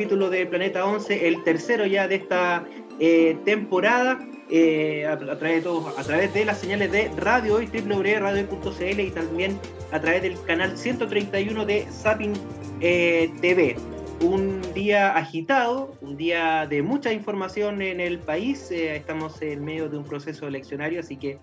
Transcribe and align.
capítulo 0.00 0.30
de 0.30 0.46
Planeta 0.46 0.86
11, 0.86 1.28
el 1.28 1.44
tercero 1.44 1.84
ya 1.84 2.08
de 2.08 2.14
esta 2.14 2.64
eh, 2.98 3.36
temporada, 3.44 4.18
eh, 4.48 5.06
a, 5.06 5.18
través 5.18 6.32
de 6.32 6.44
las 6.46 6.58
señales 6.58 6.90
de 6.90 7.10
Radio 7.18 7.56
Hoy, 7.56 7.66
www.radiohoy.cl 7.66 8.98
y 8.98 9.10
también 9.10 9.58
a 9.92 10.00
través 10.00 10.22
del 10.22 10.42
canal 10.44 10.78
131 10.78 11.66
de 11.66 11.86
Sapin 11.90 12.32
eh, 12.80 13.30
TV. 13.42 13.76
Un 14.22 14.62
día 14.72 15.14
agitado, 15.14 15.94
un 16.00 16.16
día 16.16 16.66
de 16.66 16.80
mucha 16.80 17.12
información 17.12 17.82
en 17.82 18.00
el 18.00 18.20
país. 18.20 18.70
estamos 18.70 19.42
en 19.42 19.62
medio 19.62 19.90
de 19.90 19.98
un 19.98 20.04
proceso 20.04 20.48
eleccionario, 20.48 21.00
así 21.00 21.18
que 21.18 21.38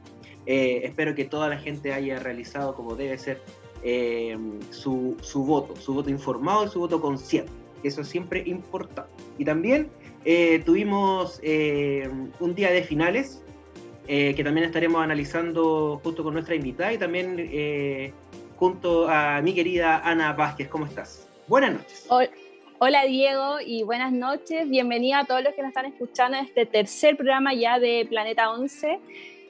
espero 0.48 1.14
que 1.14 1.26
toda 1.26 1.48
la 1.48 1.60
gente 1.60 1.94
haya 1.94 2.18
realizado 2.18 2.74
como 2.74 2.96
debe 2.96 3.20
ser 3.20 3.40
su, 4.72 5.16
su 5.22 5.46
voto, 5.46 5.76
su 5.76 5.94
voto 5.94 6.10
informado 6.10 6.66
y 6.66 6.70
su 6.70 6.80
voto 6.80 7.00
consciente 7.00 7.67
eso 7.84 8.02
es 8.02 8.08
siempre 8.08 8.44
importante. 8.46 9.12
Y 9.38 9.46
también 9.46 9.90
eh, 10.26 10.62
tuvimos 10.66 11.40
eh, 11.44 12.10
un 12.40 12.56
día 12.56 12.72
de 12.72 12.84
finales, 12.84 13.44
eh, 14.08 14.34
que 14.36 14.44
también 14.44 14.66
estaremos 14.66 15.02
analizando 15.02 16.00
justo 16.04 16.24
con 16.24 16.34
nuestra 16.34 16.56
invitada 16.56 16.94
y 16.94 16.98
también 16.98 18.14
junto 18.56 19.08
a 19.10 19.42
mi 19.42 19.54
querida 19.54 20.00
Ana 20.00 20.34
Vázquez. 20.34 20.68
¿Cómo 20.70 20.86
estás? 20.86 21.30
Buenas 21.48 21.74
noches. 21.74 22.08
Hola 22.80 23.06
Diego 23.06 23.56
y 23.66 23.84
buenas 23.84 24.12
noches. 24.12 24.70
Bienvenida 24.70 25.20
a 25.20 25.26
todos 25.26 25.44
los 25.44 25.54
que 25.56 25.62
nos 25.62 25.70
están 25.70 25.86
escuchando 25.86 26.38
en 26.38 26.46
este 26.46 26.66
tercer 26.68 27.18
programa 27.18 27.54
ya 27.54 27.80
de 27.80 28.06
Planeta 28.08 28.52
11. 28.52 29.00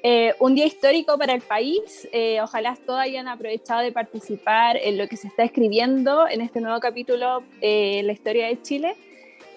Eh, 0.03 0.35
un 0.39 0.53
día 0.53 0.65
histórico 0.65 1.17
para 1.17 1.33
el 1.33 1.41
país. 1.41 2.07
Eh, 2.11 2.39
ojalá 2.41 2.77
todos 2.85 2.99
hayan 2.99 3.27
aprovechado 3.27 3.81
de 3.81 3.91
participar 3.91 4.77
en 4.77 4.97
lo 4.97 5.07
que 5.07 5.17
se 5.17 5.27
está 5.27 5.43
escribiendo 5.43 6.27
en 6.27 6.41
este 6.41 6.61
nuevo 6.61 6.79
capítulo, 6.79 7.43
eh, 7.61 8.01
la 8.03 8.13
historia 8.13 8.47
de 8.47 8.61
Chile. 8.61 8.95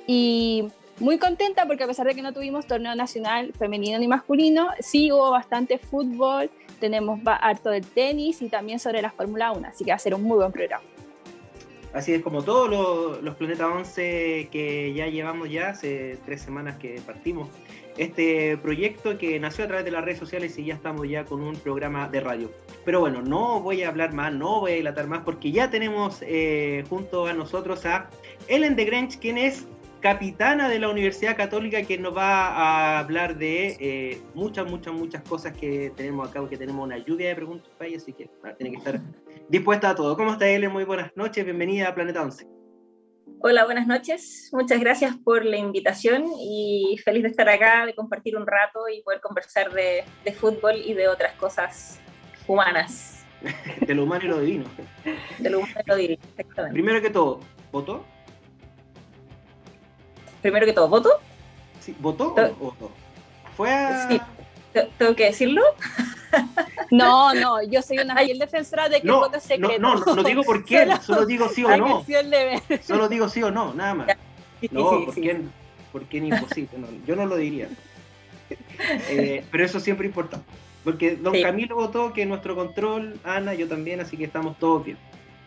Y 0.06 0.64
muy 0.98 1.18
contenta 1.18 1.66
porque 1.66 1.84
a 1.84 1.86
pesar 1.86 2.06
de 2.06 2.14
que 2.14 2.22
no 2.22 2.32
tuvimos 2.32 2.66
torneo 2.66 2.95
nacional 2.95 3.52
femenino 3.59 3.98
ni 3.98 4.09
masculino, 4.09 4.70
sí 4.80 5.12
hubo 5.12 5.30
bastante 5.30 5.78
fútbol, 5.78 6.50
tenemos 6.80 7.20
harto 7.24 7.70
de 7.70 7.82
tenis 7.82 8.40
y 8.43 8.48
también 8.48 8.78
sobre 8.78 9.02
la 9.02 9.10
Fórmula 9.10 9.52
1, 9.52 9.68
así 9.68 9.84
que 9.84 9.90
va 9.90 9.96
a 9.96 9.98
ser 9.98 10.15
un 10.15 10.22
muy 10.22 10.37
buen 10.37 10.52
programa. 10.52 10.84
Así 11.93 12.12
es 12.12 12.22
como 12.22 12.43
todos 12.43 12.70
los, 12.70 13.22
los 13.22 13.34
Planeta 13.34 13.66
11 13.66 14.48
que 14.50 14.93
ya 14.95 15.06
llevamos 15.09 15.50
ya 15.50 15.70
hace 15.70 16.18
tres 16.24 16.40
semanas 16.40 16.76
que 16.76 17.00
partimos 17.04 17.48
este 17.96 18.57
proyecto 18.59 19.19
que 19.19 19.38
nació 19.41 19.65
a 19.65 19.69
través 19.69 19.85
de 19.85 19.91
las 19.91 20.05
redes 20.05 20.19
sociales 20.19 20.59
y 20.59 20.65
ya 20.65 20.74
estamos 20.74 21.09
ya 21.09 21.24
con 21.24 21.43
un 21.43 21.57
programa 21.57 22.09
de 22.09 22.21
radio. 22.21 22.51
Pero 22.85 23.01
bueno, 23.01 23.23
no 23.23 23.60
voy 23.60 23.83
a 23.83 23.88
hablar 23.88 24.13
más, 24.13 24.33
no 24.33 24.60
voy 24.60 24.73
a 24.73 24.74
dilatar 24.77 25.07
más 25.07 25.21
porque 25.24 25.52
ya 25.52 25.71
tenemos 25.71 26.18
eh, 26.23 26.85
junto 26.88 27.27
a 27.27 27.33
nosotros 27.33 27.85
a 27.87 28.09
Ellen 28.49 28.77
de 28.77 28.85
Grange, 28.85 29.18
quien 29.18 29.38
es 29.38 29.66
capitana 30.01 30.68
de 30.68 30.79
la 30.79 30.88
Universidad 30.88 31.37
Católica, 31.37 31.83
que 31.83 31.99
nos 31.99 32.16
va 32.16 32.46
a 32.46 32.99
hablar 32.99 33.37
de 33.37 33.77
eh, 33.80 34.21
muchas, 34.35 34.68
muchas, 34.68 34.95
muchas 34.95 35.23
cosas 35.23 35.57
que 35.57 35.93
tenemos 35.95 36.29
acá, 36.29 36.41
porque 36.41 36.57
tenemos 36.57 36.85
una 36.85 36.99
lluvia 36.99 37.29
de 37.29 37.37
preguntas 37.37 37.71
para 37.77 37.88
ella, 37.88 37.99
así 37.99 38.13
que 38.13 38.30
tiene 38.57 38.73
que 38.73 38.79
estar 38.79 39.01
dispuesta 39.49 39.91
a 39.91 39.95
todo. 39.95 40.16
¿Cómo 40.16 40.33
está 40.33 40.49
Ellen? 40.49 40.73
Muy 40.73 40.85
buenas 40.85 41.11
noches, 41.16 41.45
bienvenida 41.45 41.88
a 41.88 41.95
Planeta 41.95 42.23
11. 42.23 42.59
Hola, 43.43 43.65
buenas 43.65 43.87
noches. 43.87 44.51
Muchas 44.52 44.79
gracias 44.80 45.16
por 45.16 45.46
la 45.46 45.57
invitación 45.57 46.27
y 46.38 47.01
feliz 47.02 47.23
de 47.23 47.30
estar 47.30 47.49
acá, 47.49 47.87
de 47.87 47.95
compartir 47.95 48.37
un 48.37 48.46
rato 48.46 48.87
y 48.87 49.01
poder 49.01 49.23
conversar 49.23 49.73
de, 49.73 50.05
fútbol 50.35 50.77
y 50.77 50.93
de 50.93 51.09
otras 51.09 51.33
cosas 51.37 51.99
humanas. 52.46 53.24
de 53.80 53.95
lo 53.95 54.02
humano 54.02 54.24
y 54.27 54.29
lo 54.29 54.41
divino. 54.41 54.65
De 55.38 55.49
lo 55.49 55.61
humano 55.61 55.74
y 55.83 55.88
lo 55.88 55.96
divino, 55.96 56.23
exactamente. 56.37 56.74
Primero 56.74 57.01
que 57.01 57.09
todo, 57.09 57.41
¿votó? 57.73 58.05
Primero 60.43 60.66
que 60.66 60.74
todo, 60.74 60.88
¿voto? 60.88 61.11
Sí, 61.80 61.96
¿votó 61.99 62.35
o 62.35 62.55
votó? 62.57 62.91
Fue 63.57 63.71
a... 63.71 64.06
Sí. 64.06 64.21
¿Tengo 64.72 65.15
que 65.15 65.26
decirlo? 65.26 65.62
No, 66.93 67.34
no, 67.34 67.62
yo 67.62 67.83
soy 67.83 67.99
una 67.99 68.17
fiel 68.17 68.39
defensora 68.39 68.89
de 68.89 69.00
que 69.00 69.06
no, 69.06 69.25
el 69.25 69.31
voto 69.31 69.41
secreto. 69.41 69.81
No, 69.81 69.94
no, 69.97 70.15
no 70.17 70.22
digo 70.25 70.43
por 70.43 70.65
qué, 70.65 70.89
solo, 71.03 71.25
digo 71.25 71.49
sí 71.49 71.65
o 71.65 71.77
no. 71.77 72.05
Solo 72.83 73.09
digo 73.09 73.28
sí 73.28 73.43
o 73.43 73.50
no, 73.50 73.72
nada 73.75 73.94
más. 73.94 74.09
No, 74.71 75.05
¿por 75.05 75.15
qué? 75.15 75.41
Porque 75.93 76.19
es 76.19 76.25
imposible, 76.25 76.71
yo 77.06 77.17
no 77.17 77.27
lo 77.27 77.37
diría. 77.37 77.69
Eh, 79.09 79.44
pero 79.50 79.65
eso 79.65 79.78
siempre 79.78 80.06
importa. 80.06 80.41
Porque 80.83 81.17
don 81.17 81.41
Camilo 81.41 81.77
votó 81.77 82.12
que 82.12 82.27
nuestro 82.27 82.56
control, 82.56 83.19
Ana, 83.23 83.55
yo 83.55 83.69
también, 83.69 84.00
así 84.00 84.17
que 84.17 84.25
estamos 84.25 84.59
todos 84.59 84.84
bien. 84.84 84.99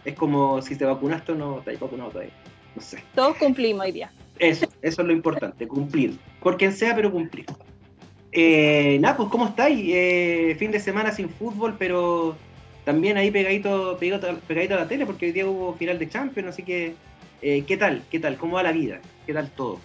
Es 0.05 0.15
como 0.15 0.61
si 0.61 0.75
te 0.77 0.85
vacunaste 0.85 1.31
o 1.31 1.35
no 1.35 1.61
te 1.63 1.71
has 1.71 1.79
vacunado 1.79 2.11
todavía. 2.11 2.33
No 2.75 2.81
sé. 2.81 3.03
Todos 3.15 3.37
cumplimos 3.37 3.85
hoy 3.85 3.91
día. 3.91 4.11
Eso, 4.39 4.67
eso 4.81 5.01
es 5.01 5.07
lo 5.07 5.13
importante, 5.13 5.67
cumplir. 5.67 6.17
Por 6.39 6.57
quien 6.57 6.73
sea, 6.73 6.95
pero 6.95 7.11
cumplir. 7.11 7.45
Eh, 8.35 8.99
pues 9.15 9.29
¿cómo 9.29 9.45
estáis? 9.45 9.79
Eh, 9.93 10.55
fin 10.57 10.71
de 10.71 10.79
semana 10.79 11.11
sin 11.11 11.29
fútbol, 11.29 11.75
pero 11.77 12.35
también 12.83 13.15
ahí 13.15 13.29
pegadito, 13.29 13.95
pegadito, 13.99 14.75
a 14.75 14.79
la 14.79 14.87
tele, 14.87 15.05
porque 15.05 15.27
hoy 15.27 15.31
día 15.31 15.45
hubo 15.45 15.75
final 15.75 15.99
de 15.99 16.09
Champions, 16.09 16.49
así 16.49 16.63
que 16.63 16.95
eh, 17.43 17.63
¿qué 17.67 17.77
tal? 17.77 18.01
¿Qué 18.09 18.19
tal? 18.19 18.37
¿Cómo 18.37 18.55
va 18.55 18.63
la 18.63 18.71
vida? 18.71 18.99
¿Qué 19.27 19.33
tal 19.33 19.51
todo? 19.51 19.79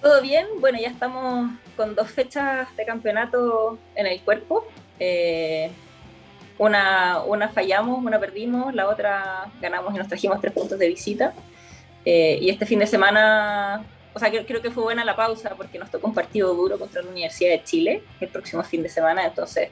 Todo 0.00 0.22
bien, 0.22 0.46
bueno, 0.60 0.78
ya 0.80 0.88
estamos 0.88 1.50
con 1.76 1.96
dos 1.96 2.08
fechas 2.08 2.68
de 2.76 2.84
campeonato 2.84 3.78
en 3.96 4.06
el 4.06 4.20
cuerpo. 4.20 4.64
Eh, 5.00 5.72
una 6.56 7.50
fallamos, 7.52 7.98
una 7.98 8.20
perdimos, 8.20 8.72
la 8.74 8.88
otra 8.88 9.46
ganamos 9.60 9.92
y 9.92 9.98
nos 9.98 10.06
trajimos 10.06 10.40
tres 10.40 10.52
puntos 10.52 10.78
de 10.78 10.86
visita. 10.86 11.34
y 12.04 12.48
este 12.48 12.64
fin 12.64 12.78
de 12.78 12.86
semana 12.86 13.82
o 14.14 14.18
sea, 14.18 14.30
creo, 14.30 14.62
que 14.62 14.70
fue 14.70 14.84
buena 14.84 15.04
la 15.04 15.16
pausa 15.16 15.54
porque 15.56 15.78
nos 15.78 15.90
tocó 15.90 16.06
un 16.06 16.14
partido 16.14 16.54
duro 16.54 16.78
contra 16.78 17.02
la 17.02 17.10
Universidad 17.10 17.50
de 17.50 17.64
Chile 17.64 18.02
el 18.20 18.28
próximo 18.28 18.62
fin 18.62 18.82
de 18.82 18.88
semana, 18.88 19.26
entonces 19.26 19.70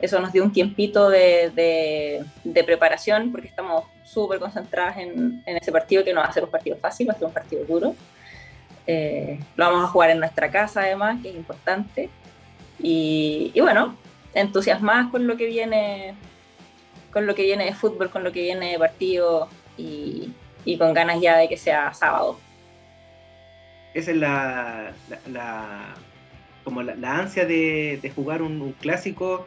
eso 0.00 0.20
nos 0.20 0.32
dio 0.32 0.44
un 0.44 0.52
tiempito 0.52 1.10
de, 1.10 2.24
de, 2.44 2.64
preparación 2.64 3.30
porque 3.32 3.48
estamos 3.48 3.84
súper 4.04 4.38
concentradas 4.38 4.98
en, 4.98 5.42
en, 5.46 5.56
ese 5.56 5.70
partido 5.70 6.04
que 6.04 6.12
no 6.12 6.20
va 6.20 6.26
a 6.26 6.32
ser 6.32 6.44
un 6.44 6.50
partido 6.50 6.76
fácil, 6.76 7.08
va 7.08 7.12
a 7.12 7.16
ser 7.16 7.26
un 7.26 7.32
partido 7.32 7.64
duro. 7.64 7.94
Eh, 8.86 9.38
lo 9.54 9.64
vamos 9.64 9.84
a 9.84 9.88
jugar 9.88 10.10
en 10.10 10.18
nuestra 10.18 10.50
casa 10.50 10.80
además, 10.80 11.22
que 11.22 11.30
es 11.30 11.36
importante. 11.36 12.10
Y, 12.80 13.52
y, 13.54 13.60
bueno, 13.60 13.96
entusiasmadas 14.34 15.08
con 15.12 15.28
lo 15.28 15.36
que 15.36 15.46
viene 15.46 16.14
con 17.12 17.26
lo 17.26 17.34
que 17.36 17.42
viene 17.42 17.66
de 17.66 17.74
fútbol, 17.74 18.10
con 18.10 18.24
lo 18.24 18.32
que 18.32 18.42
viene 18.42 18.72
de 18.72 18.78
partido 18.78 19.48
y, 19.76 20.32
y 20.64 20.78
con 20.78 20.94
ganas 20.94 21.20
ya 21.20 21.36
de 21.36 21.48
que 21.48 21.56
sea 21.56 21.94
sábado 21.94 22.38
esa 23.94 24.10
es 24.10 24.16
la, 24.16 25.94
como 26.64 26.82
la, 26.82 27.18
ansia 27.18 27.44
de, 27.44 28.12
jugar 28.14 28.42
un, 28.42 28.72
clásico. 28.80 29.46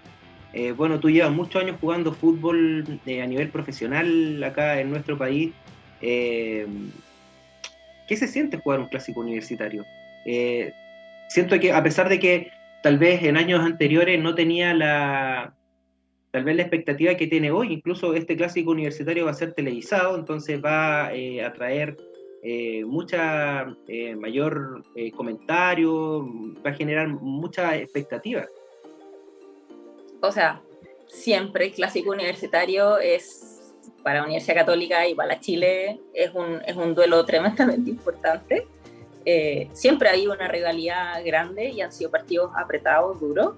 Eh, 0.53 0.71
bueno, 0.71 0.99
tú 0.99 1.09
llevas 1.09 1.31
muchos 1.31 1.61
años 1.61 1.77
jugando 1.81 2.13
fútbol 2.13 2.99
eh, 3.05 3.21
a 3.21 3.27
nivel 3.27 3.49
profesional 3.49 4.43
acá 4.43 4.79
en 4.79 4.89
nuestro 4.89 5.17
país. 5.17 5.51
Eh, 6.01 6.67
¿Qué 8.07 8.15
se 8.15 8.27
siente 8.27 8.57
jugar 8.57 8.79
un 8.79 8.87
clásico 8.87 9.21
universitario? 9.21 9.85
siento 11.29 11.59
que 11.59 11.71
a 11.71 11.83
pesar 11.83 12.09
de 12.09 12.19
que 12.19 12.49
tal 12.81 12.97
vez 12.97 13.21
en 13.21 13.37
años 13.37 13.59
anteriores 13.59 14.19
no 14.19 14.33
tenía 14.33 14.73
la, 14.73 15.53
tal 16.31 16.43
vez 16.43 16.55
la 16.55 16.63
expectativa 16.63 17.13
que 17.13 17.27
tiene 17.27 17.51
hoy, 17.51 17.71
incluso 17.71 18.15
este 18.15 18.35
clásico 18.35 18.71
universitario 18.71 19.25
va 19.25 19.31
a 19.31 19.35
ser 19.35 19.53
televisado, 19.53 20.17
entonces 20.17 20.59
va 20.63 21.09
a 21.09 21.53
traer 21.53 21.95
eh, 22.47 22.85
mucha 22.85 23.75
eh, 23.87 24.15
mayor 24.15 24.83
eh, 24.93 25.09
comentario, 25.11 26.23
va 26.63 26.69
a 26.69 26.73
generar 26.73 27.07
mucha 27.07 27.75
expectativa. 27.75 28.45
O 30.21 30.31
sea, 30.31 30.61
siempre 31.07 31.65
el 31.65 31.71
clásico 31.71 32.11
universitario 32.11 32.99
es 32.99 33.73
para 34.03 34.19
la 34.19 34.25
Universidad 34.25 34.57
Católica 34.57 35.07
y 35.07 35.15
para 35.15 35.39
Chile 35.39 35.99
es 36.13 36.35
un, 36.35 36.61
es 36.67 36.75
un 36.75 36.93
duelo 36.93 37.25
tremendamente 37.25 37.89
importante. 37.89 38.67
siempre 39.73 40.09
ha 40.09 40.11
habido 40.11 40.31
una 40.31 40.47
rivalidad 40.47 41.25
grande 41.25 41.71
y 41.71 41.81
han 41.81 41.91
sido 41.91 42.11
partidos 42.11 42.51
apretados, 42.55 43.19
duros. 43.19 43.55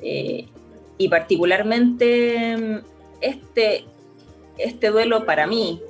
y 0.00 1.08
particularmente 1.10 2.82
este, 3.20 3.84
este 4.56 4.88
duelo 4.88 5.26
para 5.26 5.46
mí, 5.46 5.82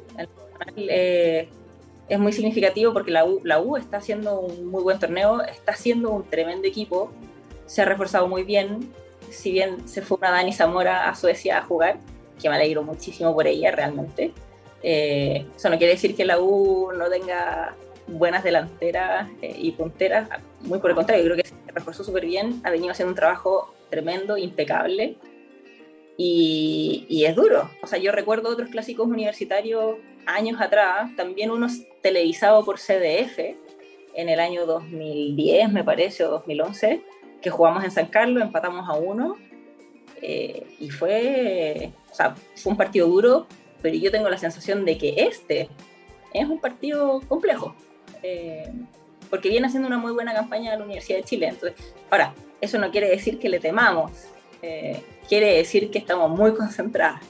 es 2.09 2.19
muy 2.19 2.33
significativo 2.33 2.93
porque 2.93 3.11
la 3.11 3.25
U, 3.25 3.41
la 3.43 3.61
U 3.61 3.77
está 3.77 3.97
haciendo 3.99 4.41
un 4.41 4.67
muy 4.67 4.83
buen 4.83 4.99
torneo, 4.99 5.43
está 5.43 5.73
haciendo 5.73 6.11
un 6.11 6.25
tremendo 6.25 6.67
equipo, 6.69 7.11
se 7.67 7.83
ha 7.83 7.85
reforzado 7.85 8.29
muy 8.29 8.45
bien, 8.45 8.93
si 9.31 9.51
bien 9.51 9.89
se 9.89 10.03
fue 10.03 10.19
una 10.19 10.31
Dani 10.31 10.53
Zamora 10.53 11.09
a 11.09 11.15
Suecia 11.15 11.59
a 11.59 11.63
jugar, 11.63 11.99
que 12.41 12.49
me 12.49 12.57
alegro 12.57 12.83
muchísimo 12.83 13.35
por 13.35 13.47
ella 13.47 13.73
realmente. 13.73 14.33
Eh, 14.83 15.47
eso 15.57 15.69
no 15.69 15.79
quiere 15.79 15.95
decir 15.95 16.15
que 16.15 16.25
la 16.25 16.39
U 16.39 16.93
no 16.93 17.09
tenga 17.09 17.75
buenas 18.07 18.45
delanteras 18.45 19.29
eh, 19.43 19.57
y 19.59 19.73
punteras, 19.73 20.29
muy 20.61 20.79
por 20.79 20.91
el 20.91 20.97
contrario, 20.97 21.25
creo 21.25 21.37
que 21.37 21.49
se 21.49 21.55
reforzó 21.75 22.05
súper 22.05 22.25
bien, 22.25 22.61
ha 22.63 22.71
venido 22.71 22.93
haciendo 22.93 23.11
un 23.11 23.17
trabajo 23.17 23.75
tremendo, 23.91 24.37
impecable, 24.37 25.17
y, 26.19 27.05
y, 27.11 27.27
es 27.27 27.35
duro. 27.35 27.69
O 27.83 27.87
sea, 27.87 27.99
yo 27.99 28.11
recuerdo 28.11 28.49
otros 28.49 28.71
clásicos 28.71 29.07
universitarios 29.07 29.97
años 30.27 30.61
atrás, 30.61 31.15
también 31.17 31.51
uno 31.51 31.69
televisado 32.03 32.65
por 32.65 32.79
CDF 32.79 33.39
en 34.15 34.29
el 34.29 34.41
año 34.41 34.67
2010, 34.67 35.73
me 35.73 35.85
parece, 35.85 36.25
o 36.25 36.31
2011, 36.31 37.03
que 37.41 37.51
jugamos 37.51 37.85
en 37.85 37.91
San 37.91 38.07
Carlos, 38.07 38.43
empatamos 38.43 38.89
a 38.89 38.95
uno, 38.95 39.37
eh, 40.23 40.67
y 40.81 40.91
fue, 40.91 41.93
o 42.11 42.15
sea, 42.15 42.35
fue 42.57 42.73
un 42.73 42.79
partido 42.79 43.07
duro, 43.07 43.47
pero 43.83 43.95
yo 43.97 44.11
tengo 44.11 44.29
la 44.29 44.39
sensación 44.39 44.85
de 44.85 44.97
que 44.97 45.15
este 45.19 45.69
es 46.33 46.49
un 46.49 46.59
partido 46.61 47.21
complejo, 47.29 47.75
eh, 48.23 48.73
porque 49.29 49.49
viene 49.49 49.67
haciendo 49.67 49.87
una 49.87 49.99
muy 49.99 50.13
buena 50.13 50.33
campaña 50.33 50.77
la 50.77 50.85
Universidad 50.85 51.19
de 51.19 51.25
Chile. 51.25 51.49
Entonces, 51.49 51.95
ahora, 52.11 52.35
eso 52.61 52.79
no 52.79 52.91
quiere 52.91 53.09
decir 53.09 53.39
que 53.39 53.49
le 53.49 53.61
temamos, 53.61 54.11
eh, 54.63 55.03
quiere 55.29 55.59
decir 55.59 55.91
que 55.91 55.99
estamos 55.99 56.31
muy 56.31 56.55
concentradas, 56.55 57.21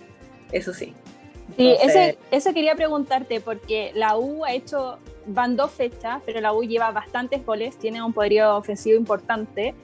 eso 0.53 0.73
sí. 0.73 0.95
Sí, 1.57 1.75
eso, 1.81 2.19
eso 2.31 2.53
quería 2.53 2.75
preguntarte, 2.75 3.41
porque 3.41 3.93
la 3.95 4.19
U 4.19 4.45
ha 4.45 4.53
hecho, 4.53 4.99
van 5.27 5.57
dos 5.57 5.71
fechas, 5.71 6.21
pero 6.27 6.41
la 6.41 6.53
U 6.53 6.63
lleva 6.63 6.91
bastantes 6.91 7.45
goles, 7.47 7.79
tiene 7.79 8.03
un 8.03 8.13
poderío 8.13 8.57
ofensivo 8.57 8.99
importante. 8.99 9.75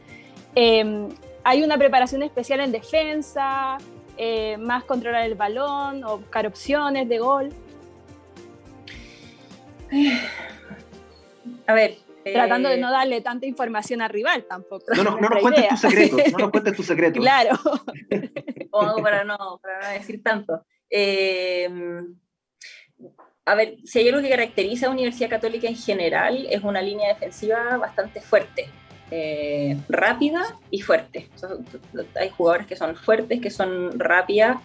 Em, 0.54 1.08
hay 1.44 1.62
una 1.62 1.78
preparación 1.78 2.22
especial 2.22 2.60
en 2.60 2.72
defensa, 2.72 3.78
eh, 4.16 4.56
más 4.58 4.84
controlar 4.84 5.24
el 5.24 5.34
balón 5.34 6.04
o 6.04 6.18
buscar 6.18 6.46
opciones 6.46 7.08
de 7.08 7.18
gol. 7.18 7.50
A 11.66 11.74
ver. 11.74 11.96
Tratando 12.24 12.68
de 12.68 12.76
eh, 12.76 12.78
no 12.78 12.92
darle 12.92 13.20
tanta 13.20 13.46
información 13.46 14.00
al 14.00 14.10
rival 14.10 14.44
tampoco. 14.48 14.84
No, 14.94 15.02
no, 15.02 15.18
no 15.18 15.28
nos 15.28 15.40
cuentes 15.40 15.68
tus 15.68 15.80
secretos, 15.80 16.20
no 16.32 16.38
nos 16.38 16.50
cuentes 16.52 16.76
tus 16.76 16.86
secretos. 16.86 17.20
Claro. 17.20 17.58
para, 19.02 19.24
no, 19.24 19.58
para 19.60 19.80
no 19.80 19.88
decir 19.88 20.22
tanto. 20.22 20.64
Eh, 20.94 21.68
a 23.46 23.54
ver, 23.54 23.76
si 23.84 23.98
hay 23.98 24.08
algo 24.08 24.20
que 24.20 24.28
caracteriza 24.28 24.86
a 24.86 24.90
Universidad 24.90 25.30
Católica 25.30 25.66
en 25.66 25.74
general, 25.74 26.46
es 26.48 26.62
una 26.62 26.82
línea 26.82 27.08
defensiva 27.08 27.76
bastante 27.78 28.20
fuerte, 28.20 28.68
eh, 29.10 29.76
rápida 29.88 30.58
y 30.70 30.82
fuerte. 30.82 31.28
hay 32.14 32.28
jugadores 32.28 32.66
que 32.66 32.76
son 32.76 32.94
fuertes, 32.94 33.40
que 33.40 33.50
son 33.50 33.98
rápidas, 33.98 34.58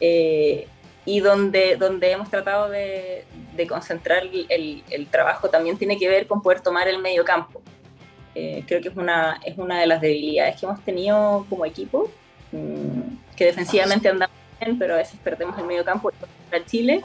eh, 0.00 0.66
y 1.04 1.20
donde, 1.20 1.76
donde 1.76 2.10
hemos 2.10 2.30
tratado 2.30 2.68
de, 2.68 3.24
concentrar 3.68 4.24
el, 4.24 5.06
trabajo 5.10 5.48
también 5.48 5.78
tiene 5.78 5.98
que 5.98 6.08
ver 6.08 6.26
con 6.26 6.42
poder 6.42 6.62
tomar 6.62 6.88
el 6.88 6.98
medio 6.98 7.24
campo. 7.24 7.62
creo 8.34 8.80
que 8.80 8.88
es 8.88 8.96
una, 8.96 9.40
es 9.44 9.56
una 9.56 9.78
de 9.80 9.86
las 9.86 10.00
debilidades 10.00 10.58
que 10.58 10.66
hemos 10.66 10.82
tenido 10.84 11.46
como 11.48 11.64
equipo, 11.64 12.10
mm, 12.50 13.36
que 13.36 13.46
defensivamente 13.46 14.08
andamos 14.08 14.45
pero 14.78 14.94
a 14.94 14.98
veces 14.98 15.18
perdemos 15.22 15.58
el 15.58 15.64
medio 15.64 15.84
campo 15.84 16.10
para 16.50 16.64
Chile. 16.64 17.02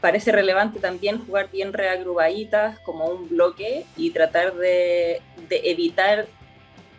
Parece 0.00 0.32
relevante 0.32 0.80
también 0.80 1.24
jugar 1.24 1.50
bien 1.50 1.72
reagrupaditas 1.72 2.78
como 2.80 3.06
un 3.06 3.28
bloque 3.28 3.86
y 3.96 4.10
tratar 4.10 4.54
de, 4.54 5.22
evitar 5.48 6.26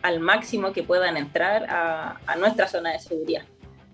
al 0.02 0.20
máximo 0.20 0.72
que 0.74 0.84
puedan 0.84 1.18
entrar 1.18 1.66
a, 1.70 2.36
nuestra 2.38 2.68
zona 2.68 2.92
de 2.94 3.00
seguridad. 3.00 3.44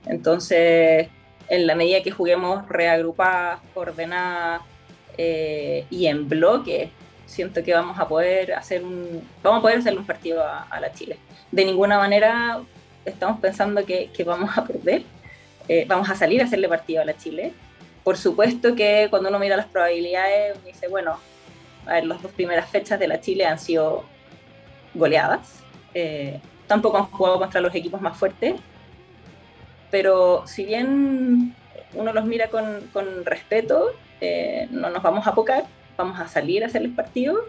Entonces, 0.06 1.08
en 1.50 1.68
la 1.68 1.76
medida 1.76 2.04
que 2.04 2.12
juguemos 2.12 2.68
reagrupadas, 2.70 3.60
ordenadas 3.74 4.62
eh, 5.18 5.86
y 5.90 6.06
en 6.06 6.30
bloque, 6.30 6.92
siento 7.26 7.64
que 7.64 7.74
vamos 7.74 8.00
a 8.00 8.08
poder 8.08 8.54
hacer 8.54 8.84
un, 8.84 9.28
vamos 9.44 9.60
a 9.60 9.62
poder 9.62 9.80
hacerle 9.80 10.00
un 10.00 10.06
partido 10.06 10.44
a, 10.44 10.64
a 10.64 10.80
la 10.80 10.92
Chile. 10.94 11.18
De 11.52 11.66
ninguna 11.66 11.98
manera 11.98 12.62
estamos 13.06 13.40
pensando 13.40 13.86
que, 13.86 14.12
vamos 14.26 14.58
a 14.58 14.66
perder, 14.66 15.04
eh, 15.68 15.86
vamos 15.88 16.10
a 16.10 16.16
salir 16.16 16.42
a 16.42 16.46
hacerle 16.46 16.68
partido 16.70 17.02
a 17.02 17.06
la 17.06 17.16
Chile. 17.18 17.54
Por 18.04 18.18
supuesto 18.18 18.76
que 18.76 19.08
cuando 19.10 19.30
uno 19.30 19.40
mira 19.40 19.58
las 19.58 19.68
probabilidades, 19.68 20.64
dice, 20.66 20.88
bueno, 20.88 21.20
a 21.86 21.94
ver, 21.94 22.06
las 22.06 22.22
dos 22.22 22.32
primeras 22.32 22.70
fechas 22.70 23.00
de 23.00 23.08
la 23.08 23.20
Chile 23.22 23.46
han 23.46 23.60
sido 23.60 24.04
goleadas. 24.94 25.64
Eh, 25.94 26.40
tampoco 26.68 26.98
han 26.98 27.06
jugado 27.06 27.40
contra 27.40 27.62
los 27.62 27.74
equipos 27.74 28.02
más 28.02 28.18
fuertes, 28.18 28.56
pero 29.92 30.46
si 30.46 30.66
bien 30.66 31.56
uno 31.94 32.14
los 32.14 32.26
mira 32.26 32.50
con, 32.50 32.88
con 32.94 33.26
respeto, 33.26 33.92
eh, 34.22 34.68
no 34.70 34.90
nos 34.90 35.02
vamos 35.02 35.26
a 35.26 35.32
apocar, 35.32 35.66
vamos 35.98 36.20
a 36.20 36.28
salir 36.28 36.64
a 36.64 36.68
hacerles 36.68 36.94
partido 36.94 37.46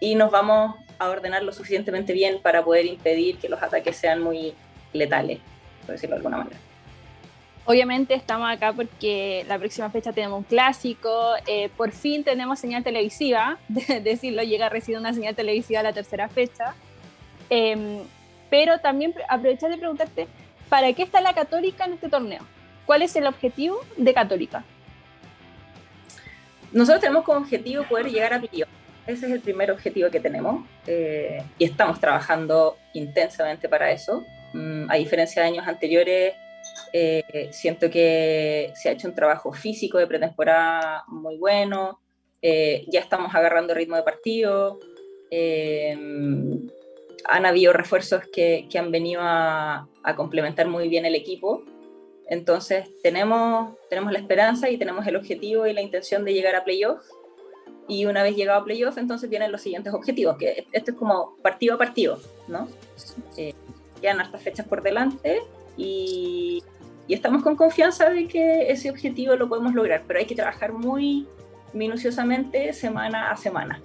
y 0.00 0.14
nos 0.14 0.30
vamos 0.30 0.76
a 1.00 1.08
ordenar 1.08 1.42
lo 1.42 1.52
suficientemente 1.52 2.12
bien 2.12 2.40
para 2.40 2.62
poder 2.62 2.84
impedir 2.84 3.38
que 3.38 3.48
los 3.48 3.60
ataques 3.60 3.96
sean 3.96 4.22
muy 4.22 4.54
letales, 4.92 5.40
por 5.80 5.94
decirlo 5.94 6.14
de 6.14 6.18
alguna 6.18 6.36
manera. 6.36 6.56
Obviamente 7.64 8.14
estamos 8.14 8.50
acá 8.50 8.72
porque 8.72 9.44
la 9.48 9.58
próxima 9.58 9.90
fecha 9.90 10.12
tenemos 10.12 10.38
un 10.38 10.44
clásico, 10.44 11.32
eh, 11.46 11.70
por 11.76 11.92
fin 11.92 12.22
tenemos 12.22 12.58
señal 12.58 12.84
televisiva, 12.84 13.58
de 13.68 14.00
decirlo, 14.00 14.42
llega 14.42 14.66
a 14.66 14.68
recibir 14.68 14.98
una 14.98 15.14
señal 15.14 15.34
televisiva 15.34 15.82
la 15.82 15.92
tercera 15.92 16.28
fecha, 16.28 16.74
em, 17.48 18.00
pero 18.50 18.78
también 18.78 19.14
aprovechar 19.28 19.70
de 19.70 19.78
preguntarte, 19.78 20.28
¿para 20.68 20.92
qué 20.92 21.02
está 21.02 21.22
la 21.22 21.32
Católica 21.32 21.86
en 21.86 21.94
este 21.94 22.10
torneo? 22.10 22.44
¿Cuál 22.84 23.02
es 23.02 23.16
el 23.16 23.26
objetivo 23.26 23.80
de 23.96 24.12
Católica? 24.12 24.64
Nosotros 26.72 27.00
tenemos 27.00 27.24
como 27.24 27.38
objetivo 27.38 27.84
poder 27.84 28.10
llegar 28.10 28.34
a 28.34 28.40
playoff 28.40 28.79
ese 29.06 29.26
es 29.26 29.32
el 29.32 29.40
primer 29.40 29.70
objetivo 29.70 30.10
que 30.10 30.20
tenemos 30.20 30.64
eh, 30.86 31.42
y 31.58 31.64
estamos 31.64 32.00
trabajando 32.00 32.76
intensamente 32.92 33.68
para 33.68 33.90
eso. 33.92 34.24
Mm, 34.52 34.90
a 34.90 34.94
diferencia 34.96 35.42
de 35.42 35.48
años 35.48 35.66
anteriores, 35.66 36.34
eh, 36.92 37.48
siento 37.52 37.90
que 37.90 38.72
se 38.74 38.88
ha 38.88 38.92
hecho 38.92 39.08
un 39.08 39.14
trabajo 39.14 39.52
físico 39.52 39.98
de 39.98 40.06
pretemporada 40.06 41.04
muy 41.08 41.38
bueno, 41.38 42.00
eh, 42.42 42.84
ya 42.88 43.00
estamos 43.00 43.34
agarrando 43.34 43.74
ritmo 43.74 43.96
de 43.96 44.02
partido, 44.02 44.80
han 47.24 47.46
habido 47.46 47.72
refuerzos 47.72 48.22
que, 48.32 48.66
que 48.70 48.78
han 48.78 48.90
venido 48.90 49.20
a, 49.22 49.86
a, 50.02 50.16
complementar 50.16 50.66
muy 50.66 50.88
bien 50.88 51.04
el 51.04 51.14
equipo. 51.14 51.62
Entonces 52.28 52.88
tenemos, 53.02 53.76
tenemos 53.88 54.12
la 54.12 54.18
esperanza 54.18 54.70
y 54.70 54.78
tenemos 54.78 55.06
el 55.06 55.16
objetivo 55.16 55.66
y 55.66 55.72
la 55.72 55.82
intención 55.82 56.24
de 56.24 56.32
llegar 56.32 56.56
a 56.56 56.64
playoffs 56.64 57.06
y 57.88 58.04
una 58.04 58.22
vez 58.22 58.36
llegado 58.36 58.60
a 58.60 58.64
playoff, 58.64 58.98
entonces 58.98 59.28
vienen 59.28 59.50
los 59.50 59.60
siguientes 59.60 59.92
objetivos, 59.92 60.36
que 60.38 60.66
esto 60.72 60.92
es 60.92 60.96
como 60.96 61.34
partido 61.42 61.74
a 61.74 61.78
partido, 61.78 62.20
¿no? 62.46 62.68
Eh, 63.36 63.54
quedan 64.00 64.20
hartas 64.20 64.42
fechas 64.42 64.66
por 64.66 64.82
delante 64.82 65.42
y, 65.76 66.62
estamos 67.08 67.42
con 67.42 67.56
confianza 67.56 68.08
de 68.08 68.28
que 68.28 68.70
ese 68.70 68.88
objetivo 68.88 69.34
lo 69.34 69.48
podemos 69.48 69.74
lograr, 69.74 70.04
pero 70.06 70.20
hay 70.20 70.26
que 70.26 70.36
trabajar 70.36 70.72
muy 70.72 71.26
minuciosamente 71.72 72.72
semana 72.72 73.32
a 73.32 73.36
semana 73.36 73.82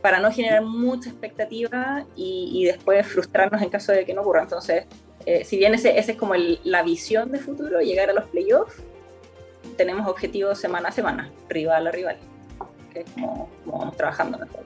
para 0.00 0.20
no 0.20 0.30
generar 0.30 0.62
mucha 0.62 1.10
expectativa 1.10 2.04
y, 2.14 2.64
después 2.64 3.04
frustrarnos 3.08 3.60
en 3.60 3.70
caso 3.70 3.90
de 3.90 4.04
que 4.04 4.14
no 4.14 4.20
ocurra. 4.20 4.42
Entonces, 4.42 4.84
eh, 5.26 5.44
si 5.44 5.56
bien 5.56 5.74
ese 5.74 5.98
es 5.98 6.16
como 6.16 6.34
la 6.36 6.84
visión 6.84 7.32
de 7.32 7.40
futuro, 7.40 7.80
llegar 7.80 8.08
a 8.10 8.12
los 8.12 8.24
playoffs, 8.26 8.80
tenemos 9.76 10.06
objetivos 10.06 10.60
semana 10.60 10.90
a 10.90 10.92
semana, 10.92 11.28
rival 11.48 11.88
a 11.88 11.90
rival 11.90 12.18
que 12.92 13.00
es 13.00 13.10
como, 13.10 13.48
vamos 13.64 13.96
trabajando 13.96 14.38
mejor. 14.38 14.64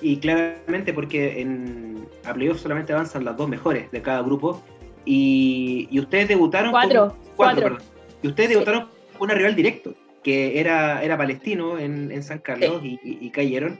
Y 0.00 0.16
claramente 0.16 0.92
porque 0.92 1.40
en 1.40 2.08
a 2.24 2.34
playoffs 2.34 2.62
solamente 2.62 2.92
avanzan 2.92 3.24
las 3.24 3.36
dos 3.36 3.48
mejores 3.48 3.90
de 3.90 4.02
cada 4.02 4.22
grupo. 4.22 4.62
Y, 5.04 5.88
y 5.90 5.98
ustedes 6.00 6.28
debutaron 6.28 6.70
cuatro, 6.70 7.08
con, 7.08 7.18
cuatro, 7.36 7.62
Perdón, 7.62 7.82
y 8.22 8.28
ustedes 8.28 8.50
debutaron 8.50 8.88
con 9.18 9.30
una 9.30 9.34
rival 9.34 9.56
directo 9.56 9.94
que 10.22 10.60
era, 10.60 11.02
era 11.02 11.18
palestino 11.18 11.78
en, 11.78 12.10
en 12.12 12.22
San 12.22 12.38
Carlos 12.38 12.82
y, 12.84 12.98
y, 13.02 13.30
cayeron. 13.30 13.78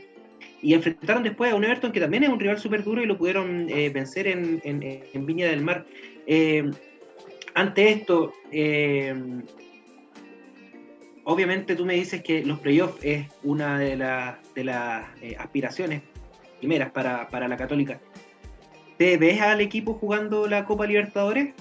Y 0.61 0.75
enfrentaron 0.75 1.23
después 1.23 1.53
a 1.53 1.55
un 1.55 1.65
Everton 1.65 1.93
que 1.93 2.01
también 2.01 2.25
es 2.25 2.29
un 2.29 2.41
rival 2.41 2.59
súper 2.59 2.85
duro 2.85 3.03
y 3.03 3.07
lo 3.07 3.17
pudieron 3.17 3.69
eh, 3.69 3.91
vencer 3.91 4.27
en, 4.27 4.61
en, 4.65 4.83
en, 4.83 5.27
Viña 5.27 5.47
del 5.47 5.63
Mar. 5.63 5.87
Eh, 6.27 6.71
ante 7.55 7.91
esto, 7.91 8.33
eh, 8.51 9.15
obviamente 11.25 11.77
tú 11.77 11.85
me 11.85 11.95
dices 11.95 12.23
que 12.23 12.45
los 12.45 12.59
playoffs 12.59 13.03
es 13.03 13.27
una 13.43 13.79
de, 13.79 13.97
de 14.55 14.65
las 14.65 15.07
eh, 15.21 15.37
aspiraciones 15.39 16.03
primeras 16.59 16.91
para, 16.93 17.49
la 17.49 17.57
Católica. 17.57 18.01
¿Te 18.97 19.17
ves 19.17 19.41
al 19.41 19.61
equipo 19.61 19.95
jugando 19.95 20.47
la 20.47 20.65
Copa 20.65 20.87
Libertadores? 20.87 21.55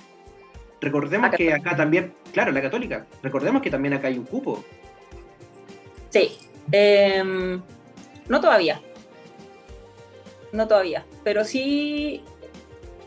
Recordemos 0.80 1.32
que 1.32 1.54
acá 1.54 1.76
también, 1.76 2.14
claro, 2.34 2.52
la 2.52 2.62
Católica, 2.62 3.08
recordemos 3.24 3.62
que 3.62 3.70
también 3.70 3.94
acá 3.94 4.08
hay 4.08 4.18
un 4.18 4.26
cupo. 4.26 4.64
Sí, 6.10 6.38
em, 6.72 7.62
no 8.28 8.42
todavía, 8.42 8.82
no 10.52 10.68
todavía, 10.68 11.06
pero 11.24 11.46
sí, 11.46 12.24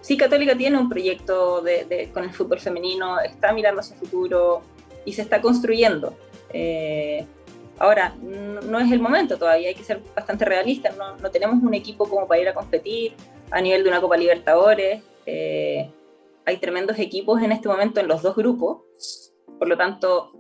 sí 0.01 0.17
Católica 0.17 0.57
tiene 0.57 0.79
un 0.79 0.89
proyecto 0.89 1.61
de, 1.63 2.11
con 2.13 2.25
el 2.25 2.31
fútbol 2.31 2.59
femenino, 2.61 3.21
está 3.21 3.53
mirando 3.53 3.81
hacia 3.81 3.95
el 3.95 4.01
futuro 4.01 4.63
y 5.05 5.13
se 5.13 5.23
está 5.23 5.41
construyendo. 5.41 6.17
Eh, 6.57 7.27
ahora, 7.79 8.15
no, 8.23 8.79
es 8.79 8.91
el 8.93 9.01
momento 9.01 9.37
todavía, 9.37 9.69
hay 9.69 9.75
que 9.75 9.83
ser 9.83 10.01
bastante 10.15 10.45
realistas, 10.45 10.97
no, 10.97 11.17
no, 11.17 11.31
tenemos 11.31 11.61
un 11.63 11.75
equipo 11.75 12.09
como 12.09 12.29
para 12.29 12.41
ir 12.41 12.49
a 12.49 12.55
competir 12.55 13.15
a 13.51 13.61
nivel 13.61 13.83
de 13.83 13.91
una 13.91 14.01
Copa 14.01 14.17
Libertadores. 14.17 15.03
Eh, 15.27 15.91
hay 16.47 16.57
tremendos 16.59 16.99
equipos 16.99 17.43
en 17.43 17.51
este 17.51 17.69
momento 17.69 18.01
en 18.01 18.07
los 18.07 18.23
dos 18.23 18.37
grupos, 18.37 18.83
por 19.59 19.67
lo 19.67 19.77
tanto, 19.77 20.33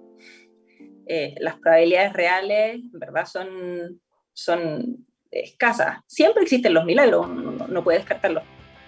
eh, 1.06 1.34
las 1.40 1.56
probabilidades 1.56 2.12
reales, 2.12 2.74
en 2.76 2.98
verdad, 2.98 3.26
son, 3.26 4.00
son 4.32 5.04
escasas. 5.32 5.98
Siempre 6.06 6.44
existen 6.44 6.74
los 6.74 6.84
milagros, 6.84 7.28
no, 7.28 7.66
no 7.66 7.84
puede 7.84 7.98
descartarlo, 7.98 8.42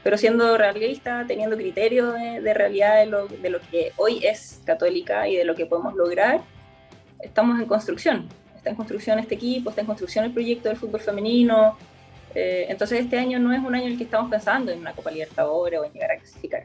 pero 0.04 0.16
siendo 0.16 0.56
realista, 0.56 1.24
teniendo 1.26 1.56
criterio 1.56 2.12
de, 2.12 2.54
realidad 2.54 3.00
de 3.00 3.06
lo, 3.06 3.26
de 3.26 3.50
lo, 3.50 3.60
que 3.60 3.90
hoy 3.96 4.24
es 4.24 4.62
católica 4.64 5.28
y 5.28 5.34
de 5.34 5.44
lo 5.44 5.56
que 5.56 5.66
podemos 5.66 5.94
lograr, 5.94 6.42
estamos 7.20 7.58
en 7.58 7.66
construcción. 7.66 8.28
Está 8.56 8.70
en 8.70 8.76
construcción 8.76 9.18
este 9.18 9.34
equipo, 9.34 9.70
está 9.70 9.82
en 9.82 9.86
construcción 9.86 10.24
el 10.24 10.32
proyecto 10.32 10.68
del 10.68 10.78
fútbol 10.78 11.00
femenino. 11.00 11.76
Eh, 12.34 12.66
entonces 12.68 13.00
este 13.00 13.18
año 13.18 13.38
no 13.38 13.52
es 13.52 13.60
un 13.60 13.74
año 13.74 13.86
en 13.86 13.92
el 13.92 13.98
que 13.98 14.04
estamos 14.04 14.30
pensando 14.30 14.70
en 14.72 14.80
una 14.80 14.92
Copa 14.92 15.10
Libertadores 15.10 15.80
o 15.80 15.84
en 15.84 15.92
llegar 15.92 16.12
a 16.12 16.16
clasificar. 16.16 16.64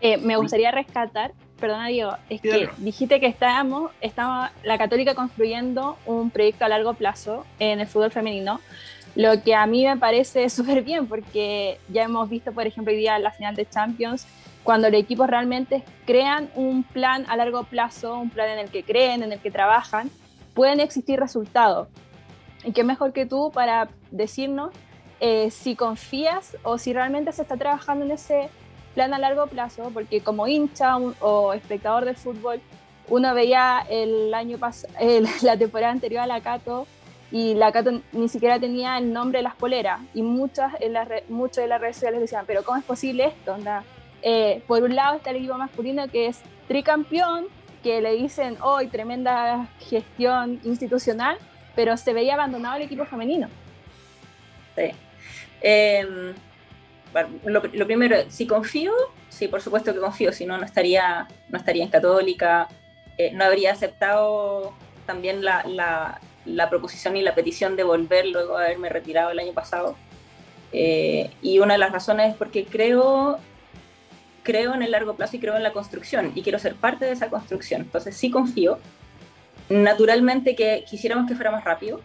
Eh, 0.00 0.18
me 0.18 0.36
gustaría 0.36 0.70
rescatar, 0.70 1.32
perdona 1.58 1.88
Diego, 1.88 2.12
es 2.28 2.40
que 2.42 2.68
dijiste 2.76 3.18
que 3.18 3.26
estábamos, 3.26 3.90
estaba 4.00 4.52
la 4.62 4.76
Católica 4.76 5.14
construyendo 5.14 5.96
un 6.04 6.30
proyecto 6.30 6.64
a 6.64 6.68
largo 6.68 6.94
plazo 6.94 7.46
en 7.58 7.80
el 7.80 7.86
fútbol 7.86 8.12
femenino, 8.12 8.60
lo 9.14 9.42
que 9.42 9.54
a 9.54 9.66
mí 9.66 9.84
me 9.84 9.96
parece 9.96 10.48
súper 10.50 10.82
bien 10.82 11.06
porque 11.06 11.78
ya 11.88 12.04
hemos 12.04 12.28
visto, 12.28 12.52
por 12.52 12.66
ejemplo, 12.66 12.92
hoy 12.92 12.98
día 12.98 13.18
la 13.18 13.30
final 13.30 13.56
de 13.56 13.66
Champions, 13.66 14.26
cuando 14.66 14.90
los 14.90 15.00
equipos 15.00 15.28
realmente 15.28 15.84
crean 16.06 16.50
un 16.56 16.82
plan 16.82 17.24
a 17.28 17.36
largo 17.36 17.62
plazo, 17.62 18.18
un 18.18 18.30
plan 18.30 18.48
en 18.48 18.58
el 18.58 18.68
que 18.68 18.82
creen, 18.82 19.22
en 19.22 19.32
el 19.32 19.38
que 19.38 19.52
trabajan, 19.52 20.10
pueden 20.54 20.80
existir 20.80 21.20
resultados. 21.20 21.86
Y 22.64 22.72
qué 22.72 22.82
mejor 22.82 23.12
que 23.12 23.26
tú 23.26 23.52
para 23.54 23.88
decirnos 24.10 24.72
eh, 25.20 25.52
si 25.52 25.76
confías 25.76 26.56
o 26.64 26.78
si 26.78 26.92
realmente 26.92 27.30
se 27.30 27.42
está 27.42 27.56
trabajando 27.56 28.04
en 28.04 28.10
ese 28.10 28.48
plan 28.92 29.14
a 29.14 29.20
largo 29.20 29.46
plazo, 29.46 29.92
porque 29.94 30.20
como 30.20 30.48
hincha 30.48 30.96
o 30.96 31.52
espectador 31.52 32.04
de 32.04 32.14
fútbol, 32.14 32.60
uno 33.08 33.34
veía 33.34 33.86
el 33.88 34.34
año 34.34 34.58
pasado, 34.58 34.92
la 35.42 35.56
temporada 35.56 35.92
anterior 35.92 36.22
a 36.22 36.26
la 36.26 36.40
Cato 36.40 36.88
y 37.30 37.54
la 37.54 37.70
Cato 37.70 38.00
ni 38.10 38.28
siquiera 38.28 38.58
tenía 38.58 38.98
el 38.98 39.12
nombre 39.12 39.38
de 39.38 39.44
las 39.44 39.54
poleras 39.54 40.00
y 40.12 40.22
muchas 40.22 40.72
en 40.80 40.92
las 40.92 41.08
muchos 41.28 41.58
de 41.58 41.68
las 41.68 41.80
redes 41.80 41.94
sociales 41.94 42.20
decían, 42.20 42.44
pero 42.48 42.64
¿cómo 42.64 42.78
es 42.78 42.84
posible 42.84 43.26
esto? 43.26 43.56
Eh, 44.22 44.62
por 44.66 44.82
un 44.82 44.94
lado 44.94 45.16
está 45.16 45.30
el 45.30 45.36
equipo 45.36 45.54
masculino 45.54 46.08
que 46.08 46.26
es 46.26 46.40
tricampeón, 46.68 47.46
que 47.82 48.00
le 48.00 48.12
dicen 48.12 48.56
hoy 48.62 48.88
tremenda 48.88 49.68
gestión 49.78 50.60
institucional, 50.64 51.38
pero 51.74 51.96
se 51.96 52.12
veía 52.12 52.34
abandonado 52.34 52.76
el 52.76 52.82
equipo 52.82 53.04
femenino. 53.04 53.48
Sí. 54.74 54.90
Em, 55.60 56.34
lo, 57.44 57.86
primero, 57.86 58.16
si 58.28 58.46
confío, 58.46 58.92
sí, 59.28 59.48
por 59.48 59.60
supuesto 59.62 59.94
que 59.94 60.00
confío, 60.00 60.32
si 60.32 60.44
no, 60.46 60.58
no 60.58 60.64
estaría, 60.64 61.28
no 61.48 61.58
estaría 61.58 61.84
en 61.84 61.90
Católica, 61.90 62.68
eh, 63.18 63.32
no 63.32 63.44
habría 63.44 63.72
aceptado 63.72 64.74
también 65.06 65.44
la, 65.44 65.64
la, 65.64 66.20
la, 66.44 66.68
proposición 66.68 67.16
y 67.16 67.22
la 67.22 67.34
petición 67.34 67.76
de 67.76 67.84
volver 67.84 68.26
luego 68.26 68.58
de 68.58 68.66
haberme 68.66 68.88
retirado 68.88 69.30
el 69.30 69.38
año 69.38 69.52
pasado. 69.52 69.96
Eh, 70.72 71.30
y 71.40 71.58
una 71.60 71.74
de 71.74 71.78
las 71.78 71.92
razones 71.92 72.32
es 72.32 72.36
porque 72.36 72.64
creo, 72.64 73.38
creo 74.46 74.74
en 74.74 74.82
el 74.82 74.92
largo 74.92 75.16
plazo 75.16 75.36
y 75.36 75.40
creo 75.40 75.56
en 75.56 75.64
la 75.64 75.72
construcción 75.72 76.30
y 76.36 76.42
quiero 76.42 76.60
ser 76.60 76.76
parte 76.76 77.04
de 77.04 77.12
esa 77.12 77.28
construcción. 77.28 77.82
Entonces 77.82 78.16
sí 78.16 78.30
confío. 78.30 78.78
Naturalmente 79.68 80.54
que 80.54 80.84
quisiéramos 80.88 81.28
que 81.28 81.34
fuera 81.34 81.50
más 81.50 81.64
rápido, 81.64 82.00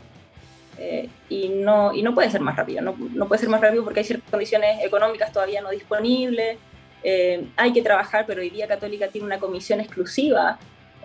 eh, 0.79 1.10
y, 1.29 1.50
no, 1.50 1.93
y 1.93 2.01
no 2.01 2.15
puede 2.15 2.31
ser 2.31 2.41
más 2.41 2.55
rápido, 2.55 2.81
no, 2.81 2.95
no, 2.98 3.27
puede 3.27 3.41
ser 3.41 3.50
más 3.50 3.62
rápido 3.62 3.83
porque 3.83 4.00
hay 4.00 4.05
ciertas 4.05 4.31
condiciones 4.31 4.83
económicas 4.83 5.31
todavía 5.31 5.62
no 5.62 5.69
disponibles, 5.69 6.57
eh, 7.03 7.45
hay 7.55 7.71
que 7.71 7.83
trabajar, 7.83 8.25
pero 8.25 8.41
hoy 8.41 8.50
día 8.50 8.67
Católica 8.67 9.07
tiene 9.10 9.27
una 9.27 9.38
comisión 9.38 9.79
exclusiva 9.79 10.57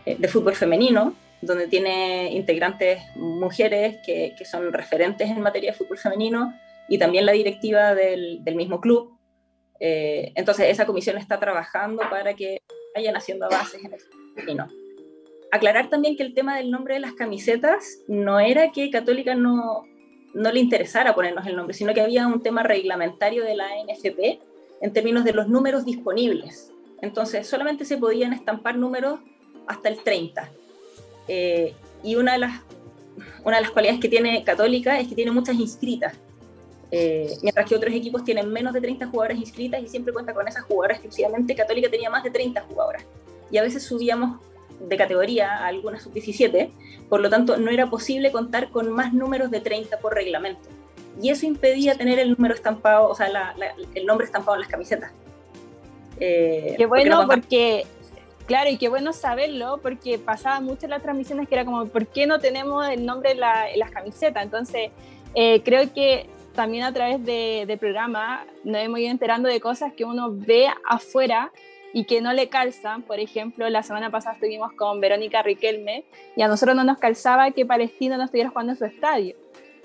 eh, 0.06 0.16
de 0.18 0.28
fútbol 0.28 0.54
femenino, 0.54 1.14
donde 1.42 1.68
tiene 1.68 2.32
integrantes 2.32 3.02
mujeres 3.16 3.98
que, 4.06 4.34
que, 4.38 4.44
son 4.46 4.72
referentes 4.72 5.28
en 5.28 5.40
materia 5.42 5.72
de 5.72 5.76
fútbol 5.76 5.98
femenino 5.98 6.54
y 6.88 6.96
también 6.96 7.26
la 7.26 7.32
directiva 7.32 7.94
del, 7.94 8.42
del 8.42 8.54
mismo 8.54 8.80
club. 8.80 9.15
Entonces 9.78 10.66
esa 10.70 10.86
comisión 10.86 11.18
está 11.18 11.38
trabajando 11.38 12.02
para 12.10 12.34
que 12.34 12.62
vayan 12.94 13.16
haciendo 13.16 13.46
avances 13.46 13.84
en 13.84 13.92
el 13.92 14.00
femenino 14.34 14.68
aclarar 15.50 15.90
también 15.90 16.16
que 16.16 16.22
el 16.22 16.34
tema 16.34 16.56
del 16.56 16.70
nombre 16.70 16.94
de 16.94 17.00
las 17.00 17.12
camisetas 17.12 17.98
no 18.08 18.40
era 18.40 18.72
que 18.72 18.90
Católica 18.90 19.34
no, 19.34 19.84
no 20.34 20.52
le 20.52 20.60
interesara 20.60 21.14
ponernos 21.14 21.46
el 21.46 21.56
nombre, 21.56 21.74
sino 21.74 21.94
que 21.94 22.00
había 22.00 22.26
un 22.26 22.42
tema 22.42 22.62
reglamentario 22.62 23.44
de 23.44 23.56
la 23.56 23.66
NFP 23.84 24.40
en 24.80 24.92
términos 24.92 25.24
de 25.24 25.32
los 25.32 25.48
números 25.48 25.84
disponibles. 25.84 26.72
Entonces, 27.00 27.46
solamente 27.46 27.84
se 27.84 27.96
podían 27.98 28.32
estampar 28.32 28.76
números 28.76 29.20
hasta 29.66 29.88
el 29.88 30.02
30. 30.02 30.50
Eh, 31.28 31.74
y 32.02 32.16
una 32.16 32.32
de, 32.32 32.38
las, 32.38 32.62
una 33.44 33.56
de 33.56 33.62
las 33.62 33.70
cualidades 33.70 34.00
que 34.00 34.08
tiene 34.08 34.44
Católica 34.44 34.98
es 34.98 35.08
que 35.08 35.14
tiene 35.14 35.30
muchas 35.30 35.56
inscritas. 35.56 36.14
Eh, 36.90 37.36
mientras 37.42 37.68
que 37.68 37.74
otros 37.74 37.92
equipos 37.92 38.24
tienen 38.24 38.50
menos 38.52 38.72
de 38.72 38.80
30 38.80 39.06
jugadoras 39.06 39.38
inscritas 39.38 39.82
y 39.82 39.88
siempre 39.88 40.12
cuenta 40.12 40.32
con 40.32 40.46
esas 40.46 40.64
jugadoras 40.64 40.98
exclusivamente, 40.98 41.54
Católica 41.54 41.90
tenía 41.90 42.10
más 42.10 42.22
de 42.22 42.30
30 42.30 42.60
jugadoras. 42.62 43.04
Y 43.50 43.58
a 43.58 43.62
veces 43.62 43.82
subíamos 43.82 44.40
de 44.80 44.96
categoría 44.96 45.52
a 45.52 45.66
alguna 45.66 45.98
sub-17, 45.98 46.70
por 47.08 47.20
lo 47.20 47.30
tanto 47.30 47.56
no 47.56 47.70
era 47.70 47.88
posible 47.88 48.30
contar 48.30 48.70
con 48.70 48.90
más 48.90 49.12
números 49.12 49.50
de 49.50 49.60
30 49.60 49.98
por 49.98 50.14
reglamento. 50.14 50.68
Y 51.20 51.30
eso 51.30 51.46
impedía 51.46 51.96
tener 51.96 52.18
el 52.18 52.30
número 52.30 52.54
estampado, 52.54 53.08
o 53.08 53.14
sea, 53.14 53.54
el 53.94 54.06
nombre 54.06 54.26
estampado 54.26 54.56
en 54.56 54.60
las 54.60 54.70
camisetas. 54.70 55.12
Eh, 56.20 56.74
qué 56.76 56.86
bueno, 56.86 57.26
porque, 57.26 57.86
claro, 58.46 58.70
y 58.70 58.76
qué 58.76 58.88
bueno 58.88 59.12
saberlo, 59.12 59.78
porque 59.82 60.18
pasaba 60.18 60.60
mucho 60.60 60.84
en 60.84 60.90
las 60.90 61.02
transmisiones 61.02 61.48
que 61.48 61.54
era 61.54 61.64
como, 61.64 61.86
¿por 61.86 62.06
qué 62.06 62.26
no 62.26 62.38
tenemos 62.38 62.86
el 62.88 63.06
nombre 63.06 63.32
en, 63.32 63.40
las 63.40 63.90
camisetas? 63.90 64.42
Entonces, 64.42 64.90
eh, 65.34 65.62
creo 65.62 65.92
que 65.92 66.28
también 66.56 66.82
a 66.82 66.92
través 66.92 67.24
de, 67.24 67.64
de 67.66 67.76
programa 67.76 68.44
nos 68.64 68.80
hemos 68.80 68.98
ido 68.98 69.10
enterando 69.10 69.48
de 69.48 69.60
cosas 69.60 69.92
que 69.92 70.04
uno 70.04 70.30
ve 70.32 70.66
afuera 70.88 71.52
y 71.92 72.04
que 72.04 72.20
no 72.20 72.32
le 72.32 72.48
calzan. 72.48 73.02
Por 73.02 73.20
ejemplo, 73.20 73.68
la 73.70 73.82
semana 73.82 74.10
pasada 74.10 74.34
estuvimos 74.34 74.72
con 74.72 75.00
Verónica 75.00 75.42
Riquelme 75.42 76.04
y 76.34 76.42
a 76.42 76.48
nosotros 76.48 76.74
no 76.74 76.84
nos 76.84 76.98
calzaba 76.98 77.50
que 77.52 77.64
Palestina 77.64 78.16
no 78.16 78.24
estuviera 78.24 78.50
jugando 78.50 78.72
en 78.72 78.78
su 78.78 78.84
estadio. 78.84 79.36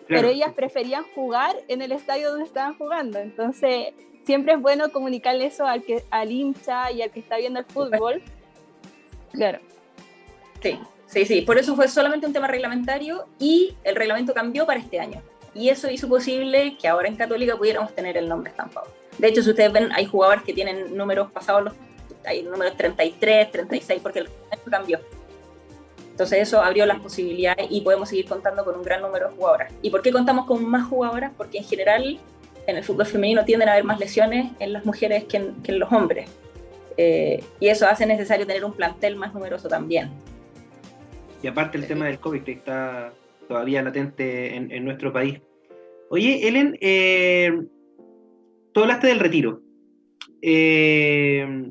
Pero 0.08 0.28
ellas 0.28 0.51
preferían 0.54 1.06
jugar 1.16 1.56
en 1.70 1.82
el 1.82 1.94
estadio 1.94 2.32
donde 2.32 2.46
estaban 2.46 2.78
jugando. 2.78 3.20
Entonces, 3.20 3.94
siempre 4.25 4.54
es 4.54 4.60
bueno 4.60 4.92
comunicarle 4.92 5.46
eso 5.46 5.66
al, 5.66 5.84
que, 5.84 6.04
al 6.10 6.32
hincha 6.32 6.92
y 6.92 7.01
al 7.01 7.12
que 7.12 7.22
está 7.22 7.38
viendo 7.38 7.60
el 7.60 7.66
fútbol. 7.66 8.22
Claro. 9.32 9.60
Sí, 10.62 10.78
sí, 11.06 11.25
sí. 11.25 11.42
Por 11.44 11.58
eso 11.58 11.78
fue 11.78 11.88
solamente 11.88 12.28
un 12.28 12.34
tema 12.34 12.48
reglamentario 12.48 13.25
y 13.40 13.78
el 13.86 13.96
reglamento 13.96 14.34
cambió 14.34 14.66
para 14.66 14.82
este 14.82 15.00
año. 15.00 15.22
Y 15.53 15.70
eso 15.70 15.89
hizo 15.89 16.08
posible 16.08 16.77
que 16.79 16.88
ahora 16.88 17.08
en 17.08 17.15
Católica 17.15 17.58
pudiéramos 17.58 17.93
tener 17.93 18.17
el 18.17 18.29
nombre 18.29 18.51
estampado. 18.51 18.88
De 19.17 19.27
hecho, 19.27 19.43
si 19.43 19.50
ustedes 19.50 19.72
ven, 19.72 19.91
hay 19.91 20.05
jugadores 20.05 20.43
que 20.43 20.53
tienen 20.53 20.96
números 20.96 21.31
pasados 21.31 21.63
los 21.63 21.74
hay 22.25 22.43
números 22.43 22.75
33, 22.77 23.51
36, 23.51 24.00
porque 24.01 24.20
el 24.20 24.29
cambió. 24.70 25.00
Entonces 26.12 26.39
eso 26.41 26.62
abrió 26.62 26.86
las 26.86 27.00
posibilidades 27.00 27.67
y 27.70 27.81
podemos 27.81 28.10
seguir 28.10 28.27
contando 28.27 28.63
con 28.63 28.75
un 28.75 28.84
gran 28.84 29.01
número 29.01 29.29
de 29.29 29.36
jugadoras. 29.36 29.74
¿Y 29.81 29.89
por 29.89 30.01
qué 30.01 30.12
contamos 30.12 30.46
con 30.46 30.63
más 30.65 30.88
jugadoras? 30.88 31.31
Porque 31.36 31.58
en 31.60 31.63
general 31.63 32.20
en 32.67 32.77
el 32.77 32.84
fútbol 32.84 33.05
femenino 33.05 33.43
tienden 33.43 33.70
a 33.70 33.74
haber 33.74 33.86
más 33.86 34.00
lesiones 34.00 34.51
en 34.60 34.74
las 34.74 34.86
mujeres 34.86 35.24
que 35.24 35.38
en, 35.38 35.79
los 35.79 35.91
hombres. 35.91 36.29
Eh, 36.98 37.43
y 37.60 37.70
eso 37.70 37.88
hace 37.88 38.05
necesario 38.05 38.46
tener 38.46 38.63
un 38.63 38.74
plantel 38.74 39.15
más 39.15 39.34
numeroso 39.34 39.67
también. 39.67 40.12
Y 41.41 41.48
aparte 41.48 41.77
el 41.77 41.88
tema 41.88 42.05
del 42.05 42.20
COVID 42.20 42.43
que 42.43 42.51
está 42.51 43.12
todavía 43.51 43.81
latente 43.81 44.55
en, 44.55 44.86
nuestro 44.86 45.12
país. 45.12 45.41
Oye, 46.10 46.48
Ellen, 46.48 46.77
eh, 46.79 47.51
tú 48.74 48.79
hablaste 48.79 49.08
del 49.08 49.20
retiro. 49.20 49.62
Eh, 50.41 51.70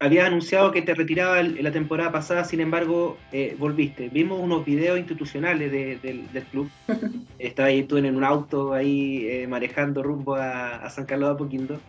habías 0.00 0.26
anunciado 0.26 0.72
que 0.72 0.82
te 0.82 0.92
retiraba 0.92 1.40
la 1.40 1.70
temporada 1.70 2.10
pasada, 2.10 2.42
sin 2.42 2.60
embargo, 2.60 3.16
eh, 3.30 3.54
volviste. 3.60 4.08
Vimos 4.08 4.40
unos 4.40 4.64
videos 4.64 4.98
institucionales 4.98 5.70
del 5.70 6.44
club. 6.50 6.68
Estaba 7.38 7.68
ahí 7.68 7.84
tú 7.84 7.96
en 7.96 8.16
un 8.16 8.24
auto 8.24 8.72
ahí 8.72 9.28
eh, 9.28 9.46
manejando 9.46 10.02
rumbo 10.02 10.34
a, 10.34 10.90
San 10.90 11.06
Carlos 11.06 11.28
de 11.28 11.34
Apoquindo, 11.34 11.80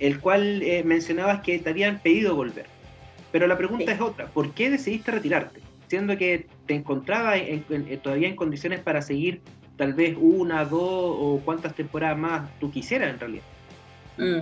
el 0.00 0.18
cual 0.18 0.60
eh, 0.62 0.82
mencionabas 0.82 1.40
que 1.42 1.60
te 1.60 1.70
habían 1.70 2.00
pedido 2.00 2.34
volver. 2.34 2.66
Pero 3.30 3.46
la 3.46 3.56
pregunta 3.56 3.92
es 3.92 4.00
otra, 4.00 4.26
¿por 4.26 4.52
qué 4.54 4.70
decidiste 4.70 5.12
retirarte? 5.12 5.67
Siendo 5.88 6.16
que 6.16 6.46
te 6.66 6.74
encontrabas 6.74 7.40
todavía 8.02 8.28
en 8.28 8.36
condiciones 8.36 8.80
para 8.80 9.02
seguir 9.02 9.40
tal 9.76 9.94
vez 9.94 10.16
una, 10.20 10.64
dos 10.64 10.82
o 10.82 11.40
cuántas 11.44 11.74
temporadas 11.74 12.18
más 12.18 12.50
tú 12.60 12.70
quisieras 12.70 13.10
en 13.10 13.20
realidad. 13.20 13.44
Mm 14.18 14.38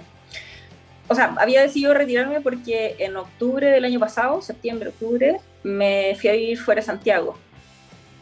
o 1.09 1.15
sea, 1.15 1.35
había 1.39 1.63
decidido 1.63 1.95
retirarme 1.95 2.41
porque 2.41 2.97
en 2.99 3.17
octubre 3.17 3.67
del 3.69 3.85
año 3.85 4.01
pasado, 4.01 4.43
septiembre, 4.43 4.89
octubre, 4.89 5.41
me 5.63 6.17
fui 6.19 6.31
a 6.31 6.33
vivir 6.33 6.59
fuera 6.59 6.81
de 6.81 6.87
Santiago. 6.87 7.39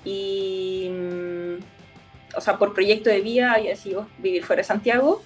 Y, 0.04 0.90
mm, 0.90 2.36
o 2.36 2.40
sea, 2.40 2.58
por 2.58 2.74
proyecto 2.74 3.08
de 3.08 3.20
vida 3.20 3.52
había 3.52 3.70
decidido 3.70 4.06
vivir 4.18 4.44
fuera 4.44 4.60
de 4.60 4.64
Santiago. 4.64 5.22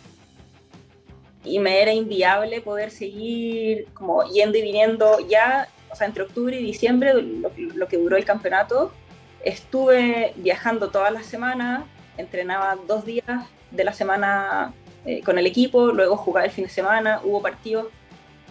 y 1.45 1.61
me 1.61 1.81
era 1.81 1.95
inviable 1.95 2.61
poder 2.61 2.91
seguir 2.91 3.87
como 3.95 4.25
yendo 4.25 4.59
y 4.59 4.63
viniendo 4.63 5.19
ya, 5.31 5.69
o 5.91 5.97
sea, 5.97 6.07
entre 6.07 6.23
octubre 6.23 6.59
y 6.59 6.65
diciembre, 6.65 7.15
lo, 7.15 7.51
lo 7.57 7.89
que 7.89 7.97
duró 7.97 8.17
el 8.17 8.25
campeonato, 8.25 8.93
estuve 9.45 10.33
viajando 10.37 10.91
todas 10.91 11.13
las 11.13 11.27
semanas, 11.27 11.85
entrenaba 12.17 12.77
dos 12.87 13.05
días 13.05 13.47
de 13.71 13.85
la 13.85 13.93
semana 13.93 14.73
eh, 15.05 15.23
con 15.23 15.39
el 15.39 15.47
equipo, 15.47 15.89
luego 15.89 16.17
jugaba 16.17 16.45
el 16.45 16.53
fin 16.53 16.65
de 16.65 16.71
semana, 16.71 17.21
hubo 17.25 17.41
partidos, 17.41 17.87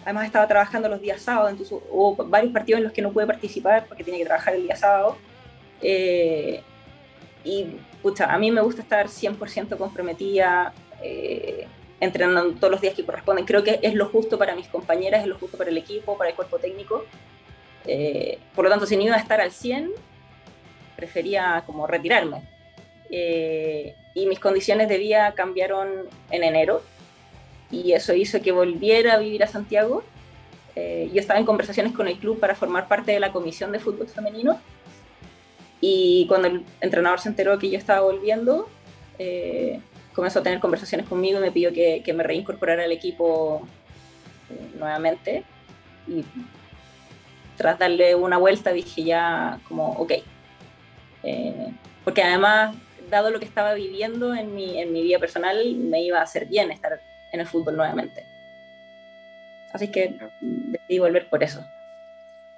además 0.04 0.26
estaba 0.26 0.48
trabajando 0.48 0.88
los 0.88 1.00
días 1.00 1.20
sábados, 1.20 1.50
entonces 1.50 1.78
hubo 1.90 2.16
varios 2.24 2.52
partidos 2.52 2.78
en 2.78 2.84
los 2.84 2.92
que 2.92 3.02
no 3.02 3.12
pude 3.12 3.26
participar 3.26 3.86
porque 3.86 4.02
tenía 4.02 4.20
que 4.20 4.26
trabajar 4.26 4.54
el 4.54 4.64
día 4.64 4.76
sábado. 4.76 5.16
Eh, 5.82 6.62
y 7.44 7.76
pucha, 8.02 8.32
a 8.32 8.38
mí 8.38 8.50
me 8.50 8.60
gusta 8.60 8.82
estar 8.82 9.06
100% 9.06 9.76
comprometida, 9.76 10.72
eh, 11.02 11.66
entrenando 12.00 12.54
todos 12.54 12.70
los 12.70 12.80
días 12.80 12.94
que 12.94 13.04
corresponden. 13.04 13.44
Creo 13.44 13.62
que 13.64 13.80
es 13.82 13.94
lo 13.94 14.06
justo 14.06 14.38
para 14.38 14.54
mis 14.54 14.68
compañeras, 14.68 15.22
es 15.22 15.26
lo 15.26 15.38
justo 15.38 15.56
para 15.56 15.70
el 15.70 15.78
equipo, 15.78 16.16
para 16.16 16.30
el 16.30 16.36
cuerpo 16.36 16.58
técnico. 16.58 17.04
por 18.54 18.64
lo 18.64 18.70
tanto, 18.70 18.86
si 18.86 18.96
no 18.96 19.02
iba 19.02 19.16
a 19.16 19.20
estar 19.20 19.40
al 19.40 19.50
100, 19.50 19.90
prefería 20.98 21.62
como 21.64 21.86
retirarme. 21.86 22.42
Eh, 23.10 23.94
y 24.14 24.26
mis 24.26 24.40
condiciones 24.40 24.88
de 24.88 24.98
vida 24.98 25.32
cambiaron 25.34 25.88
en 26.30 26.42
enero 26.42 26.82
y 27.70 27.92
eso 27.92 28.12
hizo 28.14 28.42
que 28.42 28.52
volviera 28.52 29.14
a 29.14 29.18
vivir 29.18 29.44
a 29.44 29.46
Santiago. 29.46 30.02
Eh, 30.74 31.08
yo 31.12 31.20
estaba 31.20 31.38
en 31.38 31.46
conversaciones 31.46 31.92
con 31.92 32.08
el 32.08 32.18
club 32.18 32.40
para 32.40 32.54
formar 32.56 32.88
parte 32.88 33.12
de 33.12 33.20
la 33.20 33.32
comisión 33.32 33.70
de 33.72 33.78
fútbol 33.78 34.08
femenino 34.08 34.60
y 35.80 36.26
cuando 36.26 36.48
el 36.48 36.64
entrenador 36.80 37.20
se 37.20 37.28
enteró 37.28 37.58
que 37.58 37.70
yo 37.70 37.78
estaba 37.78 38.00
volviendo, 38.00 38.68
eh, 39.18 39.80
comenzó 40.18 40.40
a 40.40 40.42
tener 40.42 40.58
conversaciones 40.58 41.06
conmigo 41.06 41.38
y 41.38 41.42
me 41.42 41.52
pidió 41.52 41.72
que, 41.72 42.02
que 42.04 42.12
me 42.12 42.24
reincorporara 42.24 42.82
al 42.82 42.90
equipo 42.90 43.62
nuevamente 44.76 45.44
y 46.08 46.24
tras 47.56 47.78
darle 47.78 48.16
una 48.16 48.36
vuelta 48.36 48.72
dije 48.72 49.04
ya 49.04 49.60
como 49.68 49.92
ok, 49.92 50.14
porque 52.02 52.22
además 52.24 52.74
dado 53.08 53.30
lo 53.30 53.38
que 53.38 53.44
estaba 53.44 53.74
viviendo 53.74 54.34
en 54.34 54.56
mi, 54.56 54.80
en 54.80 54.92
mi 54.92 55.02
vida 55.02 55.20
personal, 55.20 55.76
me 55.76 56.02
iba 56.02 56.18
a 56.18 56.22
hacer 56.22 56.46
bien 56.46 56.72
estar 56.72 57.00
en 57.32 57.38
el 57.38 57.46
fútbol 57.46 57.76
nuevamente. 57.76 58.24
Así 59.72 59.92
que 59.92 60.18
decidí 60.40 60.98
volver 60.98 61.28
por 61.30 61.44
eso. 61.44 61.64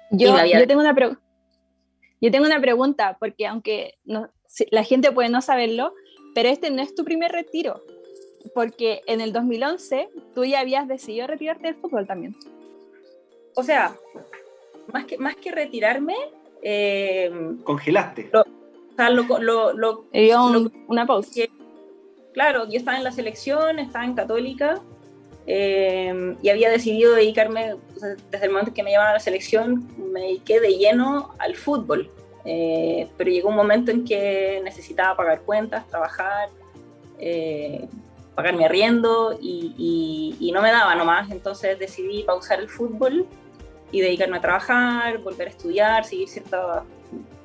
Yo, 0.09 0.35
yo, 0.45 0.65
tengo, 0.65 0.81
una 0.81 0.95
yo 2.19 2.31
tengo 2.31 2.47
una 2.47 2.59
pregunta, 2.59 3.17
porque 3.19 3.45
aunque 3.45 3.99
no, 4.03 4.31
la 4.71 4.83
gente 4.83 5.11
puede 5.11 5.29
no 5.29 5.41
saberlo, 5.41 5.93
pero 6.33 6.49
este 6.49 6.71
no 6.71 6.81
es 6.81 6.95
tu 6.95 7.03
primer 7.03 7.31
retiro, 7.31 7.81
porque 8.53 9.01
en 9.07 9.21
el 9.21 9.33
2011 9.33 10.09
tú 10.33 10.45
ya 10.45 10.59
habías 10.59 10.87
decidido 10.87 11.27
retirarte 11.27 11.67
del 11.67 11.75
fútbol 11.75 12.07
también. 12.07 12.35
O 13.55 13.63
sea, 13.63 13.95
más 14.91 15.05
que, 15.05 15.17
más 15.17 15.35
que 15.35 15.51
retirarme... 15.51 16.15
Eh, 16.61 17.31
Congelaste. 17.63 18.29
O 18.33 18.95
sea, 18.95 19.09
lo, 19.09 19.23
lo, 19.39 19.73
lo, 19.73 20.05
una 20.87 21.05
pausa. 21.05 21.41
claro, 22.33 22.67
yo 22.69 22.77
estaba 22.77 22.97
en 22.97 23.03
la 23.03 23.11
selección, 23.11 23.79
estaba 23.79 24.05
en 24.05 24.13
Católica 24.13 24.81
eh, 25.47 26.35
y 26.41 26.49
había 26.49 26.69
decidido 26.69 27.15
dedicarme, 27.15 27.75
desde 28.29 28.45
el 28.45 28.51
momento 28.51 28.73
que 28.73 28.83
me 28.83 28.91
llevaron 28.91 29.11
a 29.11 29.15
la 29.15 29.19
selección, 29.19 29.87
me 30.11 30.21
dediqué 30.21 30.59
de 30.59 30.77
lleno 30.77 31.35
al 31.39 31.55
fútbol. 31.55 32.09
Eh, 32.45 33.07
pero 33.17 33.29
llegó 33.29 33.49
un 33.49 33.55
momento 33.55 33.91
en 33.91 34.03
que 34.03 34.61
necesitaba 34.63 35.15
pagar 35.15 35.41
cuentas, 35.41 35.87
trabajar, 35.87 36.49
eh, 37.19 37.87
pagar 38.35 38.55
mi 38.55 38.63
arriendo 38.63 39.37
y, 39.39 40.35
y, 40.39 40.51
no 40.51 40.61
me 40.61 40.71
daba 40.71 40.95
nomás. 40.95 41.31
Entonces 41.31 41.77
decidí 41.77 42.23
pausar 42.23 42.59
el 42.59 42.69
fútbol 42.69 43.25
y 43.91 44.01
dedicarme 44.01 44.37
a 44.37 44.41
trabajar, 44.41 45.19
volver 45.19 45.47
a 45.47 45.51
estudiar, 45.51 46.05
seguir 46.05 46.27
ciertas 46.29 46.83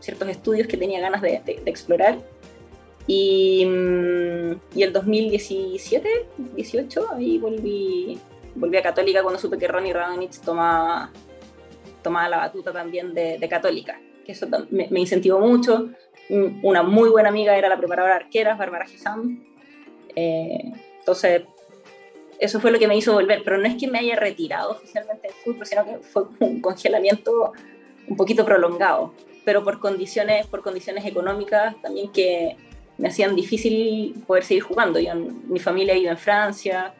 ciertos 0.01 0.29
estudios 0.29 0.69
que 0.69 0.77
tenía 0.77 1.01
ganas 1.01 1.23
de, 1.23 1.43
explorar. 1.67 2.19
Y, 3.07 3.65
mm, 3.67 4.53
y, 4.75 4.83
el 4.83 4.93
2017, 4.93 6.27
18, 6.55 7.13
ahí 7.13 7.39
volví, 7.39 8.19
volví 8.55 8.77
a 8.77 8.83
Católica 8.83 9.23
cuando 9.23 9.39
supe 9.39 9.59
que 9.59 9.69
Ronnie 9.69 9.93
Radonich 9.93 10.41
tomaba, 10.41 11.11
tomaba 12.03 12.29
la 12.29 12.39
batuta 12.39 12.73
también 12.73 13.15
de, 13.15 13.47
Católica, 13.49 14.01
que 14.27 14.33
eso 14.33 14.47
me, 14.71 15.01
incentivó 15.01 15.39
mucho. 15.39 15.91
Mm, 16.29 16.65
una 16.65 16.83
muy 16.83 17.09
buena 17.09 17.29
amiga 17.29 17.57
era 17.57 17.69
la 17.69 17.79
preparadora 17.79 18.17
arquera, 18.17 18.57
Bárbara 18.57 18.87
Gisam. 18.87 19.43
Eh, 20.15 20.73
entonces, 20.99 21.43
eso 22.39 22.61
fue 22.61 22.71
lo 22.71 22.79
que 22.79 22.89
me 22.89 22.97
hizo 22.97 23.13
volver, 23.13 23.43
pero 23.45 23.57
no 23.57 23.67
es 23.67 23.77
que 23.77 23.87
me 23.87 23.99
haya 23.99 24.17
retirado 24.17 24.73
oficialmente 24.73 25.29
del 25.29 25.37
fútbol, 25.37 25.67
sino 25.67 25.85
que 25.85 25.99
fue 25.99 26.25
un 26.41 26.61
congelamiento 26.61 27.53
un 28.09 28.17
poquito 28.17 28.45
prolongado 28.45 29.13
pero 29.47 29.63
por 29.63 29.79
condiciones, 29.79 30.45
por 30.49 30.61
condiciones 30.61 31.07
económicas 31.07 31.81
también 31.81 32.11
que 32.11 32.57
me 32.99 33.09
hacían 33.09 33.37
difícil 33.37 34.13
poder 34.27 34.43
seguir 34.43 34.65
jugando. 34.65 34.99
Yo, 34.99 35.15
mi 35.15 35.61
familia 35.61 35.95
vive 35.95 36.11
en 36.11 36.19
Francia, 36.19 36.93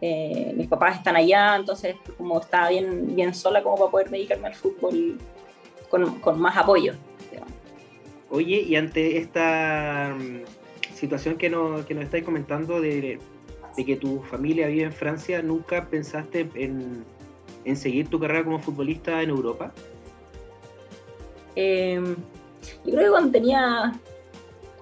eh, 0.00 0.52
mis 0.56 0.66
papás 0.66 0.96
están 0.96 1.14
allá, 1.14 1.54
entonces 1.54 1.94
como 2.18 2.40
estaba 2.40 2.70
bien, 2.70 3.14
bien 3.14 3.32
sola 3.32 3.62
como 3.62 3.76
para 3.76 3.90
poder 3.92 4.10
dedicarme 4.10 4.48
al 4.48 4.56
fútbol 4.56 5.18
con, 5.94 6.18
con 6.18 6.40
más 6.40 6.56
apoyo. 6.56 6.94
Oye, 8.30 8.62
y 8.62 8.74
ante 8.74 9.18
esta 9.18 10.12
mm, 10.18 10.42
situación 10.92 11.36
que 11.36 11.48
nos, 11.48 11.86
que 11.86 11.94
nos 11.94 12.02
estáis 12.02 12.24
comentando 12.24 12.80
de, 12.80 13.20
de, 13.76 13.84
que 13.84 13.94
tu 13.94 14.20
familia 14.22 14.66
vive 14.66 14.82
en 14.82 14.92
Francia, 14.92 15.40
¿nunca 15.40 15.86
pensaste 15.88 16.48
en, 16.56 17.04
en 17.64 17.76
seguir 17.76 18.08
tu 18.08 18.18
carrera 18.18 18.42
como 18.42 18.58
futbolista 18.58 19.22
en 19.22 19.30
Europa? 19.30 19.72
Em, 21.54 22.16
yo 22.84 22.92
creo 22.92 23.04
que 23.04 23.10
cuando 23.10 23.30
tenía, 23.30 23.92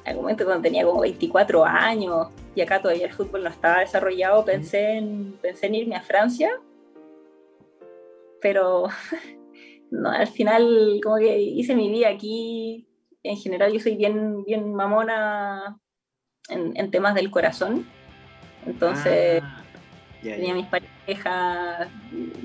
en 0.07 0.17
momento 0.17 0.47
cuando 0.47 0.63
tenía 0.63 0.87
como 0.87 1.03
24 1.03 1.63
años 1.67 2.29
y 2.55 2.63
acá 2.63 2.81
todavía 2.81 3.05
el 3.05 3.13
fútbol 3.13 3.43
no 3.43 3.51
estaba 3.51 3.81
desarrollado, 3.81 4.47
pensé 4.47 4.97
en, 4.97 5.37
pensé 5.43 5.67
en 5.67 5.75
irme 5.75 5.97
a 5.97 6.01
Francia, 6.01 6.59
pero 8.41 8.89
no, 9.93 10.11
al 10.11 10.27
final 10.27 11.01
como 11.03 11.19
que 11.19 11.39
hice 11.39 11.75
mi 11.75 11.91
vida 11.91 12.09
aquí. 12.09 12.89
En 13.23 13.37
general 13.37 13.73
yo 13.73 13.79
soy 13.79 13.95
bien, 13.95 14.43
bien 14.45 14.75
mamona 14.75 15.79
en, 16.49 16.91
temas 16.91 17.15
del 17.15 17.31
corazón. 17.31 17.87
Entonces 18.67 19.43
ah, 19.45 19.63
tenía 20.23 20.55
mis 20.55 20.67
parejas, 20.67 21.89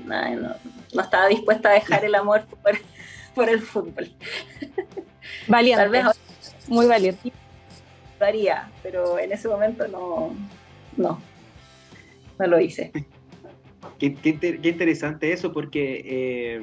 no, 0.04 0.56
no, 0.92 1.00
estaba 1.00 1.26
dispuesta 1.28 1.70
a 1.70 1.72
dejar 1.72 2.04
el 2.04 2.14
amor 2.14 2.44
por, 2.44 2.78
por 3.34 3.48
el 3.48 3.60
fútbol. 3.60 4.12
Valiente. 5.48 6.02
muy 6.68 6.86
valiente. 6.86 7.32
Varía, 8.20 8.70
pero 8.82 9.18
en 9.18 9.32
ese 9.32 9.48
momento 9.48 9.88
no, 9.88 10.34
no, 10.96 11.20
no 12.38 12.46
lo 12.46 12.60
hice. 12.60 12.92
Qué, 13.98 14.16
interesante 14.62 15.32
eso, 15.32 15.52
porque 15.52 16.02
eh, 16.04 16.60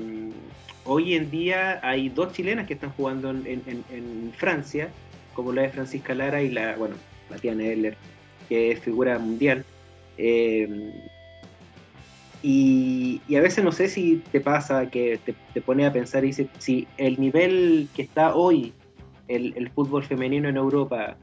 hoy 0.86 1.16
en 1.16 1.30
día 1.30 1.80
hay 1.84 2.10
dos 2.10 2.34
chilenas 2.34 2.68
que 2.68 2.76
están 2.76 2.92
jugando 2.92 3.32
en, 3.32 4.34
Francia, 4.38 4.90
como 5.34 5.52
la 5.52 5.64
de 5.64 5.70
Francisca 5.70 6.16
Lara 6.16 6.42
y 6.42 6.50
la, 6.50 6.76
bueno, 6.78 6.96
la 7.30 7.38
tía 7.38 7.54
Neller, 7.54 7.98
que 8.48 8.72
es 8.72 8.80
figura 8.80 9.20
mundial. 9.20 9.66
Eh, 10.18 10.94
y, 12.48 13.22
a 13.36 13.42
veces 13.42 13.64
no 13.64 13.72
sé 13.72 13.90
si 13.90 14.22
te 14.32 14.40
pasa 14.40 14.90
que 14.92 15.20
te, 15.54 15.62
pone 15.62 15.86
a 15.86 15.92
pensar 15.92 16.24
y 16.24 16.28
dice, 16.28 16.48
si 16.60 16.88
el 16.98 17.20
nivel 17.20 17.90
que 17.96 18.04
está 18.04 18.36
hoy 18.36 18.72
el, 19.28 19.70
fútbol 19.72 20.04
femenino 20.04 20.48
en 20.48 20.58
Europa 20.58 21.18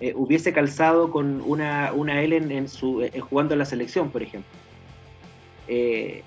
eh, 0.00 0.12
hubiese 0.14 0.52
calzado 0.52 1.10
con 1.10 1.40
una, 1.40 1.92
una 1.94 2.22
Ellen 2.22 2.50
en 2.52 2.68
su, 2.68 3.02
eh, 3.02 3.18
jugando 3.18 3.54
en 3.54 3.60
la 3.60 3.64
selección, 3.64 4.10
por 4.10 4.22
ejemplo, 4.22 4.50
eh, 5.68 6.22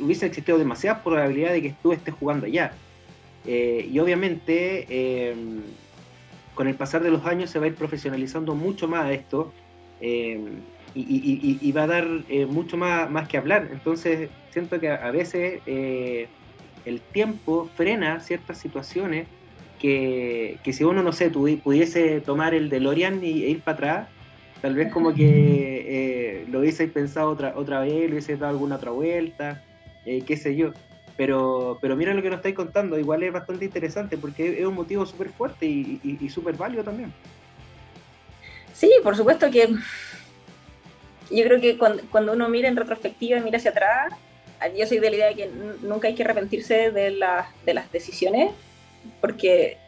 hubiese 0.00 0.26
existido 0.26 0.58
demasiada 0.58 1.02
probabilidad 1.02 1.52
de 1.52 1.62
que 1.62 1.74
tú 1.82 1.92
estés 1.92 2.14
jugando 2.14 2.46
allá. 2.46 2.72
y 3.46 3.98
obviamente, 3.98 5.30
em, 5.30 5.62
con 6.54 6.68
el 6.68 6.74
pasar 6.74 7.02
de 7.02 7.10
los 7.10 7.24
años 7.24 7.50
se 7.50 7.58
va 7.58 7.64
a 7.66 7.68
ir 7.68 7.74
profesionalizando 7.74 8.54
mucho 8.54 8.88
más 8.88 9.10
esto. 9.10 9.52
Em, 10.00 10.60
y, 10.94 11.72
va 11.72 11.84
a 11.84 11.86
dar 11.86 12.06
eh, 12.28 12.46
mucho 12.46 12.76
más, 12.76 13.10
más 13.10 13.28
que 13.28 13.38
hablar. 13.38 13.68
Entonces, 13.70 14.30
siento 14.50 14.80
que 14.80 14.90
a, 14.90 15.10
veces 15.10 15.60
eh, 15.66 16.28
el 16.84 17.00
tiempo 17.00 17.68
frena 17.76 18.20
ciertas 18.20 18.58
situaciones 18.58 19.26
que, 19.78 20.58
que, 20.62 20.72
si 20.72 20.84
uno, 20.84 21.02
no 21.02 21.12
sé, 21.12 21.30
pudiese 21.30 22.20
tomar 22.20 22.54
el 22.54 22.68
DeLorean 22.68 23.22
y, 23.22 23.44
e 23.44 23.50
ir 23.50 23.60
para 23.60 23.76
atrás, 23.76 24.08
tal 24.60 24.74
vez 24.74 24.92
como 24.92 25.14
que 25.14 25.22
eh, 25.88 26.46
lo 26.50 26.60
hubiese 26.60 26.86
pensado 26.88 27.30
otra, 27.30 27.52
otra 27.56 27.80
vez, 27.80 28.08
lo 28.08 28.12
hubiese 28.12 28.36
dado 28.36 28.52
alguna 28.52 28.76
otra 28.76 28.90
vuelta, 28.90 29.62
qué 30.04 30.36
sé 30.36 30.56
yo. 30.56 30.72
Pero, 31.16 31.78
pero 31.80 31.96
mira 31.96 32.14
lo 32.14 32.22
que 32.22 32.30
nos 32.30 32.38
estáis 32.38 32.54
contando, 32.54 32.98
igual 32.98 33.22
es 33.24 33.32
bastante 33.32 33.64
interesante 33.64 34.16
porque 34.16 34.60
es 34.60 34.64
un 34.64 34.74
motivo 34.74 35.04
súper 35.04 35.30
fuerte 35.30 35.66
y, 35.66 36.18
y 36.20 36.28
súper 36.28 36.54
válido 36.56 36.84
también. 36.84 37.12
Sí, 38.72 38.92
por 39.02 39.16
supuesto 39.16 39.50
que 39.50 39.68
yo 41.30 41.44
creo 41.44 41.60
que 41.60 41.76
cuando, 41.76 42.32
uno 42.32 42.48
mira 42.48 42.68
en 42.68 42.76
retrospectiva 42.76 43.38
y 43.38 43.42
mira 43.42 43.58
hacia 43.58 43.72
atrás, 43.72 44.14
yo 44.76 44.86
soy 44.86 44.98
de 44.98 45.10
la 45.10 45.16
idea 45.16 45.26
de 45.28 45.34
que 45.34 45.50
nunca 45.82 46.08
hay 46.08 46.14
que 46.14 46.22
arrepentirse 46.22 46.90
de, 46.90 47.18
de 47.66 47.74
las 47.74 47.92
decisiones, 47.92 48.52
porque 49.20 49.78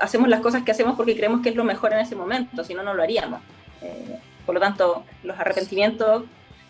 hacemos 0.00 0.28
las 0.28 0.40
cosas 0.40 0.62
que 0.62 0.70
hacemos 0.70 0.96
porque 0.96 1.16
creemos 1.16 1.42
que 1.42 1.50
es 1.50 1.56
lo 1.56 1.64
mejor 1.64 1.92
en 1.92 2.00
ese 2.00 2.16
momento, 2.16 2.64
si 2.64 2.74
no, 2.74 2.82
no 2.82 2.94
lo 2.94 3.02
haríamos. 3.02 3.40
Eh, 3.82 4.18
por 4.46 4.54
lo 4.54 4.60
tanto, 4.60 5.04
los 5.22 5.38
arrepentimientos, 5.38 6.24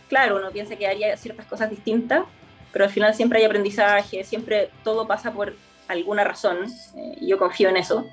claro, 0.08 0.36
uno 0.36 0.50
piensa 0.50 0.76
que 0.76 0.86
haría 0.86 1.16
ciertas 1.16 1.46
cosas 1.46 1.70
distintas, 1.70 2.24
pero 2.72 2.84
al 2.84 2.90
final 2.90 3.14
siempre 3.14 3.38
hay 3.38 3.44
aprendizaje, 3.44 4.24
siempre 4.24 4.70
todo 4.84 5.06
pasa 5.06 5.32
por 5.32 5.54
alguna 5.88 6.24
razón, 6.24 6.66
eh, 6.96 7.16
y 7.20 7.28
yo 7.28 7.38
confío 7.38 7.68
en 7.68 7.76
eso. 7.76 8.06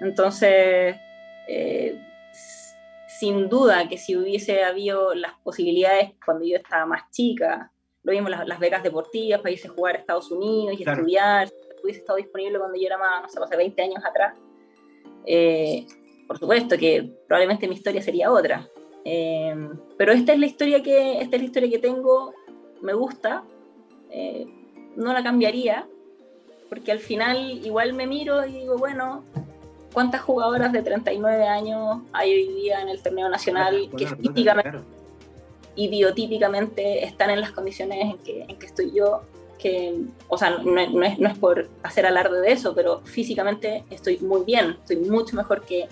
Entonces, 0.00 0.96
eh, 1.48 1.98
sin 3.18 3.48
duda 3.48 3.88
que 3.88 3.98
si 3.98 4.16
hubiese 4.16 4.64
habido 4.64 5.14
las 5.14 5.34
posibilidades 5.42 6.12
cuando 6.24 6.44
yo 6.44 6.56
estaba 6.56 6.86
más 6.86 7.10
chica, 7.10 7.70
lo 8.02 8.12
vimos 8.12 8.30
las, 8.30 8.58
becas 8.58 8.82
deportivas 8.82 9.40
para 9.40 9.52
irse 9.52 9.68
a 9.68 9.70
jugar 9.70 9.96
a 9.96 9.98
Estados 9.98 10.30
Unidos 10.30 10.78
y 10.78 10.82
estudiar, 10.82 11.48
si 11.48 11.54
hubiese 11.82 12.00
estado 12.00 12.16
disponible 12.18 12.58
cuando 12.58 12.76
yo 12.76 12.86
era 12.86 12.98
más, 12.98 13.22
no 13.22 13.28
sé, 13.28 13.40
hace 13.42 13.56
20 13.56 13.82
años 13.82 14.04
atrás, 14.04 14.34
eh, 15.26 15.86
por 16.26 16.38
supuesto 16.38 16.76
que 16.78 17.10
probablemente 17.26 17.68
mi 17.68 17.74
historia 17.74 18.02
sería 18.02 18.30
otra. 18.30 18.68
Eh, 19.04 19.54
pero 19.98 20.12
esta 20.12 20.32
es 20.32 20.38
la 20.38 20.46
historia 20.46 20.82
que 20.82 21.20
esta 21.20 21.36
es 21.36 21.42
la 21.42 21.46
historia 21.46 21.70
que 21.70 21.78
tengo, 21.78 22.32
me 22.80 22.94
gusta, 22.94 23.44
eh, 24.10 24.46
no 24.96 25.12
la 25.12 25.22
cambiaría, 25.22 25.86
porque 26.68 26.92
al 26.92 27.00
final 27.00 27.60
igual 27.64 27.92
me 27.92 28.06
miro 28.06 28.46
y 28.46 28.52
digo, 28.52 28.78
bueno, 28.78 29.24
¿cuántas 29.92 30.22
jugadoras 30.22 30.72
de 30.72 30.82
39 30.82 31.46
años 31.46 32.02
hay 32.12 32.32
hoy 32.32 32.54
día 32.54 32.80
en 32.80 32.88
el 32.88 33.02
torneo 33.02 33.28
nacional 33.28 33.90
que 33.96 34.06
físicamente 34.06 34.78
y 35.76 35.88
biotípicamente 35.88 37.04
están 37.04 37.30
en 37.30 37.40
las 37.40 37.50
condiciones 37.50 37.98
en 38.00 38.18
que, 38.18 38.42
en 38.42 38.58
que 38.58 38.66
estoy 38.66 38.92
yo? 38.94 39.22
Que, 39.58 39.98
o 40.28 40.36
sea, 40.36 40.50
no, 40.58 40.80
es, 40.80 41.18
no 41.18 41.28
es 41.28 41.38
por 41.38 41.68
hacer 41.82 42.06
alarde 42.06 42.40
de 42.40 42.52
eso, 42.52 42.74
pero 42.74 43.00
físicamente 43.04 43.84
estoy 43.90 44.18
muy 44.18 44.44
bien, 44.44 44.76
estoy 44.80 44.96
mucho 44.96 45.36
mejor 45.36 45.62
que 45.62 45.88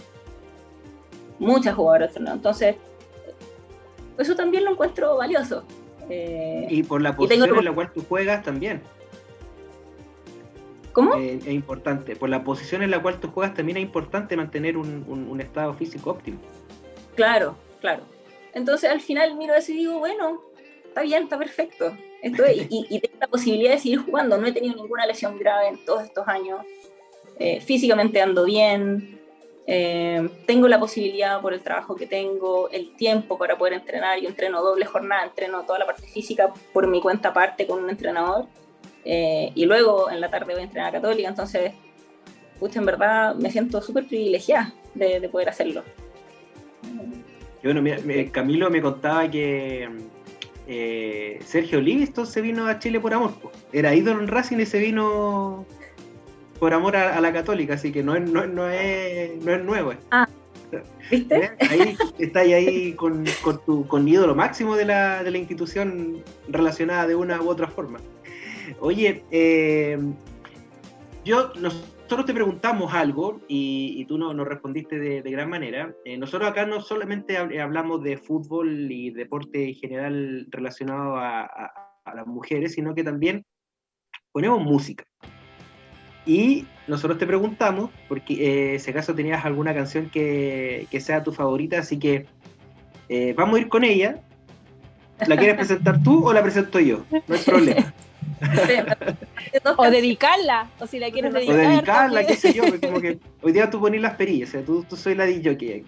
muchas 1.39 1.75
jugadoras 1.75 2.09
del 2.09 2.15
torneo. 2.15 2.35
Entonces, 2.35 2.77
eso 4.19 4.35
también 4.35 4.65
lo 4.65 4.73
encuentro 4.73 5.17
valioso. 5.17 5.65
Eh, 6.09 6.67
y 6.69 6.83
por 6.83 7.01
la 7.01 7.15
posición 7.15 7.57
en 7.59 7.65
la 7.65 7.73
cual 7.73 7.93
tú 7.93 8.05
juegas 8.09 8.43
también. 8.43 8.83
¿Cómo? 10.93 11.17
Eh, 11.17 11.39
es 11.39 11.47
importante. 11.49 12.17
Por 12.17 12.29
la 12.29 12.45
posición 12.45 12.83
en 12.83 12.91
la 12.91 13.01
cual 13.01 13.19
tú 13.19 13.29
juegas 13.29 13.55
también 13.55 13.79
es 13.79 13.83
importante 13.83 14.37
mantener 14.37 14.77
un, 14.77 15.41
estado 15.41 15.73
físico 15.75 16.11
óptimo. 16.11 16.39
Claro, 17.15 17.57
claro. 17.81 18.03
Entonces 18.55 18.91
al 18.91 19.01
final 19.01 19.37
miro 19.37 19.55
eso 19.55 19.73
y 19.73 19.77
digo, 19.77 19.99
bueno, 19.99 20.43
está 20.85 21.03
bien, 21.03 21.25
está 21.25 21.39
perfecto. 21.39 21.97
Esto 22.21 22.45
y, 22.47 23.01
tengo 23.01 23.19
la 23.19 23.27
posibilidad 23.27 23.73
de 23.73 23.79
seguir 23.79 23.99
jugando. 24.01 24.37
No 24.37 24.47
he 24.47 24.53
tenido 24.53 24.77
ninguna 24.77 25.07
lesión 25.07 25.39
grave 25.39 25.69
en 25.69 25.85
todos 25.85 26.05
estos 26.05 26.29
años. 26.29 26.61
Eh, 27.39 27.61
físicamente 27.61 28.21
ando 28.21 28.45
bien. 28.45 29.22
Eh, 29.67 30.29
tengo 30.47 30.67
la 30.67 30.81
posibilidad 30.81 31.41
por 31.41 31.55
el 31.55 31.61
trabajo 31.61 31.95
que 31.95 32.07
tengo, 32.07 32.69
el 32.71 32.95
tiempo 32.97 33.39
para 33.39 33.57
poder 33.57 33.75
entrenar. 33.75 34.21
Yo 34.21 34.29
entreno 34.29 34.63
doble 34.63 34.85
jornada, 34.87 35.25
entreno 35.25 35.63
toda 35.63 35.79
la 35.79 35.87
parte 35.87 36.07
física 36.07 36.53
por 36.73 36.87
mi 36.87 37.01
cuenta 37.01 37.29
aparte 37.29 37.67
con 37.67 37.83
un 37.83 37.91
entrenador. 37.91 38.47
Eh, 39.05 39.53
y 39.55 39.65
luego 39.65 40.11
en 40.11 40.21
la 40.21 40.31
tarde 40.31 40.53
voy 40.53 40.63
a 40.63 40.65
entrenar 40.65 40.91
a 40.91 41.01
Católica, 41.01 41.29
entonces, 41.29 41.73
pucha, 42.61 42.79
en 42.79 42.87
verdad 42.87 43.35
me 43.35 43.51
siento 43.51 43.83
súper 43.83 44.07
privilegiada 44.07 44.73
de, 44.95 45.29
poder 45.29 45.49
hacerlo. 45.49 45.83
bueno, 47.65 47.83
mira, 47.83 48.31
Camilo 48.31 48.71
me 48.71 48.81
contaba 48.81 49.29
que 49.29 49.89
eh, 50.69 51.41
Sergio 51.45 51.81
Livingston 51.81 52.27
se 52.27 52.41
vino 52.41 52.67
a 52.67 52.79
Chile 52.79 53.01
por 53.01 53.13
amor. 53.13 53.33
Era 53.73 53.95
ídolo 53.95 54.21
en 54.21 54.29
Racing 54.29 54.59
y 54.59 54.67
se 54.67 54.79
vino 54.79 55.67
por 56.63 56.73
amor 56.75 56.95
a, 56.95 57.21
la 57.21 57.33
Católica, 57.33 57.75
así 57.75 57.91
que 57.91 58.05
no 58.05 58.15
es, 58.15 58.23
no, 58.31 58.47
no 58.47 58.69
es, 58.69 59.37
no 59.45 59.53
es 59.53 59.65
nuevo. 59.65 59.95
Ah, 60.13 60.29
¿viste? 61.11 61.37
¿Eh? 61.37 61.51
Ahí, 61.69 61.97
está 62.21 62.39
ahí 62.39 62.93
con, 62.93 63.25
con, 63.43 63.65
tu 63.65 63.85
con 63.89 64.07
ídolo 64.07 64.37
máximo 64.37 64.77
de 64.77 64.85
la, 64.85 65.25
de 65.25 65.33
la 65.33 65.39
institución 65.39 66.23
relacionada 66.47 67.09
de 67.09 67.17
una 67.17 67.43
u 67.43 67.49
otra 67.49 67.67
forma. 67.67 67.99
Oye, 68.79 69.25
eh, 69.33 69.99
yo, 71.25 71.53
nosotros 71.57 72.27
te 72.27 72.33
preguntamos 72.33 72.95
algo 72.95 73.41
y, 73.49 74.05
tú 74.05 74.17
no, 74.17 74.33
nos 74.33 74.47
respondiste 74.47 75.01
de, 75.01 75.31
gran 75.33 75.51
manera. 75.51 75.93
Eh, 76.05 76.17
nosotros 76.17 76.49
acá 76.49 76.65
no 76.65 76.81
solamente 76.81 77.39
hablamos 77.39 78.05
de 78.05 78.19
fútbol 78.19 78.89
y 78.89 79.11
deporte 79.11 79.71
en 79.71 79.75
general 79.75 80.47
relacionado 80.49 81.17
a, 81.17 81.73
las 82.15 82.27
mujeres, 82.29 82.75
sino 82.75 82.95
que 82.95 83.03
también 83.03 83.45
ponemos 84.31 84.63
música. 84.63 85.05
Y 86.25 86.67
nosotros 86.87 87.19
te 87.19 87.27
preguntamos, 87.27 87.91
porque 88.09 88.75
eh, 88.75 88.79
si 88.79 88.91
acaso 88.91 89.15
tenías 89.15 89.45
alguna 89.45 89.75
canción 89.75 90.09
que, 90.09 90.87
que, 90.91 91.01
sea 91.01 91.23
tu 91.23 91.33
favorita, 91.33 91.79
así 91.79 91.99
que 91.99 92.27
vamos 93.37 93.59
a 93.59 93.61
ir 93.61 93.69
con 93.69 93.85
ella. 93.85 94.21
¿La 95.27 95.37
quieres 95.37 95.57
presentar 95.57 96.03
tú 96.03 96.27
o 96.27 96.33
la 96.33 96.43
presento 96.43 96.81
yo? 96.81 97.05
No 97.11 97.35
hay 97.35 97.41
problema. 97.41 97.95
o 99.77 99.91
dedicarla, 99.91 100.71
o 100.79 100.87
si 100.87 100.99
la 100.99 101.11
quieres 101.11 101.33
dedicar. 101.33 101.55
O 101.55 101.59
dedicarla, 101.59 102.27
qué 102.27 102.37
sé 102.37 102.53
yo, 102.53 102.65
como 102.81 103.01
que 103.01 103.19
hoy 103.41 103.53
día 103.53 103.71
tú 103.71 103.81
pones 103.81 104.01
las 104.01 104.15
perillas, 104.15 104.51
o 104.51 104.53
sea, 104.53 104.65
tú, 104.65 104.85
tú 104.85 104.97
soy 104.97 105.15
la 105.15 105.27
DJ 105.27 105.85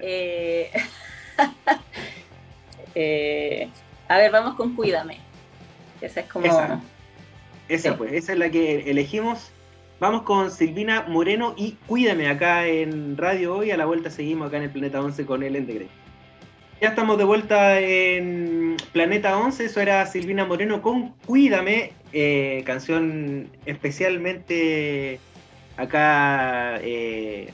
eh, 0.00 0.70
eh, 2.94 3.68
a 4.08 4.16
ver, 4.16 4.30
vamos 4.30 4.54
con 4.54 4.74
Cuídame. 4.74 5.18
Esa 6.00 6.20
es 6.20 6.26
como. 6.26 6.46
Esa, 6.46 6.80
esa 7.68 7.96
pues, 7.96 8.12
esa 8.12 8.32
es 8.32 8.38
la 8.38 8.50
que 8.50 8.90
elegimos. 8.90 9.50
Vamos 10.00 10.22
con 10.22 10.50
Silvina 10.50 11.04
Moreno 11.08 11.54
y 11.56 11.72
Cuídame 11.86 12.28
acá 12.28 12.66
en 12.66 13.16
Radio 13.16 13.56
Hoy. 13.56 13.72
A 13.72 13.76
la 13.76 13.84
vuelta 13.84 14.10
seguimos 14.10 14.48
acá 14.48 14.58
en 14.58 14.64
el 14.64 14.70
Planeta 14.70 15.00
11 15.00 15.26
con 15.26 15.42
el 15.42 15.66
Grey. 15.66 15.88
Ya 16.80 16.90
estamos 16.90 17.18
de 17.18 17.24
vuelta 17.24 17.80
en 17.80 18.76
Planeta 18.92 19.36
11, 19.36 19.64
eso 19.64 19.80
era 19.80 20.06
Silvina 20.06 20.44
Moreno 20.44 20.80
con 20.80 21.10
Cuídame, 21.26 21.92
eh, 22.12 22.62
canción 22.64 23.50
especialmente 23.66 25.18
acá 25.76 26.78
eh, 26.80 27.52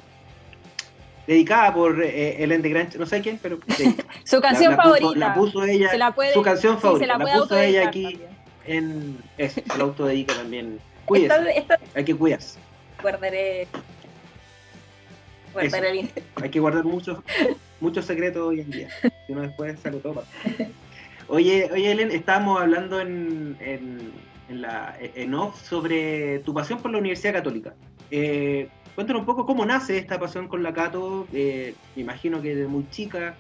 dedicada 1.27 1.72
por 1.72 2.03
eh, 2.03 2.42
Ellen 2.42 2.61
de 2.61 2.88
no 2.98 3.07
sé 3.07 3.22
quién, 3.22 3.38
pero 3.40 3.59
su 4.24 4.42
canción 4.42 4.77
favorita. 4.77 5.16
la 5.16 5.35
puso 5.35 5.64
ella, 5.64 5.88
su 6.35 6.42
canción 6.42 6.79
favorita, 6.79 7.16
la, 7.16 7.38
puso 7.38 7.59
ella 7.59 7.88
aquí 7.88 8.20
en 8.66 9.18
eso, 9.38 9.61
se 9.70 9.79
la 9.79 9.85
autodedica 9.85 10.35
también. 10.35 10.79
Cuídese, 11.07 11.66
hay 11.94 12.05
que 12.05 12.14
cuidarse. 12.14 12.59
Guardaré 13.03 13.68
hay 16.42 16.50
que 16.50 16.61
guardar 16.61 16.85
muchos 16.85 17.18
muchos 17.81 18.05
secretos 18.05 18.42
hoy 18.42 18.61
en 18.61 18.70
día. 18.70 18.88
Si 19.27 19.33
no 19.33 19.42
después 19.42 19.79
sale 19.81 19.98
todo. 19.98 20.24
Oye, 21.29 21.70
oye, 21.72 21.92
Ellen, 21.92 22.11
estábamos 22.11 22.61
hablando 22.61 23.00
en, 23.00 23.57
en, 23.61 24.61
la, 24.61 24.96
en 25.00 25.35
off 25.35 25.62
sobre 25.62 26.40
tu 26.40 26.55
pasión 26.55 26.81
por 26.81 26.90
la 26.90 26.98
Universidad 26.98 27.35
Católica. 27.35 27.74
Eh, 28.11 28.68
cuéntanos 28.94 29.20
un 29.20 29.27
poco 29.27 29.46
cómo 29.46 29.64
nace 29.64 29.98
esta 29.98 30.18
pasión 30.18 30.48
con 30.48 30.62
la 30.62 30.72
Cato. 30.72 31.27
Eh, 31.33 31.74
me 31.96 32.03
imagino 32.03 32.40
que 32.42 32.55
desde 32.55 32.68
muy 32.68 32.88
chica. 32.90 33.35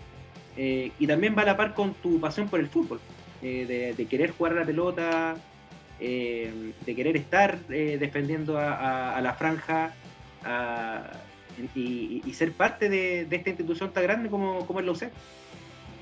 Eh, 0.56 0.92
y 0.98 1.06
también 1.06 1.34
va 1.36 1.42
a 1.42 1.46
la 1.46 1.56
par 1.56 1.74
con 1.74 1.94
tu 1.94 2.20
pasión 2.20 2.48
por 2.48 2.60
el 2.60 2.68
fútbol. 2.68 3.00
De, 3.44 4.06
querer 4.08 4.30
jugar 4.30 4.52
a 4.52 4.60
la 4.60 4.64
pelota, 4.64 5.36
de 5.98 6.94
querer 6.96 7.16
estar 7.16 7.58
defendiendo 7.66 8.58
a, 8.58 9.16
a 9.16 9.20
la 9.20 9.34
franja, 9.34 9.92
a, 10.44 11.10
y, 11.74 12.32
ser 12.32 12.52
parte 12.52 12.88
de, 12.88 13.28
esta 13.30 13.50
institución 13.50 13.92
tan 13.92 14.02
grande 14.02 14.28
como, 14.28 14.66
como 14.66 14.80
es 14.80 14.86
la 14.86 14.92
UCE. 14.92 15.10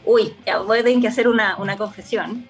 Uy, 0.05 0.35
ya 0.46 0.59
voy 0.59 0.81
a 0.81 0.83
tener 0.83 1.00
que 1.00 1.09
hacer 1.09 1.28
una, 1.28 1.57
una 1.57 1.76
confesión. 1.76 2.48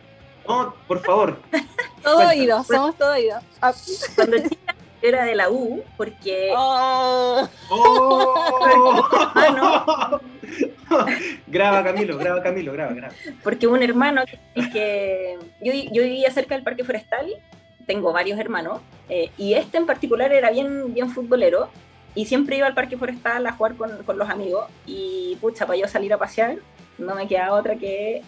No, 0.48 0.74
por 0.88 1.00
favor. 1.02 1.40
todo 2.02 2.28
oído, 2.28 2.62
somos 2.64 2.96
todo 2.96 3.12
oído. 3.12 3.38
Ah. 3.60 3.72
Cuando 4.14 4.38
chica 4.38 4.71
era 5.02 5.24
de 5.24 5.34
la 5.34 5.50
U, 5.50 5.82
porque. 5.96 6.52
¡Oh! 6.56 7.48
oh. 7.70 9.04
ah, 9.34 10.20
graba 11.46 11.84
Camilo, 11.84 12.18
graba 12.18 12.42
Camilo, 12.42 12.72
graba, 12.72 12.92
graba. 12.92 13.14
Porque 13.42 13.66
un 13.66 13.82
hermano 13.82 14.22
que. 14.72 15.38
Yo, 15.60 15.72
yo 15.72 16.02
vivía 16.02 16.30
cerca 16.30 16.54
del 16.54 16.64
Parque 16.64 16.84
Forestal, 16.84 17.26
tengo 17.86 18.12
varios 18.12 18.38
hermanos, 18.38 18.80
eh, 19.08 19.30
y 19.36 19.54
este 19.54 19.78
en 19.78 19.86
particular 19.86 20.32
era 20.32 20.50
bien, 20.50 20.94
bien 20.94 21.10
futbolero, 21.10 21.68
y 22.14 22.26
siempre 22.26 22.56
iba 22.56 22.66
al 22.66 22.74
parque 22.74 22.98
forestal 22.98 23.46
a 23.46 23.52
jugar 23.52 23.74
con, 23.74 24.02
con, 24.04 24.18
los 24.18 24.28
amigos 24.28 24.66
y 24.84 25.38
pucha, 25.40 25.66
para 25.66 25.78
yo 25.78 25.88
salir 25.88 26.12
a 26.12 26.18
pasear 26.18 26.58
no 26.98 27.14
me 27.14 27.26
queda 27.26 27.52
otra 27.52 27.76
que 27.76 28.22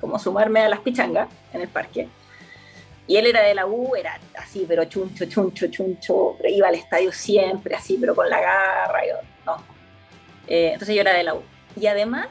como 0.00 0.18
sumarme 0.18 0.60
a 0.60 0.68
las 0.68 0.80
pichangas 0.80 1.28
en 1.52 1.60
el 1.62 1.68
parque. 1.68 2.08
Y 3.08 3.16
él 3.16 3.26
era 3.26 3.42
de 3.42 3.54
la 3.54 3.66
U, 3.66 3.96
era 3.96 4.20
así, 4.36 4.66
pero 4.68 4.84
chuncho, 4.84 5.24
chuncho, 5.24 5.66
chuncho, 5.68 6.36
iba 6.46 6.68
al 6.68 6.74
estadio 6.74 7.10
siempre 7.10 7.74
así, 7.74 7.96
pero 7.98 8.14
con 8.14 8.28
la 8.28 8.38
garra, 8.38 9.00
no. 9.46 9.56
Eh, 10.46 10.72
entonces 10.74 10.94
yo 10.94 11.00
era 11.00 11.14
de 11.14 11.22
la 11.22 11.34
U. 11.34 11.42
Y 11.74 11.86
además, 11.86 12.28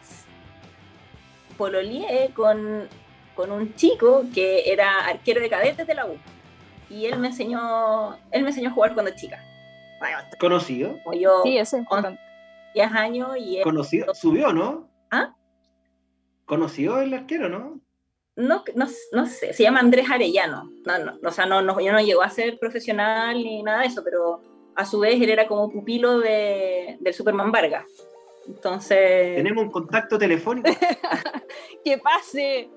pololeé 1.58 2.30
con, 2.36 2.88
con 3.36 3.52
un 3.52 3.74
chico 3.74 4.24
que 4.32 4.72
era 4.72 5.08
arquero 5.08 5.42
de 5.42 5.50
cadetes 5.50 5.88
de 5.88 5.96
la 5.96 6.06
U. 6.06 6.16
Y 6.92 7.08
él 7.08 7.18
me 7.18 7.30
enseñó, 7.30 8.16
él 8.30 8.44
me 8.44 8.50
enseñó 8.50 8.70
a 8.70 8.74
jugar 8.74 8.94
cuando 8.94 9.12
chica. 9.16 9.44
¿Conocido? 10.40 11.00
Como 11.04 11.20
yo, 11.20 11.42
Sí, 11.44 11.58
eso 11.58 11.76
es 11.78 11.82
importante. 11.82 12.22
10 12.76 12.92
años 12.92 13.30
y 13.40 13.58
él, 13.58 13.64
¿Conocido? 13.64 14.14
¿Subió, 14.14 14.54
no? 14.54 14.88
¿Ah? 15.10 15.34
¿Conoció 16.46 17.02
el 17.02 17.16
arquero, 17.16 17.50
no? 17.50 17.82
No, 18.38 18.64
no, 18.76 18.88
no 19.12 19.26
sé, 19.26 19.54
se 19.54 19.64
llama 19.64 19.80
Andrés 19.80 20.10
Arellano. 20.10 20.72
No, 20.86 21.00
no, 21.00 21.18
o 21.28 21.32
sea, 21.32 21.46
no, 21.48 21.62
no, 21.62 21.80
yo 21.80 21.92
no 21.92 22.00
llegó 22.00 22.22
a 22.22 22.30
ser 22.30 22.58
profesional 22.60 23.36
ni 23.36 23.64
nada 23.64 23.82
de 23.82 23.88
eso, 23.88 24.04
pero 24.04 24.42
a 24.76 24.86
su 24.86 25.00
vez 25.00 25.20
él 25.20 25.32
era 25.32 25.48
como 25.48 25.72
pupilo 25.72 26.20
de, 26.20 26.98
del 27.00 27.14
Superman 27.14 27.52
Vargas. 27.52 27.86
Entonces, 28.48 29.36
Tenemos 29.36 29.64
un 29.64 29.72
contacto 29.72 30.18
telefónico. 30.20 30.70
¡Que 31.84 31.98
pase! 31.98 32.70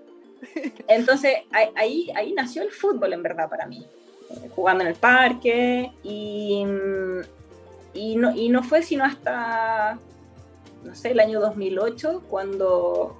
entonces 0.88 1.34
ahí, 1.50 2.10
ahí, 2.14 2.32
nació 2.32 2.62
el 2.62 2.70
fútbol 2.70 3.12
en 3.12 3.22
verdad 3.22 3.50
para 3.50 3.66
mí. 3.66 3.86
Jugando 4.54 4.82
en 4.82 4.88
el 4.88 4.96
parque 4.96 5.92
y, 6.02 6.64
y, 7.92 8.16
no, 8.16 8.34
y 8.34 8.48
no 8.48 8.62
fue 8.62 8.82
sino 8.82 9.04
hasta, 9.04 9.98
no 10.84 10.94
sé, 10.94 11.10
el 11.10 11.20
año 11.20 11.40
2008 11.40 12.22
cuando, 12.30 13.18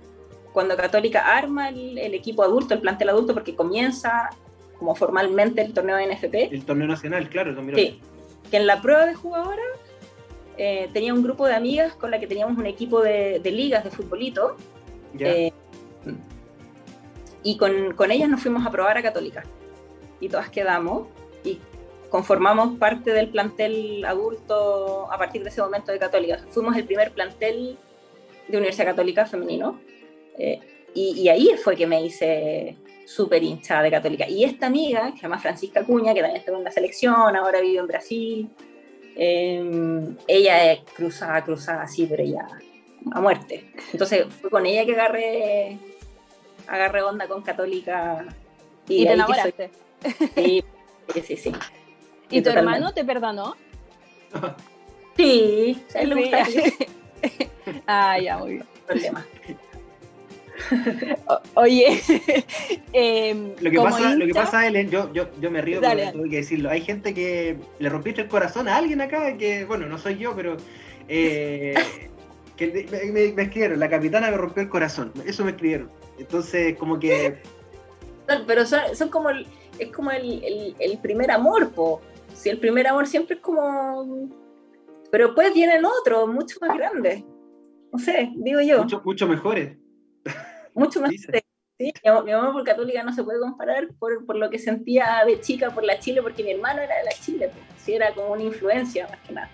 cuando 0.53 0.77
Católica 0.77 1.21
arma 1.37 1.69
el, 1.69 1.99
el 1.99 2.15
equipo 2.15 2.43
adulto, 2.43 2.75
el 2.75 2.81
plantel 2.81 3.09
adulto, 3.11 3.35
porque 3.35 3.55
comienza 3.55 4.31
como 4.79 4.95
formalmente 4.95 5.61
el 5.63 5.73
torneo 5.75 5.97
de 5.97 6.07
NFP. 6.15 6.35
El 6.53 6.65
torneo 6.65 6.89
nacional, 6.89 7.29
claro, 7.29 7.51
el 7.51 7.57
2008. 7.57 7.83
Sí, 7.83 8.01
que 8.51 8.57
en 8.57 8.67
la 8.67 8.81
prueba 8.81 9.07
de 9.07 9.15
jugadora 9.15 9.63
eh, 10.57 10.89
tenía 10.93 11.13
un 11.15 11.23
grupo 11.23 11.47
de 11.47 11.55
amigas 11.55 11.95
con 11.95 12.11
la 12.11 12.19
que 12.19 12.27
teníamos 12.27 12.57
un 12.59 12.67
equipo 12.67 13.03
de, 13.03 13.41
de 13.41 13.51
ligas 13.51 13.85
de 13.85 13.91
futbolito 13.91 14.57
Ya. 15.15 15.29
eh, 15.29 15.53
y 17.43 17.57
con, 17.57 17.95
con 17.95 18.11
ellas 18.11 18.29
nos 18.29 18.43
fuimos 18.43 18.67
a 18.67 18.71
probar 18.71 18.99
a 18.99 19.03
Católica 19.03 19.45
y 20.21 20.29
todas 20.29 20.51
quedamos 20.51 21.09
y 21.45 21.59
conformamos 22.11 22.79
parte 22.79 23.13
del 23.13 23.29
plantel 23.31 24.05
adulto 24.05 25.11
a 25.11 25.17
partir 25.17 25.43
de 25.43 25.49
ese 25.49 25.63
momento 25.63 25.91
de 25.93 25.99
Católica. 25.99 26.39
Fuimos 26.51 26.77
el 26.77 26.85
primer 26.85 27.13
plantel 27.13 27.79
de 28.49 28.57
Universidad 28.57 28.87
Católica 28.87 29.25
femenino 29.27 29.79
eh, 30.39 30.61
y, 30.95 31.21
y 31.23 31.29
ahí 31.29 31.51
fue 31.63 31.77
que 31.77 31.87
me 31.87 32.03
hice 32.03 32.77
súper 33.07 33.43
hincha 33.43 33.83
de 33.83 33.91
Católica. 33.91 34.29
Y 34.29 34.45
esta 34.45 34.67
amiga, 34.67 35.11
que 35.11 35.17
se 35.17 35.23
llama 35.23 35.39
Francisca 35.39 35.85
Cuña, 35.85 36.15
que 36.15 36.21
también 36.21 36.41
estuvo 36.41 36.57
en 36.59 36.65
la 36.65 36.71
selección, 36.71 37.35
ahora 37.37 37.61
vive 37.61 37.79
en 37.79 37.87
Brasil, 37.87 38.49
eh, 39.17 40.05
ella 40.27 40.73
es 40.73 40.81
cruzada, 40.95 41.45
cruzada 41.45 41.83
así, 41.83 42.07
pero 42.07 42.23
ella 42.23 42.47
a 43.13 43.21
muerte. 43.21 43.73
Entonces 43.93 44.27
fue 44.41 44.51
con 44.51 44.67
ella 44.67 44.85
que 44.85 44.93
agarré, 44.93 45.79
agarré 46.67 47.03
onda 47.03 47.27
con 47.27 47.43
Católica. 47.43 48.25
Y, 48.89 49.05
te 49.05 49.05
soy- 49.05 49.15
enamoraste. 49.15 49.71
Sí, 50.35 50.65
sí, 51.25 51.37
sí. 51.37 51.53
¿Y 52.31 52.43
tu 52.43 52.51
hermano 52.51 52.93
te 52.93 53.05
perdonó? 53.05 53.57
Sí, 55.17 55.83
a 55.95 56.01
él 56.01 56.09
le 56.11 56.15
gusta 56.15 56.45
Sí. 56.47 56.63
ah, 57.87 58.19
ya, 58.19 58.39
muy 58.39 58.53
bien. 58.53 58.67
problema. 58.87 59.27
O- 61.29 61.41
oye, 61.55 62.01
em, 62.93 63.55
Lo 63.61 63.71
que, 63.71 63.77
como 63.77 63.91
pasa, 63.91 64.15
lo 64.15 64.27
que 64.27 64.35
pasa, 64.35 64.67
Ellen, 64.67 64.91
yo, 64.91 65.13
yo, 65.13 65.29
yo 65.41 65.51
me 65.51 65.61
río 65.61 65.81
Dale. 65.81 66.03
porque 66.05 66.13
tengo 66.19 66.31
que 66.31 66.37
decirlo. 66.37 66.71
Hay 66.71 66.81
gente 66.83 67.15
que 67.15 67.57
le 67.79 67.89
rompiste 67.89 68.23
el 68.23 68.29
corazón 68.29 68.69
a 68.69 68.77
alguien 68.77 69.01
acá, 69.01 69.37
que, 69.37 69.65
bueno, 69.65 69.87
no 69.87 69.99
soy 69.99 70.17
yo, 70.19 70.35
pero 70.35 70.57
eh, 71.09 71.75
que 72.57 72.87
me, 72.91 73.13
me- 73.13 73.33
me 73.33 73.43
escribieron, 73.43 73.79
la 73.81 73.89
capitana 73.89 74.31
me 74.31 74.37
rompió 74.37 74.63
el 74.63 74.69
corazón. 74.69 75.13
Eso 75.27 75.45
me 75.45 75.53
escribieron. 75.53 75.91
Entonces, 76.19 76.77
como 76.77 76.99
que 76.99 77.39
Son- 78.29 78.45
Pero 78.47 78.67
son, 78.67 78.81
son 78.95 79.09
como 79.09 79.31
el, 79.31 79.47
es 79.79 79.91
como 79.93 80.11
el, 80.11 80.43
el- 80.45 80.77
el 80.79 80.99
primer 80.99 81.31
amor, 81.31 81.71
po. 81.73 82.01
Si 82.35 82.49
el 82.49 82.59
primer 82.59 82.87
amor 82.87 83.07
siempre 83.07 83.37
es 83.37 83.43
como. 83.43 84.29
Pero 85.11 85.27
después 85.29 85.53
vienen 85.53 85.85
otros, 85.85 86.29
mucho 86.29 86.57
más 86.61 86.77
grandes. 86.77 87.25
No 87.93 87.99
sé, 87.99 88.31
digo 88.37 88.61
yo. 88.61 88.83
mucho, 88.85 89.03
mucho 89.05 89.27
mejores. 89.27 89.77
Mucho 90.75 91.01
más. 91.01 91.11
Sí, 91.79 91.93
mi 92.25 92.33
amor 92.33 92.53
por 92.53 92.65
Católica 92.65 93.03
no 93.03 93.13
se 93.13 93.25
puede 93.25 93.41
comparar 93.41 93.89
por, 93.99 94.27
por 94.27 94.37
lo 94.37 94.51
que 94.51 94.59
sentía 94.59 95.23
de 95.27 95.41
chica 95.41 95.71
por 95.71 95.83
la 95.83 95.99
Chile, 95.99 96.21
porque 96.21 96.45
mi 96.45 96.51
hermano 96.51 96.83
era 96.83 96.95
de 96.99 97.05
la 97.05 97.13
Chile, 97.13 97.51
pues. 97.51 97.65
sí, 97.83 97.95
era 97.95 98.13
como 98.13 98.33
una 98.33 98.43
influencia 98.43 99.09
más 99.09 99.19
que 99.21 99.33
nada. 99.33 99.49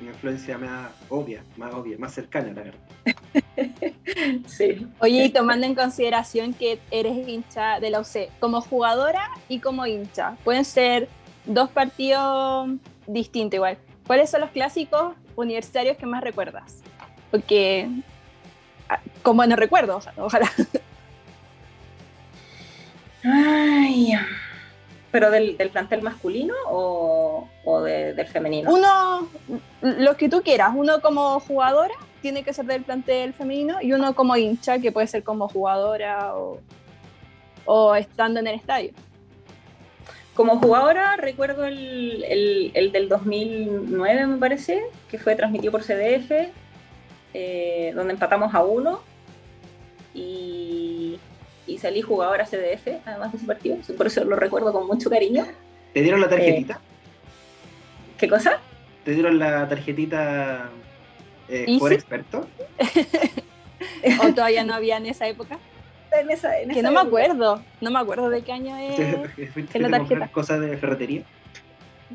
Una 0.00 0.10
influencia 0.10 0.58
más 0.58 0.92
obvia, 1.08 1.42
más 1.56 1.74
obvia, 1.74 1.98
más 1.98 2.14
cercana, 2.14 2.52
la 2.52 2.62
verdad. 2.62 2.80
Sí. 4.46 4.86
Oye, 5.00 5.24
y 5.24 5.30
tomando 5.30 5.66
en 5.66 5.74
consideración 5.74 6.54
que 6.54 6.78
eres 6.90 7.26
hincha 7.26 7.80
de 7.80 7.90
la 7.90 8.00
UC, 8.00 8.30
como 8.38 8.60
jugadora 8.60 9.28
y 9.48 9.58
como 9.58 9.86
hincha, 9.86 10.36
pueden 10.44 10.64
ser 10.64 11.08
dos 11.44 11.68
partidos 11.70 12.68
distintos 13.06 13.56
igual. 13.56 13.78
¿Cuáles 14.06 14.30
son 14.30 14.42
los 14.42 14.50
clásicos 14.50 15.14
universitarios 15.34 15.96
que 15.96 16.06
más 16.06 16.22
recuerdas? 16.22 16.82
Porque, 17.30 17.88
ah, 19.26 19.30
como 19.30 19.46
no 19.46 19.56
recuerdo, 19.56 19.96
ojalá. 19.96 20.22
ojalá. 20.24 20.52
Ay, 23.24 24.12
¿Pero 25.10 25.30
del, 25.30 25.56
del 25.56 25.70
plantel 25.70 26.02
masculino 26.02 26.54
o, 26.68 27.48
o 27.64 27.82
de- 27.82 28.12
del 28.14 28.26
femenino? 28.26 28.72
Uno, 28.72 29.28
los 29.80 30.16
que 30.16 30.28
tú 30.28 30.42
quieras, 30.42 30.72
uno 30.74 31.00
como 31.00 31.40
jugadora 31.40 31.94
tiene 32.22 32.42
que 32.42 32.52
ser 32.52 32.66
del 32.66 32.82
plantel 32.82 33.32
femenino 33.32 33.78
y 33.80 33.92
uno 33.92 34.14
como 34.14 34.36
hincha 34.36 34.78
que 34.78 34.92
puede 34.92 35.06
ser 35.06 35.22
como 35.22 35.48
jugadora 35.48 36.36
o, 36.36 36.60
o 37.64 37.94
estando 37.94 38.40
en 38.40 38.46
el 38.48 38.56
estadio. 38.56 38.92
Como 40.34 40.58
jugadora, 40.58 41.16
recuerdo 41.16 41.64
el, 41.64 42.22
el- 42.28 42.70
el 42.74 42.92
del 42.92 43.08
2009, 43.08 44.26
me 44.26 44.36
parece, 44.36 44.82
que 45.10 45.18
fue 45.18 45.34
transmitido 45.34 45.72
por 45.72 45.82
CDF, 45.82 46.30
eh, 47.32 47.92
donde 47.94 48.12
empatamos 48.12 48.54
a 48.54 48.62
uno 48.62 49.00
y, 50.16 51.18
y 51.66 51.78
salí 51.78 52.00
jugadora 52.02 52.44
CDF, 52.46 52.88
además 53.04 53.32
de 53.32 53.38
ese 53.38 53.46
partido. 53.46 53.76
Por 53.96 54.06
eso 54.06 54.24
lo 54.24 54.36
recuerdo 54.36 54.72
con 54.72 54.86
mucho 54.86 55.10
cariño. 55.10 55.46
¿Te 55.92 56.02
dieron 56.02 56.20
la 56.20 56.28
tarjetita? 56.28 56.80
¿Qué 58.18 58.28
cosa? 58.28 58.58
¿Te 59.04 59.12
dieron 59.12 59.38
la 59.38 59.68
tarjetita 59.68 60.70
eh, 61.48 61.64
¿Y 61.68 61.78
por 61.78 61.90
sí? 61.90 61.94
experto? 61.96 62.48
O 64.22 64.28
todavía 64.32 64.64
no 64.64 64.74
había 64.74 64.96
en 64.96 65.06
esa 65.06 65.26
época. 65.28 65.58
En 66.18 66.30
esa- 66.30 66.58
en 66.60 66.70
Que 66.70 66.80
esa 66.80 66.90
no 66.90 66.94
me 67.02 67.06
acuerdo, 67.06 67.62
no 67.80 67.90
me 67.90 67.98
acuerdo 67.98 68.30
de 68.30 68.42
qué 68.42 68.52
año 68.52 68.76
es. 68.78 69.52
¿Fuiste 69.52 69.76
en 69.78 69.82
la 69.90 69.98
tarjeta. 69.98 70.28
cosas 70.28 70.60
de 70.60 70.76
ferretería? 70.78 71.22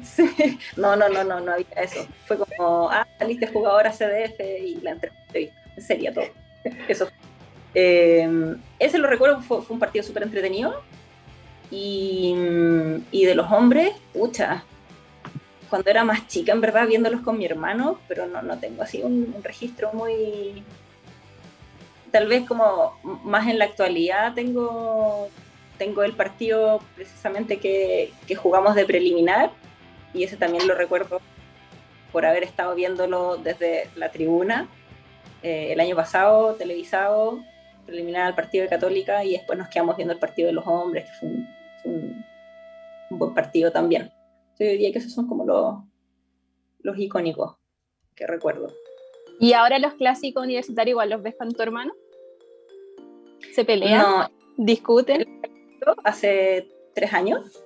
Sí. 0.04 0.58
No, 0.78 0.96
no, 0.96 1.08
no, 1.10 1.24
no, 1.24 1.40
no 1.40 1.52
había 1.54 1.66
eso. 1.78 2.08
Fue 2.26 2.38
como, 2.38 2.90
ah, 2.90 3.06
saliste 3.20 3.48
jugadora 3.48 3.92
CDF 3.92 4.40
y 4.40 4.80
la 4.82 4.92
entrevista. 4.92 5.62
Sería 5.78 6.14
todo. 6.14 6.26
Eso. 6.88 7.10
Eh, 7.74 8.56
ese 8.80 8.98
lo 8.98 9.08
recuerdo, 9.08 9.42
fue, 9.42 9.60
un 9.70 9.80
partido 9.80 10.04
súper 10.04 10.24
entretenido. 10.24 10.82
Y, 11.70 12.36
y 13.12 13.26
de 13.26 13.36
los 13.36 13.50
hombres, 13.52 13.94
pucha, 14.12 14.66
cuando 15.70 15.90
era 15.90 16.04
más 16.04 16.28
chica, 16.28 16.52
en 16.52 16.60
verdad, 16.60 16.86
viéndolos 16.86 17.22
con 17.22 17.38
mi 17.38 17.46
hermano, 17.46 18.00
pero 18.08 18.28
no, 18.28 18.42
no 18.42 18.60
tengo 18.60 18.84
así 18.84 19.02
un, 19.02 19.34
un 19.36 19.44
registro 19.44 19.92
muy. 19.94 20.64
Tal 22.12 22.28
vez 22.28 22.46
como 22.46 23.00
más 23.24 23.48
en 23.48 23.58
la 23.58 23.66
actualidad 23.66 24.34
tengo, 24.34 25.30
tengo 25.78 26.04
el 26.04 26.12
partido 26.12 26.82
precisamente 26.94 27.58
que, 27.58 28.12
que 28.28 28.36
jugamos 28.36 28.76
de 28.76 28.86
preliminar, 28.86 29.52
y 30.14 30.24
ese 30.24 30.36
también 30.36 30.68
lo 30.68 30.76
recuerdo 30.76 31.22
por 32.12 32.26
haber 32.26 32.44
estado 32.44 32.76
viéndolo 32.76 33.38
desde 33.38 33.90
la 33.96 34.12
tribuna 34.12 34.68
eh, 35.44 35.70
el 35.72 35.80
año 35.80 35.96
pasado, 35.96 36.56
televisado, 36.56 37.40
preliminar 37.92 38.28
al 38.28 38.36
partido 38.36 38.64
de 38.64 38.70
Católica, 38.70 39.24
y 39.24 39.34
después 39.34 39.58
nos 39.60 39.68
quedamos 39.70 39.96
viendo 39.98 40.14
el 40.14 40.20
partido 40.20 40.48
de 40.48 40.54
los 40.54 40.66
hombres, 40.66 41.06
que 41.06 41.12
fue 41.20 41.30
un, 41.30 41.48
un- 41.86 42.26
un 43.12 43.20
buen 43.20 43.34
partido 43.34 43.72
también. 43.72 44.10
Yo 44.60 44.66
diría 44.66 44.92
que 44.92 45.00
esos 45.00 45.12
son 45.14 45.28
como 45.28 45.46
los, 45.46 45.76
los 46.80 46.98
icónicos 46.98 47.56
que 48.16 48.26
recuerdo. 48.28 48.68
Y 49.40 49.54
ahora 49.54 49.80
los 49.80 49.94
clásicos 49.96 50.44
universitarios 50.44 50.92
igual 50.94 51.10
los 51.10 51.22
ves 51.22 51.36
con 51.38 51.52
tu 51.52 51.62
hermano. 51.62 51.94
Se 53.54 53.66
pelean, 53.66 54.02
No, 54.02 54.30
discuten. 54.58 55.42
hace 56.04 56.68
tres 56.94 57.12
años, 57.14 57.64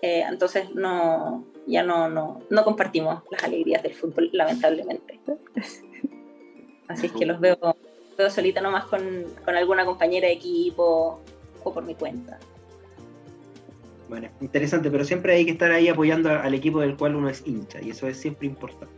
eh, 0.00 0.24
entonces 0.28 0.74
no, 0.74 1.44
ya 1.66 1.82
no, 1.84 2.08
no, 2.08 2.40
no 2.50 2.64
compartimos 2.64 3.22
las 3.30 3.44
alegrías 3.44 3.82
del 3.82 3.94
fútbol, 3.94 4.30
lamentablemente. 4.32 5.20
Así 6.88 7.06
es 7.06 7.12
que 7.12 7.26
los 7.26 7.38
veo, 7.40 7.56
veo 8.16 8.30
solita 8.30 8.60
nomás 8.60 8.84
con, 8.84 9.24
con 9.44 9.56
alguna 9.56 9.84
compañera 9.84 10.26
de 10.28 10.34
equipo 10.34 11.20
o 11.64 11.72
por 11.74 11.84
mi 11.84 11.94
cuenta. 11.94 12.38
Bueno, 14.08 14.28
interesante, 14.40 14.90
pero 14.90 15.04
siempre 15.04 15.34
hay 15.34 15.44
que 15.44 15.52
estar 15.52 15.70
ahí 15.70 15.88
apoyando 15.88 16.30
a- 16.30 16.40
al 16.42 16.54
equipo 16.54 16.80
del 16.80 16.96
cual 16.96 17.16
uno 17.16 17.28
es 17.28 17.42
hincha, 17.46 17.80
y 17.80 17.90
eso 17.90 18.06
es 18.08 18.18
siempre 18.18 18.46
importante. 18.46 18.94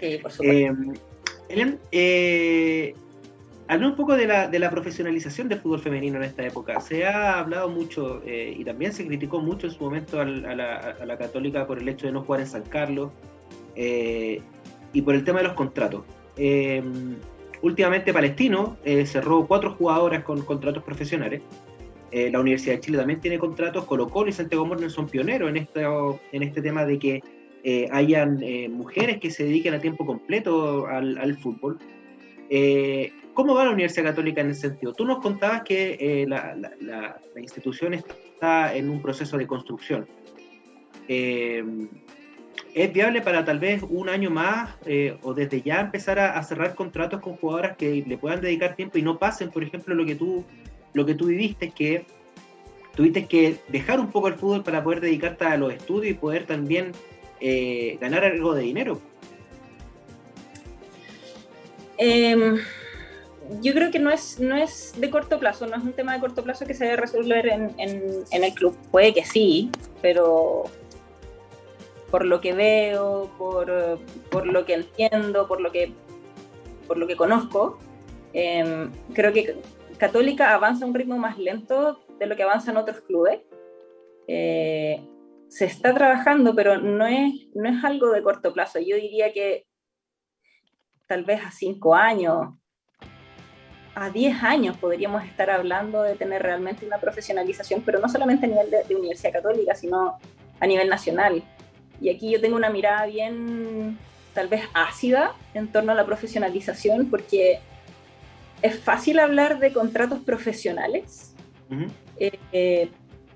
Sí, 0.00 0.18
por 0.18 0.32
supuesto. 0.32 0.52
Eh, 0.52 0.72
Helen, 1.48 1.78
eh, 1.92 2.94
Habla 3.68 3.88
un 3.88 3.96
poco 3.96 4.16
de 4.16 4.26
la, 4.28 4.46
de 4.46 4.60
la, 4.60 4.70
profesionalización 4.70 5.48
del 5.48 5.58
fútbol 5.58 5.80
femenino 5.80 6.18
en 6.18 6.22
esta 6.22 6.46
época. 6.46 6.80
Se 6.80 7.04
ha 7.04 7.40
hablado 7.40 7.68
mucho 7.68 8.22
eh, 8.24 8.54
y 8.56 8.64
también 8.64 8.92
se 8.92 9.04
criticó 9.04 9.40
mucho 9.40 9.66
en 9.66 9.72
su 9.72 9.82
momento 9.82 10.20
a, 10.20 10.24
la, 10.24 11.18
Católica 11.18 11.66
por 11.66 11.78
el 11.80 11.88
hecho 11.88 12.06
de 12.06 12.12
no 12.12 12.22
jugar 12.22 12.42
en 12.42 12.46
San 12.46 12.62
Carlos 12.62 13.10
eh, 13.74 14.40
y 14.92 15.02
por 15.02 15.16
el 15.16 15.24
tema 15.24 15.38
de 15.38 15.44
los 15.44 15.54
contratos. 15.54 16.04
Eh, 17.66 17.68
últimamente 17.68 18.12
Palestino 18.12 18.76
cerró 19.04 19.46
cuatro 19.46 19.74
jugadoras 19.74 20.22
con 20.24 20.42
contratos 20.42 20.82
profesionales. 20.82 21.42
la 22.12 22.40
Universidad 22.40 22.76
de 22.76 22.80
Chile 22.80 22.98
también 22.98 23.20
tiene 23.20 23.38
contratos. 23.38 23.84
Colo 23.84 24.08
Colo 24.08 24.28
y 24.30 24.32
Santiago 24.32 24.64
Morning 24.64 24.88
son 24.88 25.06
pioneros 25.08 25.50
en, 25.50 25.68
en 26.32 26.42
este 26.42 26.62
tema 26.62 26.84
de 26.84 26.98
que 26.98 27.22
hayan 27.90 28.40
mujeres 28.70 29.18
que 29.18 29.30
se 29.30 29.44
dediquen 29.44 29.74
a 29.74 29.80
tiempo 29.80 30.06
completo 30.06 30.86
al, 30.86 31.36
fútbol. 31.36 31.78
¿Cómo 33.36 33.54
va 33.54 33.66
la 33.66 33.72
Universidad 33.72 34.06
Católica 34.06 34.40
en 34.40 34.48
ese 34.48 34.62
sentido? 34.62 34.94
Tú 34.94 35.04
nos 35.04 35.18
contabas 35.18 35.60
que 35.62 35.98
eh, 36.00 36.26
la, 36.26 37.20
institución 37.36 37.92
está 37.92 38.74
en 38.74 38.88
un 38.88 39.02
proceso 39.02 39.36
de 39.36 39.46
construcción. 39.46 40.08
Eh, 42.76 42.84
¿Es 42.84 42.92
viable 42.92 43.22
para 43.22 43.44
tal 43.44 43.58
vez 43.58 43.82
un 43.88 44.08
año 44.08 44.30
más 44.30 44.70
eh, 44.84 45.16
o 45.22 45.32
desde 45.32 45.62
ya 45.62 45.80
empezar 45.80 46.18
a, 46.18 46.42
cerrar 46.42 46.74
contratos 46.74 47.20
con 47.20 47.36
jugadoras 47.36 47.76
que 47.76 48.04
le 48.06 48.18
puedan 48.18 48.40
dedicar 48.40 48.76
tiempo 48.76 48.98
y 48.98 49.02
no 49.02 49.18
pasen, 49.18 49.50
por 49.50 49.62
ejemplo, 49.62 49.94
lo 49.94 50.04
que 50.04 50.14
tú, 50.14 50.44
lo 50.92 51.06
que 51.06 51.14
tú 51.14 51.26
viviste, 51.26 51.70
que 51.70 52.04
tuviste 52.94 53.26
que 53.26 53.58
dejar 53.68 53.98
un 53.98 54.10
poco 54.10 54.28
el 54.28 54.34
fútbol 54.34 54.62
para 54.62 54.84
poder 54.84 55.00
dedicarte 55.00 55.44
a 55.44 55.56
los 55.56 55.72
estudios 55.72 56.12
y 56.12 56.14
poder 56.14 56.46
también 56.46 56.92
ganar 58.00 58.24
algo 58.24 58.54
de 58.54 58.62
dinero? 58.62 59.00
Eh, 61.98 62.56
yo 63.60 63.72
creo 63.74 63.90
que 63.90 63.98
no 63.98 64.10
es, 64.10 64.40
no 64.40 64.56
es 64.56 64.94
de 64.98 65.10
corto 65.10 65.38
plazo, 65.38 65.66
no 65.66 65.76
es 65.76 65.82
un 65.82 65.92
tema 65.92 66.14
de 66.14 66.20
corto 66.20 66.42
plazo 66.42 66.66
que 66.66 66.74
se 66.74 66.84
debe 66.84 66.96
resolver 66.96 67.46
en, 67.46 67.74
en, 67.78 68.44
el 68.44 68.52
club. 68.54 68.76
Puede 68.90 69.14
que 69.14 69.24
sí, 69.24 69.70
pero 70.02 70.64
por 72.16 72.24
lo 72.24 72.40
que 72.40 72.54
veo, 72.54 73.30
por, 73.36 73.70
por, 74.30 74.46
lo 74.46 74.64
que 74.64 74.72
entiendo, 74.72 75.46
por 75.46 75.60
lo 75.60 75.70
que, 75.70 75.92
por 76.86 76.96
lo 76.96 77.06
que 77.06 77.14
conozco, 77.14 77.78
em, 78.32 78.90
creo 79.12 79.34
que 79.34 79.58
Católica 79.98 80.54
avanza 80.54 80.86
a 80.86 80.88
un 80.88 80.94
ritmo 80.94 81.18
más 81.18 81.36
lento 81.36 82.00
de 82.18 82.24
lo 82.24 82.34
que 82.34 82.42
avanzan 82.42 82.78
otros 82.78 83.02
clubes. 83.02 83.40
Eh, 84.28 85.06
se 85.48 85.66
está 85.66 85.92
trabajando, 85.92 86.54
pero 86.54 86.78
no 86.78 87.06
es, 87.06 87.34
no 87.54 87.68
es 87.68 87.84
algo 87.84 88.10
de 88.12 88.22
corto 88.22 88.50
plazo. 88.54 88.78
Yo 88.78 88.96
diría 88.96 89.30
que 89.34 89.66
tal 91.06 91.22
vez 91.24 91.44
a 91.44 91.50
cinco 91.50 91.94
años, 91.94 92.54
a 93.94 94.08
10 94.08 94.42
años 94.42 94.78
podríamos 94.78 95.22
estar 95.22 95.50
hablando 95.50 96.00
de 96.02 96.14
tener 96.14 96.42
realmente 96.42 96.86
una 96.86 96.96
profesionalización, 96.96 97.82
pero 97.82 97.98
no 97.98 98.08
solamente 98.08 98.46
a 98.46 98.48
nivel 98.48 98.70
de, 98.70 98.96
Universidad 98.96 99.34
Católica, 99.34 99.74
sino 99.74 100.18
a 100.60 100.66
nivel 100.66 100.88
nacional. 100.88 101.42
Y 102.00 102.10
aquí 102.10 102.30
yo 102.30 102.40
tengo 102.40 102.56
una 102.56 102.70
mirada 102.70 103.06
bien, 103.06 103.98
tal 104.34 104.48
vez 104.48 104.62
ácida 104.74 105.34
en 105.54 105.68
torno 105.68 105.92
a 105.92 105.94
la 105.94 106.04
profesionalización, 106.04 107.08
porque 107.10 107.60
es 108.62 108.78
fácil 108.78 109.18
hablar 109.18 109.58
de 109.58 109.72
contratos 109.72 110.20
profesionales, 110.20 111.34
eh, 112.18 112.38
eh, 112.52 112.90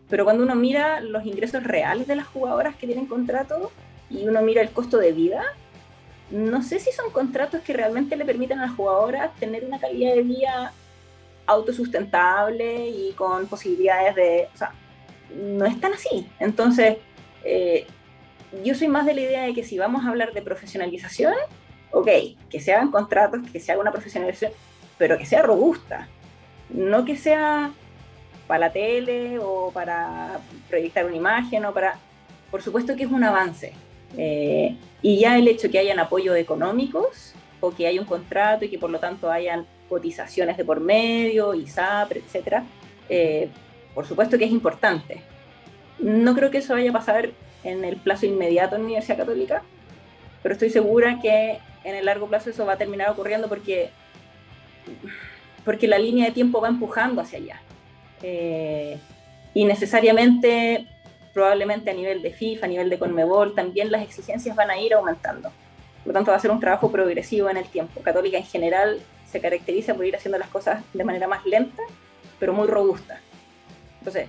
pero 0.08 0.24
cuando 0.24 0.44
uno 0.44 0.54
mira 0.54 1.00
los 1.00 1.24
ingresos 1.24 1.62
reales 1.62 2.06
de 2.06 2.16
las 2.16 2.26
jugadoras 2.26 2.76
que 2.76 2.86
tienen 2.86 3.06
contrato 3.06 3.70
y 4.08 4.26
uno 4.26 4.42
mira 4.42 4.60
el 4.62 4.70
costo 4.70 4.98
de 4.98 5.12
vida, 5.12 5.42
no 6.30 6.62
sé 6.62 6.78
si 6.78 6.92
son 6.92 7.10
contratos 7.10 7.60
que 7.62 7.72
realmente 7.72 8.16
le 8.16 8.24
permitan 8.24 8.58
a 8.60 8.66
las 8.66 8.76
jugadoras 8.76 9.34
tener 9.36 9.64
una 9.64 9.78
calidad 9.78 10.14
de 10.14 10.22
vida 10.22 10.72
autosustentable 11.46 12.88
y 12.88 13.12
con 13.12 13.46
posibilidades 13.46 14.14
de... 14.14 14.48
O 14.54 14.56
sea, 14.56 14.72
no 15.34 15.64
es 15.64 15.80
tan 15.80 15.92
así. 15.92 16.28
Entonces, 16.38 16.98
eh, 17.44 17.86
yo 18.64 18.74
soy 18.74 18.88
más 18.88 19.06
de 19.06 19.14
la 19.14 19.20
idea 19.20 19.42
de 19.42 19.54
que 19.54 19.62
si 19.62 19.78
vamos 19.78 20.04
a 20.04 20.08
hablar 20.08 20.32
de 20.32 20.42
profesionalización, 20.42 21.34
ok, 21.92 22.08
que 22.48 22.60
se 22.60 22.72
hagan 22.72 22.90
contratos, 22.90 23.40
que 23.52 23.60
se 23.60 23.72
haga 23.72 23.80
una 23.80 23.92
profesionalización, 23.92 24.52
pero 24.98 25.18
que 25.18 25.26
sea 25.26 25.42
robusta, 25.42 26.08
no 26.68 27.04
que 27.04 27.16
sea 27.16 27.70
para 28.46 28.66
la 28.66 28.72
tele 28.72 29.38
o 29.38 29.70
para 29.72 30.40
proyectar 30.68 31.06
una 31.06 31.16
imagen 31.16 31.64
o 31.64 31.72
para... 31.72 31.98
Por 32.50 32.62
supuesto 32.62 32.96
que 32.96 33.04
es 33.04 33.10
un 33.10 33.22
avance, 33.22 33.72
eh, 34.16 34.76
y 35.02 35.20
ya 35.20 35.38
el 35.38 35.46
hecho 35.46 35.70
que 35.70 35.78
hayan 35.78 36.00
apoyos 36.00 36.36
económicos 36.36 37.34
o 37.60 37.70
que 37.72 37.86
haya 37.86 38.00
un 38.00 38.06
contrato 38.06 38.64
y 38.64 38.68
que 38.68 38.78
por 38.78 38.90
lo 38.90 38.98
tanto 38.98 39.30
hayan 39.30 39.66
cotizaciones 39.88 40.56
de 40.56 40.64
por 40.64 40.80
medio, 40.80 41.54
ISAPRE, 41.54 42.20
etcétera, 42.20 42.64
eh, 43.08 43.48
por 43.94 44.06
supuesto 44.06 44.38
que 44.38 44.44
es 44.46 44.50
importante. 44.50 45.22
No 45.98 46.34
creo 46.34 46.50
que 46.50 46.58
eso 46.58 46.74
vaya 46.74 46.90
a 46.90 46.92
pasar 46.92 47.30
en 47.64 47.84
el 47.84 47.96
plazo 47.96 48.26
inmediato 48.26 48.76
en 48.76 48.82
la 48.82 48.86
Universidad 48.86 49.18
Católica, 49.18 49.62
pero 50.42 50.54
estoy 50.54 50.70
segura 50.70 51.18
que 51.20 51.58
en 51.84 51.94
el 51.94 52.06
largo 52.06 52.26
plazo 52.26 52.50
eso 52.50 52.66
va 52.66 52.74
a 52.74 52.78
terminar 52.78 53.10
ocurriendo 53.10 53.48
porque, 53.48 53.90
porque 55.64 55.88
la 55.88 55.98
línea 55.98 56.26
de 56.26 56.32
tiempo 56.32 56.60
va 56.60 56.68
empujando 56.68 57.20
hacia 57.20 57.38
allá. 57.38 57.60
Eh, 58.22 58.98
y 59.54 59.64
necesariamente 59.64 60.86
probablemente 61.32 61.90
a 61.90 61.94
nivel 61.94 62.22
de 62.22 62.32
FIFA, 62.32 62.66
a 62.66 62.68
nivel 62.68 62.90
de 62.90 62.98
Conmebol, 62.98 63.54
también 63.54 63.90
las 63.90 64.02
exigencias 64.02 64.56
van 64.56 64.70
a 64.70 64.78
ir 64.78 64.94
aumentando. 64.94 65.50
Por 66.04 66.08
lo 66.08 66.12
tanto, 66.12 66.30
va 66.30 66.36
a 66.36 66.40
ser 66.40 66.50
un 66.50 66.60
trabajo 66.60 66.90
progresivo 66.90 67.50
en 67.50 67.56
el 67.56 67.66
tiempo. 67.66 68.00
Católica 68.00 68.38
en 68.38 68.44
general 68.44 69.00
se 69.30 69.40
caracteriza 69.40 69.94
por 69.94 70.06
ir 70.06 70.16
haciendo 70.16 70.38
las 70.38 70.48
cosas 70.48 70.82
de 70.92 71.04
manera 71.04 71.28
más 71.28 71.44
lenta, 71.46 71.82
pero 72.38 72.52
muy 72.52 72.66
robusta. 72.66 73.20
Entonces, 73.98 74.28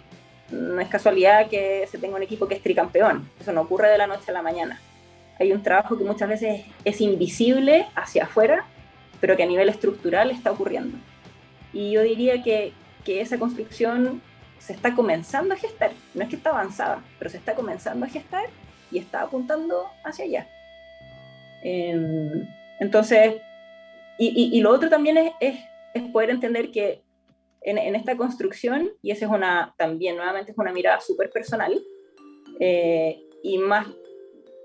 no 0.51 0.81
es 0.81 0.87
casualidad 0.87 1.47
que 1.47 1.87
se 1.87 1.97
tenga 1.97 2.15
un 2.15 2.23
equipo 2.23 2.47
que 2.47 2.55
es 2.55 2.61
tricampeón. 2.61 3.29
Eso 3.39 3.51
no 3.51 3.61
ocurre 3.61 3.89
de 3.89 3.97
la 3.97 4.07
noche 4.07 4.29
a 4.29 4.33
la 4.33 4.41
mañana. 4.41 4.79
Hay 5.39 5.51
un 5.53 5.63
trabajo 5.63 5.97
que 5.97 6.03
muchas 6.03 6.29
veces 6.29 6.65
es 6.85 7.01
invisible 7.01 7.87
hacia 7.95 8.23
afuera, 8.23 8.65
pero 9.19 9.35
que 9.35 9.43
a 9.43 9.47
nivel 9.47 9.69
estructural 9.69 10.29
está 10.31 10.51
ocurriendo. 10.51 10.97
Y 11.73 11.91
yo 11.91 12.01
diría 12.01 12.43
que, 12.43 12.73
que 13.03 13.21
esa 13.21 13.39
construcción 13.39 14.21
se 14.59 14.73
está 14.73 14.93
comenzando 14.93 15.53
a 15.53 15.57
gestar. 15.57 15.91
No 16.13 16.23
es 16.23 16.29
que 16.29 16.35
está 16.35 16.51
avanzada, 16.51 17.01
pero 17.17 17.31
se 17.31 17.37
está 17.37 17.55
comenzando 17.55 18.05
a 18.05 18.09
gestar 18.09 18.45
y 18.91 18.99
está 18.99 19.21
apuntando 19.21 19.87
hacia 20.03 20.25
allá. 20.25 20.47
Em, 21.63 22.47
entonces, 22.79 23.35
y, 24.17 24.61
lo 24.61 24.69
otro 24.69 24.89
también 24.89 25.17
es, 25.17 25.31
es, 25.39 26.03
poder 26.11 26.29
entender 26.29 26.69
que 26.71 27.01
en, 27.62 27.95
esta 27.95 28.17
construcción, 28.17 28.91
y 29.02 29.12
esa 29.12 29.26
es 29.26 29.32
una, 29.32 29.76
también 29.78 30.15
nuevamente 30.15 30.52
es 30.52 30.58
una 30.58 30.74
mirada 30.74 31.00
súper 31.00 31.30
personal 31.30 31.80
eh, 32.60 33.24
y 33.43 33.58
más 33.60 33.88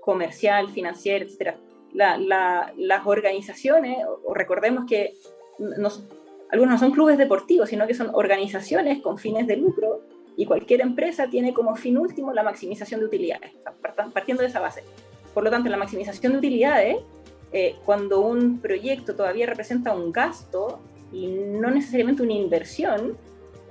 comercial, 0.01 0.69
financiera, 0.69 1.25
etc. 1.25 1.57
las 1.93 3.05
organizaciones, 3.05 3.99
o, 4.25 4.33
recordemos 4.33 4.85
que 4.85 5.13
nos, 5.59 6.03
algunos 6.49 6.73
no 6.73 6.79
son 6.79 6.91
clubes 6.91 7.17
deportivos, 7.17 7.69
sino 7.69 7.85
que 7.87 7.93
son 7.93 8.09
organizaciones 8.13 8.99
con 9.01 9.17
fines 9.17 9.47
de 9.47 9.57
lucro 9.57 10.01
y 10.35 10.45
cualquier 10.45 10.81
empresa 10.81 11.27
tiene 11.29 11.53
como 11.53 11.75
fin 11.75 11.97
último 11.97 12.33
la 12.33 12.43
maximización 12.43 12.99
de 13.01 13.07
utilidades, 13.07 13.51
partiendo 14.13 14.43
de 14.43 14.49
esa 14.49 14.59
base. 14.59 14.83
Por 15.33 15.43
lo 15.43 15.49
tanto, 15.51 15.69
la 15.69 15.77
maximización 15.77 16.33
de 16.33 16.37
utilidades, 16.39 16.97
eh, 17.51 17.75
cuando 17.85 18.21
un 18.21 18.59
proyecto 18.59 19.15
todavía 19.15 19.45
representa 19.45 19.93
un 19.93 20.11
gasto 20.11 20.79
y 21.11 21.27
no 21.27 21.69
necesariamente 21.71 22.23
una 22.23 22.33
inversión, 22.33 23.17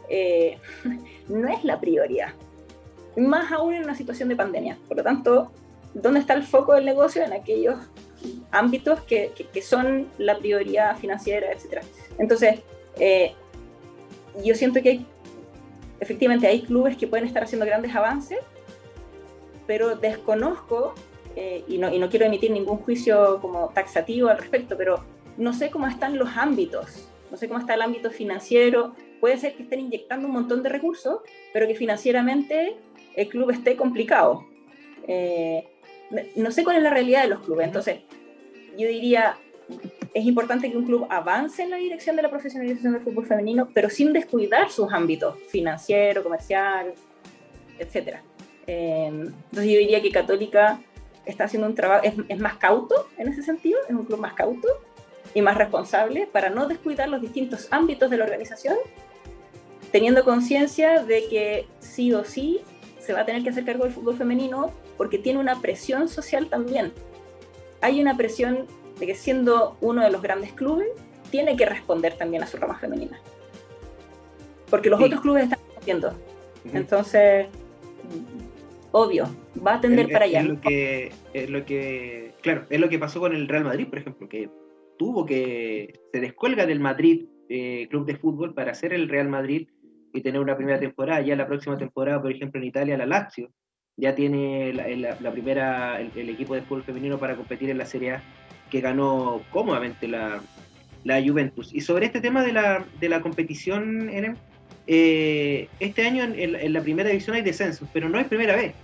eh, 0.08 0.58
no 1.28 1.48
es 1.48 1.64
la 1.64 1.80
prioridad. 1.80 2.32
Más 3.16 3.50
aún 3.52 3.74
en 3.74 3.84
una 3.84 3.94
situación 3.94 4.28
de 4.28 4.36
pandemia. 4.36 4.78
Por 4.88 4.98
lo 4.98 5.02
tanto, 5.02 5.50
¿dónde 5.94 6.20
está 6.20 6.34
el 6.34 6.42
foco 6.42 6.74
del 6.74 6.84
negocio? 6.84 7.24
En 7.24 7.32
aquellos 7.32 7.78
ámbitos 8.50 9.00
que, 9.02 9.32
que, 9.52 9.62
son 9.62 10.08
la 10.18 10.38
prioridad 10.38 10.96
financiera, 10.96 11.48
etc. 11.52 11.82
Entonces, 12.18 12.60
eh, 12.98 13.34
yo 14.44 14.54
siento 14.54 14.82
que 14.82 15.00
efectivamente 16.00 16.46
hay 16.46 16.62
clubes 16.62 16.96
que 16.96 17.06
pueden 17.06 17.26
estar 17.26 17.42
haciendo 17.42 17.66
grandes 17.66 17.94
avances, 17.94 18.38
pero 19.66 19.96
desconozco, 19.96 20.94
eh, 21.34 21.64
y, 21.66 21.78
no, 21.78 21.92
y 21.92 21.98
no 21.98 22.08
quiero 22.08 22.26
emitir 22.26 22.50
ningún 22.50 22.78
juicio 22.78 23.38
como 23.40 23.68
taxativo 23.68 24.28
al 24.28 24.38
respecto, 24.38 24.76
pero 24.76 25.04
no 25.36 25.52
sé 25.52 25.70
cómo 25.70 25.86
están 25.86 26.18
los 26.18 26.36
ámbitos, 26.36 27.08
no 27.30 27.36
sé 27.36 27.48
cómo 27.48 27.60
está 27.60 27.74
el 27.74 27.82
ámbito 27.82 28.10
financiero, 28.10 28.94
puede 29.20 29.36
ser 29.38 29.54
que 29.54 29.62
estén 29.62 29.80
inyectando 29.80 30.26
un 30.26 30.32
montón 30.32 30.62
de 30.62 30.68
recursos, 30.68 31.20
pero 31.52 31.66
que 31.66 31.74
financieramente 31.74 32.76
el 33.14 33.28
club 33.28 33.50
esté 33.50 33.76
complicado. 33.76 34.46
Eh, 35.08 35.66
no 36.36 36.50
sé 36.50 36.62
cuál 36.64 36.76
es 36.76 36.82
la 36.82 36.90
realidad 36.90 37.22
de 37.22 37.28
los 37.28 37.40
clubes, 37.40 37.66
entonces 37.66 38.00
yo 38.78 38.88
diría, 38.88 39.36
es 40.14 40.24
importante 40.24 40.70
que 40.70 40.76
un 40.76 40.84
club 40.84 41.06
avance 41.10 41.62
en 41.62 41.70
la 41.70 41.76
dirección 41.76 42.16
de 42.16 42.22
la 42.22 42.30
profesionalización 42.30 42.92
del 42.92 43.02
fútbol 43.02 43.26
femenino, 43.26 43.68
pero 43.72 43.90
sin 43.90 44.12
descuidar 44.12 44.70
sus 44.70 44.92
ámbitos 44.92 45.36
financiero, 45.48 46.22
comercial, 46.22 46.94
etc. 47.78 48.18
Eh, 48.66 49.06
entonces 49.06 49.72
yo 49.72 49.78
diría 49.78 50.00
que 50.00 50.10
Católica 50.10 50.80
está 51.24 51.44
haciendo 51.44 51.66
un 51.66 51.74
trabajo, 51.74 52.04
es, 52.04 52.38
más 52.38 52.56
cauto 52.56 53.08
en 53.18 53.28
ese 53.28 53.42
sentido, 53.42 53.78
es 53.88 53.94
un 53.94 54.04
club 54.04 54.20
más 54.20 54.34
cauto, 54.34 54.68
y 55.36 55.42
más 55.42 55.58
responsable 55.58 56.26
para 56.26 56.48
no 56.48 56.66
descuidar 56.66 57.10
los 57.10 57.20
distintos 57.20 57.68
ámbitos 57.70 58.08
de 58.08 58.16
la 58.16 58.24
organización, 58.24 58.78
teniendo 59.92 60.24
conciencia 60.24 61.04
de 61.04 61.28
que 61.28 61.66
sí 61.78 62.14
o 62.14 62.24
sí 62.24 62.62
se 62.98 63.12
va 63.12 63.20
a 63.20 63.26
tener 63.26 63.42
que 63.42 63.50
hacer 63.50 63.66
cargo 63.66 63.84
del 63.84 63.92
fútbol 63.92 64.16
femenino 64.16 64.72
porque 64.96 65.18
tiene 65.18 65.38
una 65.38 65.60
presión 65.60 66.08
social 66.08 66.48
también. 66.48 66.90
Hay 67.82 68.00
una 68.00 68.16
presión 68.16 68.66
de 68.98 69.06
que 69.08 69.14
siendo 69.14 69.76
uno 69.82 70.02
de 70.02 70.10
los 70.10 70.22
grandes 70.22 70.54
clubes, 70.54 70.88
tiene 71.30 71.54
que 71.54 71.66
responder 71.66 72.14
también 72.14 72.42
a 72.42 72.46
su 72.46 72.56
rama 72.56 72.78
femenina. 72.78 73.20
Porque 74.70 74.88
los 74.88 75.02
otros 75.02 75.20
clubes 75.20 75.44
están 75.44 75.58
haciendo. 75.76 76.14
Entonces, 76.72 77.48
obvio, 78.90 79.28
va 79.64 79.74
a 79.74 79.80
tender 79.82 80.10
para 80.10 80.24
allá. 80.24 80.40
Es 80.40 80.46
lo, 80.46 80.60
que, 80.62 81.12
es 81.34 81.50
lo 81.50 81.66
que, 81.66 82.32
claro, 82.40 82.64
es 82.70 82.80
lo 82.80 82.88
que 82.88 82.98
pasó 82.98 83.20
con 83.20 83.34
el 83.34 83.46
Real 83.48 83.64
Madrid, 83.64 83.86
por 83.86 83.98
ejemplo, 83.98 84.26
que 84.30 84.48
tuvo 84.98 85.26
que, 85.26 86.00
se 86.12 86.20
descuelga 86.20 86.66
del 86.66 86.80
Madrid 86.80 87.26
eh, 87.48 87.86
Club 87.90 88.06
de 88.06 88.16
Fútbol 88.16 88.54
para 88.54 88.72
hacer 88.72 88.92
el 88.92 89.08
Real 89.08 89.28
Madrid 89.28 89.68
y 90.12 90.20
tener 90.20 90.40
una 90.40 90.56
primera 90.56 90.80
temporada. 90.80 91.20
Ya 91.20 91.36
la 91.36 91.46
próxima 91.46 91.76
temporada, 91.76 92.20
por 92.20 92.32
ejemplo, 92.32 92.60
en 92.60 92.66
Italia, 92.66 92.96
la 92.96 93.06
Lazio 93.06 93.50
ya 93.96 94.14
tiene 94.14 94.72
la, 94.74 95.32
primera, 95.32 96.00
el, 96.00 96.28
equipo 96.28 96.54
de 96.54 96.62
fútbol 96.62 96.82
femenino 96.82 97.18
para 97.18 97.34
competir 97.34 97.70
en 97.70 97.78
la 97.78 97.86
Serie 97.86 98.12
A, 98.12 98.22
que 98.70 98.80
ganó 98.80 99.42
cómodamente 99.50 100.06
la, 100.06 100.42
la 101.04 101.22
Juventus. 101.22 101.72
Y 101.72 101.80
sobre 101.80 102.06
este 102.06 102.20
tema 102.20 102.44
de 102.44 102.52
la, 102.52 102.84
de 103.00 103.08
la 103.08 103.22
competición, 103.22 104.10
Eren, 104.10 104.36
eh, 104.86 105.68
este 105.80 106.06
año 106.06 106.24
en, 106.24 106.72
la 106.72 106.80
primera 106.80 107.08
división 107.08 107.36
hay 107.36 107.42
descensos, 107.42 107.88
pero 107.92 108.08
no 108.08 108.20
es 108.20 108.26
primera 108.26 108.54
vez. 108.54 108.74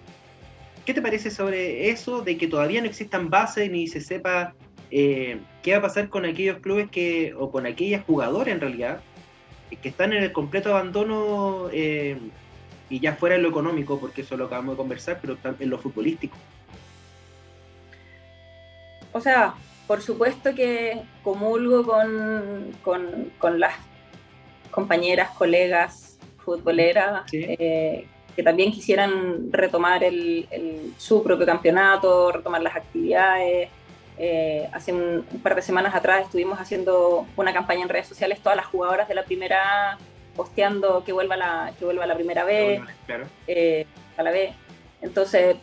¿Qué 0.86 0.94
te 0.94 1.02
parece 1.02 1.30
sobre 1.30 1.90
eso, 1.90 2.22
de 2.22 2.36
que 2.36 2.48
todavía 2.48 2.80
no 2.80 2.88
existan 2.88 3.30
bases 3.30 3.70
ni 3.70 3.86
se 3.86 4.00
sepa 4.00 4.54
eh, 4.94 5.40
qué 5.62 5.72
va 5.72 5.78
a 5.78 5.82
pasar 5.82 6.10
con 6.10 6.26
aquellos 6.26 6.58
clubes 6.58 6.90
que, 6.90 7.34
o 7.38 7.50
con 7.50 7.64
aquellas 7.64 8.04
jugadoras 8.04 8.48
en 8.48 8.60
realidad, 8.60 9.00
que 9.80 9.88
están 9.88 10.12
en 10.12 10.22
el 10.22 10.32
completo 10.32 10.68
abandono 10.68 11.70
eh, 11.72 12.18
y 12.90 13.00
ya 13.00 13.14
fuera 13.14 13.36
en 13.36 13.42
lo 13.42 13.48
económico, 13.48 13.98
porque 13.98 14.20
eso 14.20 14.36
lo 14.36 14.44
acabamos 14.44 14.74
de 14.74 14.76
conversar, 14.76 15.18
pero 15.18 15.38
en 15.58 15.70
lo 15.70 15.78
futbolístico? 15.78 16.36
O 19.12 19.20
sea, 19.20 19.54
por 19.86 20.02
supuesto 20.02 20.54
que 20.54 21.00
comulgo 21.22 21.84
con, 21.84 22.76
con, 23.38 23.60
las 23.60 23.74
compañeras, 24.70 25.30
colegas 25.30 26.18
futboleras 26.36 27.32
eh, 27.32 28.06
que 28.36 28.42
también 28.42 28.72
quisieran 28.72 29.50
retomar 29.50 30.04
el, 30.04 30.46
su 30.98 31.22
propio 31.22 31.46
campeonato, 31.46 32.30
retomar 32.30 32.60
las 32.60 32.76
actividades, 32.76 33.70
eh, 34.18 34.68
hace 34.72 34.92
un, 34.92 35.24
par 35.42 35.54
de 35.54 35.62
semanas 35.62 35.94
atrás 35.94 36.24
estuvimos 36.24 36.60
haciendo 36.60 37.26
una 37.36 37.52
campaña 37.52 37.82
en 37.82 37.88
redes 37.88 38.06
sociales, 38.06 38.40
todas 38.40 38.56
las 38.56 38.66
jugadoras 38.66 39.08
de 39.08 39.14
la 39.14 39.24
primera 39.24 39.98
posteando 40.36 41.04
que 41.04 41.12
vuelva 41.12 41.36
la, 41.36 41.72
que 41.78 41.84
vuelva 41.84 42.06
la 42.06 42.14
primera 42.14 42.44
vez, 42.44 42.80
eh, 43.46 43.86
a 44.16 44.22
la 44.22 44.30
vez. 44.30 44.54
Entonces, 45.00 45.56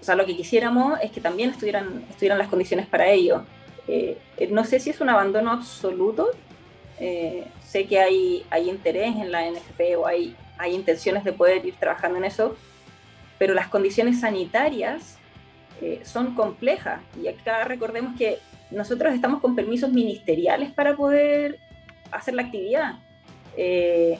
o 0.00 0.04
sea, 0.04 0.14
lo 0.14 0.26
que 0.26 0.36
quisiéramos 0.36 1.00
es 1.00 1.10
que 1.10 1.20
también 1.20 1.50
estuvieran, 1.50 2.04
estuvieran 2.08 2.38
las 2.38 2.48
condiciones 2.48 2.86
para 2.86 3.08
ello. 3.08 3.44
Eh, 3.88 4.18
no 4.50 4.64
sé 4.64 4.78
si 4.78 4.90
es 4.90 5.00
un 5.00 5.08
abandono 5.08 5.50
absoluto, 5.50 6.30
sé 6.98 7.86
que 7.86 7.98
hay, 7.98 8.44
hay 8.50 8.68
interés 8.68 9.16
en 9.16 9.32
la 9.32 9.50
NFP 9.50 9.96
o 9.96 10.06
hay, 10.06 10.36
hay 10.58 10.74
intenciones 10.74 11.24
de 11.24 11.32
poder 11.32 11.64
ir 11.64 11.74
trabajando 11.76 12.18
en 12.18 12.24
eso, 12.24 12.56
pero 13.38 13.54
las 13.54 13.68
condiciones 13.68 14.20
sanitarias 14.20 15.19
son 16.04 16.34
complejas. 16.34 17.00
Y 17.22 17.28
acá 17.28 17.64
recordemos 17.64 18.16
que 18.16 18.38
nosotros 18.70 19.14
estamos 19.14 19.40
con 19.40 19.54
permisos 19.54 19.90
ministeriales 19.90 20.72
para 20.72 20.96
poder 20.96 21.58
hacer 22.10 22.34
la 22.34 22.42
actividad. 22.42 22.98
Eh, 23.56 24.18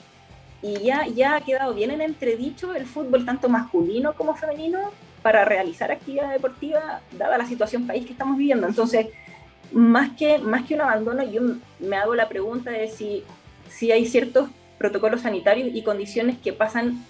y 0.63 0.75
ya, 0.81 1.07
ya 1.07 1.37
ha 1.37 1.41
quedado 1.41 1.75
bien 1.75 1.91
en 1.91 2.01
entredicho 2.01 2.75
el 2.75 2.87
fútbol, 2.87 3.25
tanto 3.25 3.49
masculino 3.49 4.15
como 4.15 4.35
femenino, 4.35 4.91
para 5.23 5.45
realizar 5.45 5.91
actividad 5.91 6.33
deportiva, 6.33 7.03
dada 7.13 7.39
la 7.39 7.47
situación 7.47 7.87
país 7.87 8.07
que 8.07 8.13
estamos 8.13 8.39
viviendo. 8.39 8.67
Entonces, 8.67 9.07
más 9.73 10.11
que, 10.17 10.39
más 10.39 10.65
que 10.65 10.75
un 10.75 10.81
abandono, 10.81 11.23
yo 11.23 11.43
me 11.79 11.97
hago 11.97 12.15
la 12.15 12.29
pregunta 12.29 12.71
de 12.71 12.89
si, 12.89 13.25
si 13.69 13.93
hay 13.93 14.07
ciertos 14.07 14.49
protocolos 14.79 15.23
sanitarios 15.23 15.69
y 15.73 15.83
condiciones 15.83 16.39
que 16.39 16.53
pasan 16.53 17.05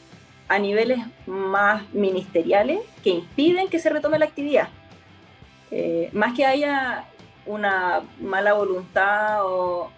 a 0.51 0.59
niveles 0.59 0.99
más 1.27 1.89
ministeriales 1.95 2.81
que 3.05 3.11
impiden 3.11 3.69
que 3.69 3.79
se 3.79 3.89
retome 3.89 4.19
la 4.19 4.25
actividad. 4.25 4.69
Eh, 5.71 6.11
más 6.13 6.35
que 6.35 6.45
haya 6.45 7.07
una 7.47 8.03
mala 8.21 8.55
voluntad 8.55 9.47
o... 9.47 9.93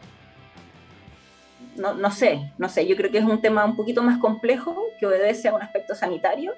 No, 1.76 1.94
no, 1.94 2.10
sé, 2.10 2.52
no 2.58 2.68
sé, 2.68 2.86
yo 2.86 2.96
creo 2.96 3.10
que 3.10 3.16
es 3.16 3.24
un 3.24 3.40
tema 3.40 3.64
un 3.64 3.76
poquito 3.76 4.02
más 4.02 4.18
complejo 4.18 4.76
que 5.00 5.06
obedece 5.06 5.48
a 5.48 5.54
un 5.54 5.62
aspecto 5.62 5.94
sanitario 5.94 6.52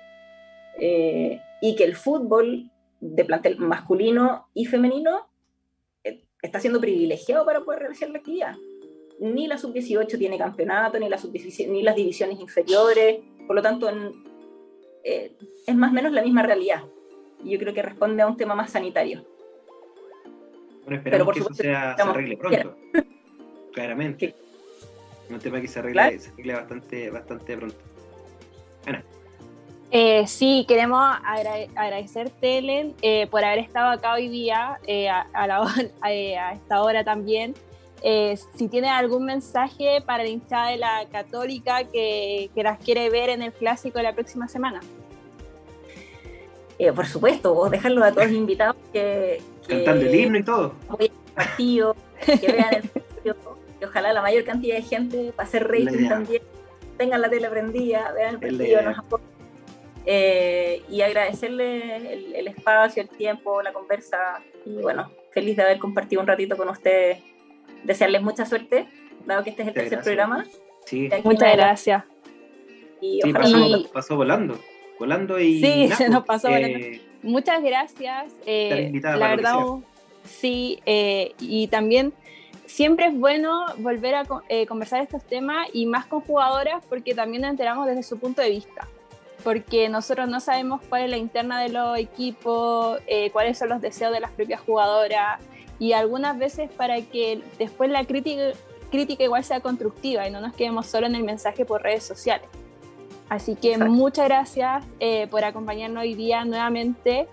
eh, 0.80 1.40
y 1.60 1.76
que 1.76 1.84
el 1.84 1.94
fútbol 1.94 2.68
de 3.00 3.24
plantel 3.24 3.58
masculino 3.58 4.48
y 4.54 4.64
femenino 4.64 5.28
eh, 6.02 6.24
está 6.42 6.58
siendo 6.58 6.80
privilegiado 6.80 7.46
para 7.46 7.60
poder 7.60 7.82
realizar 7.82 8.10
la 8.10 8.18
actividad. 8.18 8.56
Ni 9.20 9.46
la 9.46 9.56
sub-18 9.56 10.18
tiene 10.18 10.36
campeonato, 10.36 10.98
ni, 10.98 11.08
la 11.08 11.16
sub 11.16 11.32
ni 11.68 11.82
las 11.84 11.94
divisiones 11.94 12.40
inferiores, 12.40 13.20
por 13.46 13.56
lo 13.56 13.62
tanto, 13.62 13.90
eh, 15.04 15.32
es 15.66 15.74
más 15.74 15.90
o 15.90 15.94
menos 15.94 16.12
la 16.12 16.22
misma 16.22 16.42
realidad. 16.42 16.82
Y 17.42 17.50
yo 17.52 17.58
creo 17.58 17.74
que 17.74 17.82
responde 17.82 18.22
a 18.22 18.26
un 18.26 18.36
tema 18.36 18.54
más 18.54 18.70
sanitario. 18.70 19.24
Bueno, 20.84 20.96
esperamos 20.96 21.34
que 21.34 21.40
eso 21.40 21.54
sea, 21.54 21.96
se 21.96 22.02
arregle 22.02 22.36
pronto. 22.36 22.76
Claramente. 23.72 24.34
Un 25.30 25.38
tema 25.38 25.60
que 25.60 25.68
se 25.68 25.78
arregle, 25.78 26.18
se 26.18 26.30
arregle 26.30 26.54
bastante, 26.54 27.10
bastante 27.10 27.56
pronto. 27.56 27.76
Ana. 28.86 29.02
Eh, 29.90 30.26
sí, 30.26 30.64
queremos 30.66 31.00
agradecerte, 31.24 32.58
Ellen, 32.58 32.94
eh, 33.00 33.28
por 33.30 33.44
haber 33.44 33.60
estado 33.60 33.90
acá 33.90 34.14
hoy 34.14 34.28
día, 34.28 34.80
eh, 34.86 35.08
a, 35.08 35.28
a, 35.32 36.12
esta 36.52 36.82
hora 36.82 37.04
también. 37.04 37.54
Eh, 38.06 38.36
si 38.54 38.68
tiene 38.68 38.90
algún 38.90 39.24
mensaje 39.24 40.02
para 40.04 40.24
la 40.24 40.28
hinchada 40.28 40.68
de 40.68 40.76
la 40.76 41.06
Católica 41.10 41.84
que, 41.84 42.50
que, 42.54 42.62
las 42.62 42.78
quiere 42.78 43.08
ver 43.08 43.30
en 43.30 43.40
el 43.40 43.50
clásico 43.50 43.96
de 43.96 44.02
la 44.02 44.12
próxima 44.12 44.46
semana. 44.46 44.80
Eh, 46.78 46.92
por 46.92 47.06
supuesto, 47.06 47.54
vos 47.54 47.70
dejarlo 47.70 48.04
a 48.04 48.12
todos 48.12 48.30
invitados 48.30 48.76
que, 48.92 49.40
cantando 49.66 50.04
el 50.04 50.14
himno 50.14 50.38
y 50.38 50.42
todo. 50.42 50.74
partido, 51.34 51.96
que 52.26 52.52
vean 52.52 52.74
el 52.74 52.88
partido, 52.90 53.36
que 53.80 53.86
ojalá 53.86 54.12
la 54.12 54.20
mayor 54.20 54.44
cantidad 54.44 54.76
de 54.76 54.82
gente 54.82 55.32
para 55.34 55.48
hacer 55.48 55.66
rating 55.66 56.06
también 56.06 56.42
tengan 56.98 57.22
la 57.22 57.30
tele 57.30 57.48
prendida, 57.48 58.12
vean 58.12 58.34
el 58.34 58.40
partido, 58.40 58.82
nos 58.82 58.98
apoyen. 58.98 59.26
Eh, 60.04 60.82
y 60.90 61.00
agradecerle 61.00 61.96
el, 61.96 62.34
el, 62.34 62.48
espacio, 62.48 63.02
el 63.02 63.08
tiempo, 63.08 63.62
la 63.62 63.72
conversa 63.72 64.42
y 64.66 64.82
bueno, 64.82 65.10
feliz 65.30 65.56
de 65.56 65.62
haber 65.62 65.78
compartido 65.78 66.20
un 66.20 66.28
ratito 66.28 66.58
con 66.58 66.68
ustedes 66.68 67.22
desearles 67.84 68.22
mucha 68.22 68.46
suerte, 68.46 68.86
dado 69.26 69.44
que 69.44 69.50
este 69.50 69.62
es 69.62 69.68
el 69.68 69.74
tercer 69.74 70.02
programa. 70.02 70.44
Sí. 70.86 71.08
Muchas 71.22 71.56
gracias. 71.56 72.04
Y 73.00 73.32
pasó, 73.32 73.90
pasó, 73.92 74.16
volando, 74.16 74.58
volando 74.98 75.38
y... 75.38 75.60
Sí, 75.60 75.88
se 75.96 76.08
nos 76.08 76.24
pasó 76.24 76.48
volando. 76.48 76.78
Eh, 76.78 77.02
Muchas 77.22 77.62
gracias. 77.62 78.32
Eh, 78.46 78.90
la 79.02 79.28
verdad, 79.28 79.58
sí, 80.24 80.80
eh, 80.86 81.34
y 81.38 81.68
también 81.68 82.12
siempre 82.66 83.06
es 83.06 83.14
bueno 83.18 83.66
volver 83.78 84.14
a 84.14 84.24
conversar 84.66 85.02
estos 85.02 85.22
temas 85.24 85.68
y 85.72 85.86
más 85.86 86.06
con 86.06 86.20
jugadoras 86.20 86.84
porque 86.88 87.14
también 87.14 87.42
nos 87.42 87.50
enteramos 87.50 87.86
desde 87.86 88.02
su 88.02 88.18
punto 88.18 88.42
de 88.42 88.50
vista. 88.50 88.88
Porque 89.42 89.90
nosotros 89.90 90.26
no 90.28 90.40
sabemos 90.40 90.80
cuál 90.88 91.02
es 91.02 91.10
la 91.10 91.18
interna 91.18 91.60
de 91.60 91.68
los 91.68 91.98
equipos, 91.98 92.98
cuáles 93.32 93.58
son 93.58 93.68
los 93.68 93.82
deseos 93.82 94.12
de 94.12 94.20
las 94.20 94.30
propias 94.30 94.62
jugadoras, 94.62 95.38
y 95.84 95.92
algunas 95.92 96.38
veces 96.38 96.70
para 96.70 96.98
que 97.02 97.42
después 97.58 97.90
la 97.90 98.06
crítica, 98.06 98.52
crítica 98.90 99.22
igual 99.22 99.44
sea 99.44 99.60
constructiva 99.60 100.26
y 100.26 100.30
no 100.30 100.40
nos 100.40 100.54
quedemos 100.54 100.86
solo 100.86 101.06
en 101.06 101.14
el 101.14 101.24
mensaje 101.24 101.66
por 101.66 101.82
redes 101.82 102.04
sociales. 102.04 102.48
Así 103.28 103.54
que 103.54 103.76
muchas 103.76 104.26
gracias 104.26 104.82
eh, 104.98 105.26
por 105.26 105.44
acompañarnos 105.44 106.04
hoy 106.04 106.14
día 106.14 106.46
nuevamente. 106.46 107.28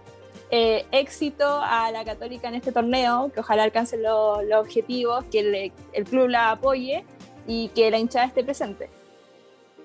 Eh, 0.49 0.85
éxito 0.91 1.45
a 1.47 1.91
la 1.93 2.03
Católica 2.03 2.49
en 2.49 2.55
este 2.55 2.73
torneo, 2.73 3.31
que 3.33 3.39
ojalá 3.39 3.63
alcance 3.63 3.97
los 3.97 4.39
objetivos, 4.53 5.23
que 5.31 5.71
el, 5.93 6.03
club 6.03 6.27
la 6.27 6.51
apoye 6.51 7.05
y 7.47 7.69
que 7.69 7.89
la 7.89 7.99
hinchada 7.99 8.25
esté 8.25 8.43
presente. 8.43 8.89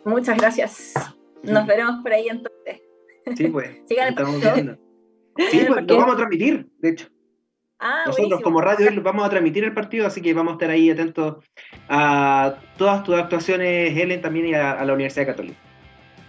Muchas 0.04 0.36
gracias. 0.38 0.92
Nos 1.44 1.64
veremos 1.68 2.02
por 2.02 2.12
ahí 2.12 2.26
entonces. 2.28 2.82
Sí, 3.36 3.46
pues. 3.46 3.70
estamos 3.88 4.40
viendo. 4.40 4.76
Sí, 5.52 5.66
pues, 5.68 5.86
lo 5.86 5.98
vamos 5.98 6.14
a 6.14 6.16
transmitir, 6.16 6.66
de 6.78 6.88
hecho. 6.88 7.06
Ah, 7.78 8.04
Nosotros 8.06 8.40
como 8.40 8.60
radio 8.60 8.90
vamos 9.02 9.26
a 9.26 9.30
transmitir 9.30 9.64
el 9.64 9.74
partido, 9.74 10.06
así 10.06 10.22
que 10.22 10.32
vamos 10.32 10.52
a 10.52 10.54
estar 10.54 10.70
ahí 10.70 10.90
atentos 10.90 11.44
a 11.88 12.56
todas 12.78 13.04
tus 13.04 13.14
actuaciones, 13.16 13.96
Helen, 13.96 14.22
también 14.22 14.46
y 14.46 14.54
a, 14.54 14.82
la 14.82 14.94
Universidad 14.94 15.26
Católica. 15.26 15.58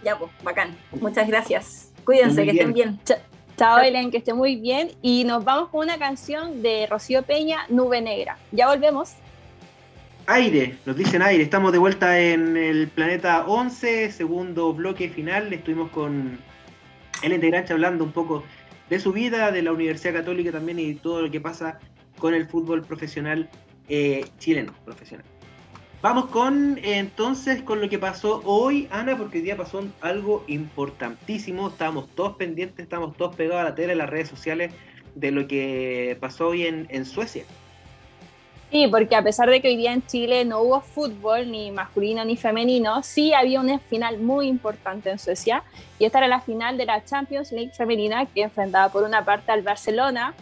Ya, 0.04 0.18
pues, 0.18 0.30
bacán. 0.42 0.76
Muchas 1.00 1.26
gracias. 1.26 1.92
Cuídense, 2.04 2.44
que 2.44 2.50
estén 2.50 2.72
bien. 2.72 3.00
Chao, 3.56 3.78
Elen, 3.78 4.10
que 4.10 4.18
esté 4.18 4.34
muy 4.34 4.56
bien. 4.56 4.92
Y 5.02 5.24
nos 5.24 5.44
vamos 5.44 5.70
con 5.70 5.80
una 5.80 5.98
canción 5.98 6.62
de 6.62 6.86
Rocío 6.86 7.22
Peña, 7.22 7.66
Nube 7.68 8.00
Negra. 8.00 8.38
Ya 8.52 8.68
volvemos. 8.68 9.14
Aire, 10.26 10.76
nos 10.84 10.96
dicen 10.96 11.22
aire. 11.22 11.42
Estamos 11.42 11.72
de 11.72 11.78
vuelta 11.78 12.20
en 12.20 12.56
el 12.56 12.88
planeta 12.88 13.46
11, 13.46 14.12
segundo 14.12 14.74
bloque 14.74 15.08
final. 15.08 15.52
Estuvimos 15.52 15.90
con 15.90 16.38
Ellen 17.22 17.40
de 17.40 17.50
Grancha 17.50 17.74
hablando 17.74 18.04
un 18.04 18.12
poco 18.12 18.44
de 18.88 19.00
su 19.00 19.12
vida, 19.12 19.50
de 19.52 19.62
la 19.62 19.72
Universidad 19.72 20.14
Católica 20.14 20.52
también 20.52 20.78
y 20.78 20.94
todo 20.94 21.22
lo 21.22 21.30
que 21.30 21.40
pasa 21.40 21.78
con 22.18 22.34
el 22.34 22.46
fútbol 22.46 22.82
profesional 22.82 23.48
eh, 23.88 24.24
chileno, 24.38 24.74
profesional. 24.84 25.24
Vamos 26.00 26.26
con 26.26 26.78
entonces 26.82 27.62
con 27.62 27.80
lo 27.80 27.88
que 27.88 27.98
pasó 27.98 28.40
hoy, 28.44 28.86
Ana, 28.92 29.18
porque 29.18 29.38
hoy 29.38 29.44
día 29.44 29.56
pasó 29.56 29.84
algo 30.00 30.44
importantísimo. 30.46 31.68
Estábamos 31.68 32.08
todos 32.14 32.36
pendientes, 32.36 32.84
estamos 32.84 33.16
todos 33.16 33.34
pegados 33.34 33.62
a 33.62 33.70
la 33.70 33.74
tele, 33.74 33.92
en 33.92 33.98
las 33.98 34.08
redes 34.08 34.28
sociales, 34.28 34.72
de 35.16 35.32
lo 35.32 35.48
que 35.48 36.16
pasó 36.20 36.48
hoy 36.48 36.66
en, 36.66 37.04
Suecia. 37.04 37.44
Sí, 38.70 38.86
porque 38.86 39.16
a 39.16 39.22
pesar 39.22 39.48
de 39.48 39.62
que 39.62 39.68
hoy 39.68 39.76
día 39.76 39.94
en 39.94 40.06
Chile 40.06 40.44
no 40.44 40.60
hubo 40.60 40.82
fútbol, 40.82 41.50
ni 41.50 41.70
masculino 41.70 42.22
ni 42.24 42.36
femenino, 42.36 43.02
sí 43.02 43.32
había 43.32 43.60
una 43.60 43.78
final 43.78 44.18
muy 44.18 44.46
importante 44.46 45.08
en 45.08 45.18
Suecia. 45.18 45.64
Y 45.98 46.04
esta 46.04 46.18
era 46.18 46.28
la 46.28 46.42
final 46.42 46.76
de 46.76 46.84
la 46.84 47.02
Champions 47.02 47.50
League 47.50 47.72
femenina, 47.74 48.26
que 48.26 48.42
enfrentaba 48.42 48.92
por 48.92 49.04
una 49.04 49.24
parte 49.24 49.52
al 49.52 49.62
Barcelona, 49.62 50.34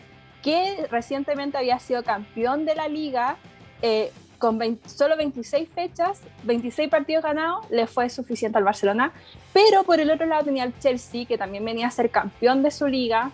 que 0.42 0.88
recientemente 0.90 1.56
había 1.56 1.78
sido 1.78 2.02
campeón 2.02 2.64
de 2.64 2.74
la 2.74 2.88
liga. 2.88 3.36
Eh, 3.80 4.10
con 4.38 4.58
solo 4.86 5.16
26 5.16 5.68
fechas, 5.70 6.20
26 6.42 6.90
partidos 6.90 7.24
ganados, 7.24 7.64
le 7.70 7.86
fue 7.86 8.10
suficiente 8.10 8.58
al 8.58 8.64
Barcelona. 8.64 9.12
Pero 9.52 9.84
por 9.84 10.00
el 10.00 10.10
otro 10.10 10.26
lado 10.26 10.44
tenía 10.44 10.64
el 10.64 10.78
Chelsea, 10.78 11.26
que 11.26 11.38
también 11.38 11.64
venía 11.64 11.86
a 11.86 11.90
ser 11.90 12.10
campeón 12.10 12.62
de 12.62 12.70
su 12.70 12.86
liga, 12.86 13.30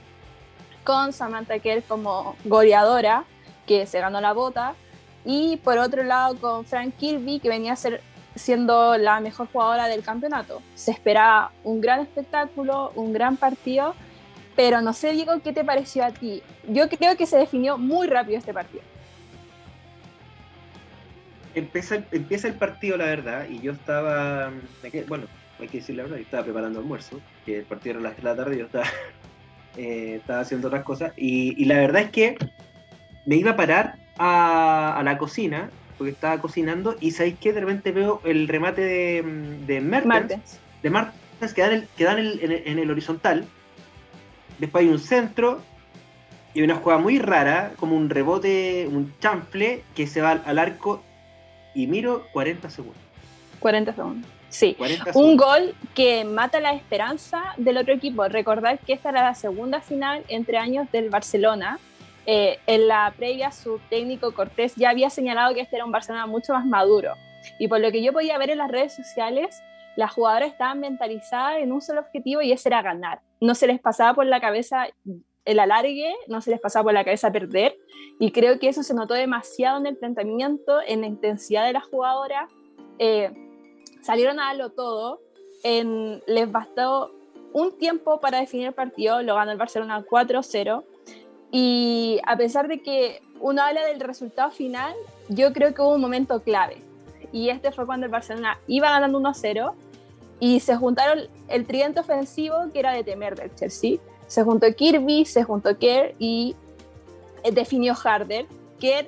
con 0.85 1.13
Samantha 1.13 1.59
Kerr 1.59 1.83
como 1.85 2.37
goleadora, 2.45 3.25
que 3.67 3.87
se 3.87 4.01
ganó 4.01 4.21
la 4.21 4.33
bota. 4.33 4.75
Y 5.25 5.57
por 5.59 5.79
otro 5.79 6.03
lado 6.03 6.37
con 6.37 6.65
Frank 6.65 6.95
Kirby, 6.97 7.41
que 7.41 7.49
venía 7.49 7.73
a 7.73 7.77
ser 7.77 8.01
siendo 8.35 8.97
la 8.97 9.21
mejor 9.21 9.49
jugadora 9.53 9.89
del 9.89 10.03
campeonato. 10.03 10.63
Se 10.75 10.91
esperaba 10.91 11.53
un 11.65 11.81
gran 11.81 12.01
espectáculo, 12.01 12.93
un 12.95 13.13
gran 13.13 13.37
partido, 13.37 13.95
pero 14.57 14.81
no 14.81 14.93
sé, 14.93 15.13
Diego, 15.13 15.41
¿qué 15.43 15.53
te 15.53 15.65
pareció 15.65 16.05
a 16.05 16.11
ti? 16.11 16.43
Yo 16.69 16.89
creo 16.89 17.17
que 17.17 17.27
se 17.27 17.37
definió 17.37 17.79
muy 17.79 18.07
rápido 18.07 18.39
este 18.39 18.55
partido 18.55 18.83
empieza, 21.55 22.03
empieza 22.13 22.49
el 22.49 22.55
partido, 22.55 22.97
la 22.97 23.07
verdad, 23.07 23.47
y 23.49 23.61
yo 23.61 23.73
estaba, 23.73 24.53
bueno, 25.09 25.27
hay 25.61 25.69
que 25.69 25.79
decir 25.79 25.97
la 25.97 26.05
verdad, 26.05 26.19
estaba 26.19 26.45
preparando 26.45 26.81
almuerzo, 26.81 27.21
que 27.45 27.59
el 27.59 27.65
partido 27.65 27.97
era 27.97 28.03
las 28.03 28.17
3 28.17 28.25
de 28.25 28.31
la 28.31 28.37
tarde, 28.37 28.59
yo 28.59 28.65
estaba, 28.67 28.87
eh, 29.77 30.17
estaba 30.21 30.41
haciendo 30.41 30.69
otras 30.69 30.85
cosas, 30.85 31.13
y, 31.17 31.65
la 31.65 31.77
verdad 31.77 32.03
es 32.03 32.11
que 32.11 32.37
me 33.27 33.37
iba 33.37 33.53
a 33.53 33.57
parar 33.57 33.97
a, 34.19 35.01
la 35.05 35.19
cocina, 35.19 35.71
porque 35.99 36.13
estaba 36.13 36.41
cocinando, 36.41 36.97
y 37.01 37.13
sabéis 37.13 37.39
que 37.39 37.53
de 37.53 37.61
repente 37.61 37.93
veo 37.93 38.21
el 38.25 38.49
remate 38.49 38.83
de, 38.83 39.23
de 39.67 39.81
Mertens, 39.81 40.59
de 40.83 40.91
Martens 40.91 41.53
que 41.55 41.63
dan, 41.63 41.73
el, 41.73 41.89
que 41.97 42.05
dan 42.05 42.19
en, 42.19 42.79
el, 42.79 42.91
horizontal, 42.91 43.47
después 44.59 44.85
hay 44.85 44.91
un 44.91 44.99
centro, 44.99 45.61
y 46.55 46.63
una 46.63 46.77
jugada 46.77 47.01
muy 47.01 47.19
rara, 47.19 47.73
como 47.77 47.97
un 47.97 48.11
rebote, 48.11 48.87
un 48.87 49.15
chanfle, 49.21 49.83
que 49.95 50.07
se 50.07 50.21
va 50.21 50.33
al 50.33 50.59
arco 50.59 51.03
y 51.75 51.87
miro 51.87 52.27
40 52.33 52.69
segundos. 52.69 53.03
40 53.61 53.95
segundos. 53.95 54.31
Sí, 54.51 54.77
un 55.15 55.39
gol 55.39 55.75
que 55.95 56.27
mata 56.27 56.61
la 56.61 56.75
esperanza 56.75 57.55
del 57.57 57.79
otro 57.79 57.95
equipo. 57.95 58.29
Recordar 58.29 58.79
que 58.81 58.93
esta 58.93 59.09
era 59.09 59.23
la 59.23 59.35
segunda 59.35 59.81
final 59.81 60.25
entre 60.29 60.59
años 60.59 60.93
del 60.93 61.09
Barcelona. 61.09 61.79
Eh, 62.27 62.59
en 62.67 62.89
la 62.89 63.13
previa, 63.17 63.51
su 63.51 63.81
técnico 63.91 64.33
Cortés 64.33 64.75
ya 64.77 64.91
había 64.91 65.11
señalado 65.11 65.55
que 65.55 65.61
este 65.61 65.77
era 65.77 65.85
un 65.85 65.93
Barcelona 65.93 66.27
mucho 66.27 66.53
más 66.53 66.65
maduro. 66.65 67.15
Y 67.59 67.69
por 67.69 67.81
lo 67.81 67.91
que 67.91 68.03
yo 68.03 68.13
podía 68.13 68.39
ver 68.39 68.51
en 68.51 68.59
las 68.59 68.71
redes 68.71 68.95
sociales, 68.95 69.61
las 69.97 70.13
jugadoras 70.13 70.51
estaban 70.51 70.81
mentalizadas 70.81 71.59
en 71.59 71.73
un 71.73 71.81
solo 71.81 72.01
objetivo 72.01 72.41
y 72.41 72.53
ese 72.53 72.69
era 72.69 72.83
ganar. 72.83 73.21
No 73.41 73.55
se 73.55 73.67
les 73.67 73.81
pasaba 73.81 74.15
por 74.15 74.27
la 74.27 74.41
cabeza 74.41 74.87
el 75.45 75.59
alargue, 75.59 76.15
no 76.29 76.41
se 76.41 76.51
les 76.51 76.61
pasaba 76.61 76.85
por 76.85 76.93
la 76.93 77.05
cabeza 77.05 77.33
perder. 77.33 77.77
Y 78.19 78.31
creo 78.31 78.59
que 78.59 78.69
eso 78.69 78.83
se 78.83 78.95
notó 78.95 79.15
demasiado 79.15 79.79
en 79.79 79.87
el 79.87 79.97
planteamiento, 79.97 80.79
en 80.87 81.01
la 81.01 81.09
intensidad 81.09 81.67
de 81.67 81.73
las 81.73 81.85
jugadoras. 81.85 82.51
Eh, 82.99 83.33
salieron 84.01 84.39
a 84.39 84.47
darlo 84.47 84.71
todo. 84.71 85.21
En, 85.65 86.23
les 86.27 86.51
bastó 86.51 87.15
un 87.53 87.77
tiempo 87.77 88.21
para 88.21 88.41
definir 88.41 88.69
el 88.69 88.75
partido, 88.75 89.23
lo 89.23 89.35
ganó 89.35 89.53
el 89.53 89.59
Barcelona 89.59 90.05
4-0. 90.09 90.85
Y 91.53 92.19
a 92.27 92.37
pesar 92.37 92.67
de 92.67 92.83
que 92.83 93.23
uno 93.39 93.63
habla 93.63 93.85
del 93.87 94.01
resultado 94.01 94.51
final, 94.51 94.95
yo 95.29 95.53
creo 95.53 95.73
que 95.75 95.83
hubo 95.83 95.95
un 95.95 96.01
momento 96.01 96.43
clave. 96.43 96.83
Y 97.31 97.51
este 97.51 97.71
fue 97.71 97.87
cuando 97.87 98.07
el 98.07 98.13
Barcelona 98.13 98.59
iba 98.67 98.91
ganando 98.91 99.21
1-0 99.21 99.73
y 100.41 100.59
se 100.59 100.75
juntaron 100.75 101.21
el 101.47 101.67
tridente 101.67 102.01
ofensivo 102.01 102.57
que 102.73 102.81
era 102.81 102.93
de 102.93 103.05
temer 103.05 103.37
del 103.37 103.55
Chelsea 103.55 104.01
se 104.33 104.43
juntó 104.45 104.67
Kirby, 104.75 105.27
se 105.27 105.45
juntó 105.45 105.77
Kerr 105.77 106.15
y 106.19 106.57
eh, 107.43 107.53
definió 107.53 107.95
Harder. 107.95 108.47
Kerr 108.81 109.05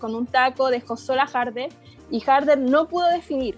con 0.00 0.16
un 0.16 0.26
taco 0.26 0.70
dejó 0.70 0.96
sola 0.96 1.22
a 1.22 1.26
Harder 1.26 1.68
y 2.10 2.20
Harder 2.28 2.58
no 2.58 2.88
pudo 2.88 3.08
definir. 3.08 3.56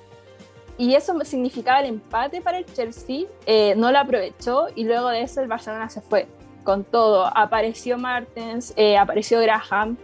Y 0.76 0.94
eso 0.94 1.18
significaba 1.24 1.80
el 1.80 1.86
empate 1.86 2.42
para 2.42 2.58
el 2.58 2.66
Chelsea, 2.66 3.24
eh, 3.46 3.74
no 3.74 3.90
lo 3.90 3.98
aprovechó 3.98 4.66
y 4.74 4.84
luego 4.84 5.08
de 5.08 5.22
eso 5.22 5.40
el 5.40 5.48
Barcelona 5.48 5.88
se 5.88 6.02
fue 6.02 6.28
con 6.68 6.84
todo. 6.84 7.34
Apareció 7.34 7.96
Martens, 7.96 8.74
eh, 8.76 8.98
apareció 8.98 9.40
Graham 9.40 9.96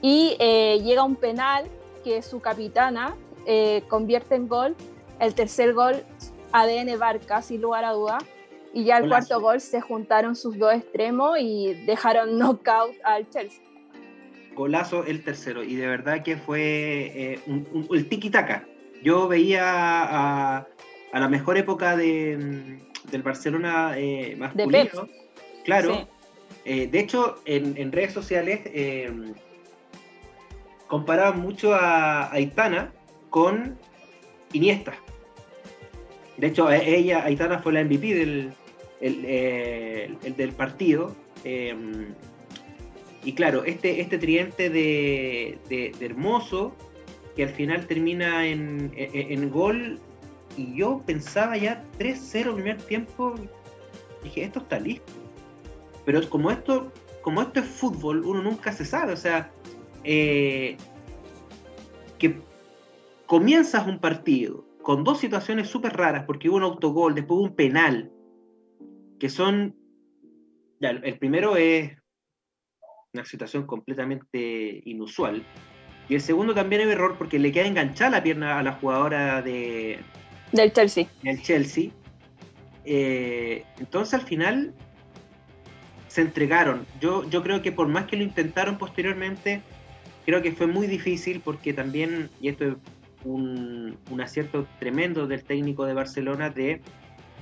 y 0.00 0.36
llega 0.38 1.02
un 1.02 1.16
penal 1.16 1.64
que 2.04 2.22
su 2.22 2.38
capitana 2.38 3.16
convierte 3.88 4.36
en 4.36 4.46
gol. 4.46 4.76
El 5.18 5.34
tercer 5.34 5.72
gol, 5.72 6.04
ADN 6.52 6.96
Barca, 6.96 7.42
sin 7.42 7.60
lugar 7.60 7.84
a 7.84 7.90
duda. 7.90 8.18
Y 8.72 8.84
ya 8.84 8.98
el 8.98 9.08
cuarto 9.08 9.40
gol 9.40 9.60
se 9.60 9.80
juntaron 9.80 10.36
sus 10.36 10.56
dos 10.56 10.72
extremos 10.72 11.38
y 11.40 11.74
dejaron 11.86 12.38
knockout 12.38 12.94
al 13.02 13.28
Chelsea. 13.28 13.60
Golazo 14.54 15.04
el 15.04 15.24
tercero, 15.24 15.64
y 15.64 15.74
de 15.74 15.88
verdad 15.88 16.22
que 16.22 16.36
fue 16.36 16.60
eh, 17.14 17.40
un, 17.48 17.88
el 17.90 18.08
tiki-taka. 18.08 18.64
Yo 19.02 19.26
veía 19.26 19.64
a, 19.64 20.66
la 21.12 21.28
mejor 21.28 21.58
época 21.58 21.96
de, 21.96 22.78
del 23.10 23.22
Barcelona 23.22 23.98
eh, 23.98 24.36
masculino. 24.38 25.08
claro. 25.64 26.08
Eh, 26.64 26.86
de 26.86 27.00
hecho, 27.00 27.40
en, 27.44 27.90
redes 27.90 28.12
sociales 28.12 28.60
eh, 28.66 29.10
comparaban 30.86 31.40
mucho 31.40 31.74
a, 31.74 32.32
Aitana 32.32 32.92
con 33.30 33.78
Iniesta. 34.52 34.94
De 36.36 36.48
hecho, 36.48 36.70
ella, 36.70 37.24
Aitana 37.24 37.58
fue 37.58 37.72
la 37.72 37.84
MVP 37.84 38.14
del, 38.14 38.52
el, 39.00 39.24
el, 39.24 40.36
del 40.36 40.52
partido. 40.52 41.14
Em, 41.44 42.14
y 43.24 43.32
claro, 43.32 43.64
este, 43.64 44.00
este 44.00 44.18
de, 44.18 45.58
de, 45.68 45.92
Hermoso, 46.00 46.74
que 47.36 47.44
al 47.44 47.50
final 47.50 47.86
termina 47.86 48.46
en, 48.46 48.92
en, 48.96 49.50
gol, 49.50 49.98
y 50.56 50.74
yo 50.76 51.02
pensaba 51.06 51.56
ya 51.56 51.84
3-0 51.98 52.54
primer 52.54 52.76
tiempo, 52.82 53.34
dije, 54.22 54.44
esto 54.44 54.60
está 54.60 54.78
listo. 54.78 55.21
Pero 56.04 56.28
como 56.28 56.50
esto, 56.50 56.92
como 57.22 57.42
esto 57.42 57.60
es 57.60 57.66
fútbol, 57.66 58.24
uno 58.24 58.42
nunca 58.42 58.72
se 58.72 58.84
sabe, 58.84 59.12
o 59.12 59.16
sea, 59.16 59.52
eh, 60.04 60.76
que 62.18 62.40
comienzas 63.26 63.86
un 63.86 63.98
partido 63.98 64.64
con 64.82 65.04
dos 65.04 65.20
situaciones 65.20 65.68
súper 65.68 65.96
raras, 65.96 66.24
porque 66.26 66.48
hubo 66.48 66.56
un 66.56 66.64
autogol, 66.64 67.14
después 67.14 67.38
hubo 67.38 67.44
un 67.44 67.54
penal, 67.54 68.10
que 69.20 69.28
son, 69.28 69.76
el 70.80 71.18
primero 71.18 71.56
es 71.56 71.96
una 73.14 73.24
situación 73.24 73.66
completamente 73.66 74.82
inusual, 74.84 75.44
y 76.08 76.14
el 76.16 76.20
segundo 76.20 76.52
también 76.52 76.82
es 76.82 76.88
error 76.88 77.16
porque 77.16 77.38
le 77.38 77.52
queda 77.52 77.66
enganchada 77.66 78.10
la 78.10 78.22
pierna 78.22 78.58
a 78.58 78.62
la 78.62 78.72
jugadora 78.72 79.40
de, 79.40 80.00
del 80.52 80.72
Chelsea. 80.72 81.06
Del 81.22 81.40
Chelsea. 81.42 81.90
Eh, 82.84 83.64
entonces 83.78 84.14
al 84.14 84.22
final 84.22 84.74
se 86.12 86.20
entregaron. 86.20 86.84
Yo, 87.00 87.26
yo 87.30 87.42
creo 87.42 87.62
que 87.62 87.72
por 87.72 87.88
más 87.88 88.04
que 88.04 88.18
lo 88.18 88.22
intentaron 88.22 88.76
posteriormente, 88.76 89.62
creo 90.26 90.42
que 90.42 90.52
fue 90.52 90.66
muy 90.66 90.86
difícil 90.86 91.40
porque 91.40 91.72
también, 91.72 92.28
y 92.38 92.48
esto 92.48 92.66
es 92.66 92.74
un, 93.24 93.96
un 94.10 94.20
acierto 94.20 94.66
tremendo 94.78 95.26
del 95.26 95.42
técnico 95.42 95.86
de 95.86 95.94
Barcelona, 95.94 96.50
de 96.50 96.82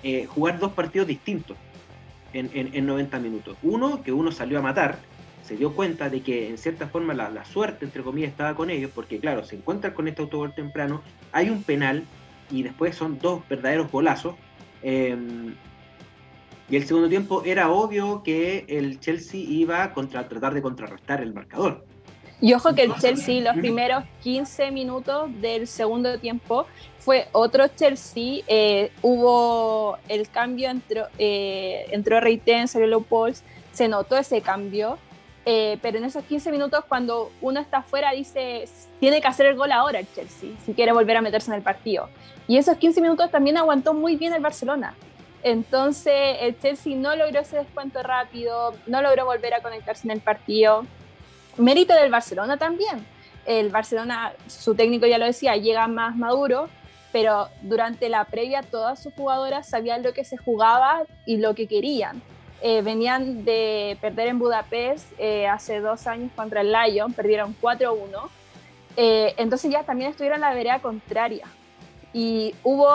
eh, 0.04 0.24
jugar 0.26 0.60
dos 0.60 0.70
partidos 0.70 1.08
distintos 1.08 1.56
en, 2.32 2.86
90 2.86 3.18
minutos. 3.18 3.56
Uno, 3.64 4.04
que 4.04 4.12
uno 4.12 4.30
salió 4.30 4.60
a 4.60 4.62
matar, 4.62 5.00
se 5.42 5.56
dio 5.56 5.74
cuenta 5.74 6.08
de 6.08 6.20
que 6.20 6.48
en 6.48 6.56
cierta 6.56 6.86
forma 6.86 7.12
la, 7.12 7.44
suerte, 7.44 7.84
entre 7.84 8.04
comillas, 8.04 8.30
estaba 8.30 8.54
con 8.54 8.70
ellos, 8.70 8.92
porque 8.94 9.18
claro, 9.18 9.44
se 9.44 9.56
encuentran 9.56 9.94
con 9.94 10.06
este 10.06 10.22
autogol 10.22 10.54
temprano, 10.54 11.02
hay 11.32 11.50
un 11.50 11.64
penal 11.64 12.04
y 12.52 12.62
después 12.62 12.94
son 12.94 13.18
dos 13.18 13.42
verdaderos 13.48 13.90
golazos. 13.90 14.36
Em, 14.84 15.56
Y 16.70 16.76
el 16.76 16.86
segundo 16.86 17.08
tiempo 17.08 17.42
era 17.44 17.70
obvio 17.70 18.22
que 18.22 18.64
el 18.68 19.00
Chelsea 19.00 19.40
iba 19.40 19.82
a 19.82 19.92
contra, 19.92 20.28
tratar 20.28 20.54
de 20.54 20.62
contrarrestar 20.62 21.20
el 21.20 21.34
marcador. 21.34 21.84
Y 22.40 22.54
ojo 22.54 22.74
que 22.74 22.84
el 22.84 22.94
Chelsea, 22.94 23.42
los 23.42 23.56
primeros 23.56 24.04
15 24.22 24.70
minutos 24.70 25.28
del 25.42 25.66
segundo 25.66 26.18
tiempo, 26.18 26.66
fue 26.98 27.28
otro 27.32 27.66
Chelsea. 27.68 28.42
Eh, 28.46 28.92
hubo 29.02 29.98
el 30.08 30.28
cambio, 30.30 30.70
entró, 30.70 31.06
eh, 31.18 31.86
entró 31.90 32.20
Reiten, 32.20 32.68
salió 32.68 32.86
Low 32.86 33.04
se 33.72 33.88
notó 33.88 34.16
ese 34.16 34.40
cambio. 34.40 34.96
Eh, 35.44 35.78
pero 35.82 35.98
en 35.98 36.04
esos 36.04 36.22
15 36.24 36.52
minutos, 36.52 36.84
cuando 36.88 37.32
uno 37.40 37.60
está 37.60 37.78
afuera, 37.78 38.12
dice, 38.12 38.64
tiene 39.00 39.20
que 39.20 39.26
hacer 39.26 39.46
el 39.46 39.56
gol 39.56 39.72
ahora 39.72 39.98
el 39.98 40.06
Chelsea, 40.14 40.50
si 40.64 40.74
quiere 40.74 40.92
volver 40.92 41.16
a 41.16 41.22
meterse 41.22 41.50
en 41.50 41.56
el 41.56 41.62
partido. 41.62 42.08
Y 42.46 42.56
esos 42.56 42.76
15 42.76 43.00
minutos 43.00 43.30
también 43.30 43.56
aguantó 43.56 43.92
muy 43.92 44.16
bien 44.16 44.32
el 44.32 44.40
Barcelona. 44.40 44.94
Entonces, 45.42 46.36
el 46.40 46.58
Chelsea 46.60 46.96
no 46.96 47.16
logró 47.16 47.40
ese 47.40 47.56
descuento 47.56 48.02
rápido, 48.02 48.74
no 48.86 49.00
logró 49.00 49.24
volver 49.24 49.54
a 49.54 49.62
conectarse 49.62 50.06
en 50.06 50.12
el 50.12 50.20
partido. 50.20 50.84
Mérito 51.56 51.94
del 51.94 52.10
Barcelona 52.10 52.56
también. 52.56 53.06
El 53.46 53.70
Barcelona, 53.70 54.32
su 54.46 54.74
técnico 54.74 55.06
ya 55.06 55.18
lo 55.18 55.24
decía, 55.24 55.56
llega 55.56 55.88
más 55.88 56.14
maduro, 56.14 56.68
pero 57.10 57.48
durante 57.62 58.08
la 58.08 58.24
previa 58.24 58.62
todas 58.62 59.02
sus 59.02 59.14
jugadoras 59.14 59.68
sabían 59.68 60.02
lo 60.02 60.12
que 60.12 60.24
se 60.24 60.36
jugaba 60.36 61.02
y 61.26 61.38
lo 61.38 61.54
que 61.54 61.66
querían. 61.66 62.22
Eh, 62.62 62.82
venían 62.82 63.44
de 63.44 63.96
perder 64.02 64.28
en 64.28 64.38
Budapest 64.38 65.12
eh, 65.18 65.48
hace 65.48 65.80
dos 65.80 66.06
años 66.06 66.30
contra 66.36 66.60
el 66.60 66.70
Lyon, 66.70 67.14
perdieron 67.14 67.56
4-1. 67.60 68.28
Eh, 68.96 69.34
entonces 69.38 69.70
ya 69.70 69.82
también 69.82 70.10
estuvieron 70.10 70.36
en 70.36 70.42
la 70.42 70.52
vereda 70.52 70.78
contraria. 70.80 71.46
Y 72.12 72.54
hubo, 72.64 72.88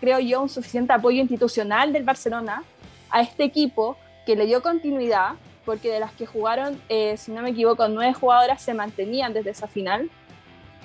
creo 0.00 0.18
yo, 0.18 0.42
un 0.42 0.48
suficiente 0.48 0.92
apoyo 0.92 1.20
institucional 1.20 1.92
del 1.92 2.02
Barcelona 2.02 2.64
a 3.10 3.20
este 3.20 3.44
equipo 3.44 3.96
que 4.26 4.34
le 4.34 4.46
dio 4.46 4.62
continuidad, 4.62 5.34
porque 5.64 5.92
de 5.92 6.00
las 6.00 6.12
que 6.12 6.26
jugaron, 6.26 6.80
si 7.16 7.30
no 7.30 7.42
me 7.42 7.50
equivoco, 7.50 7.86
nueve 7.88 8.12
jugadoras 8.12 8.60
se 8.60 8.74
mantenían 8.74 9.32
desde 9.32 9.50
esa 9.50 9.68
final. 9.68 10.10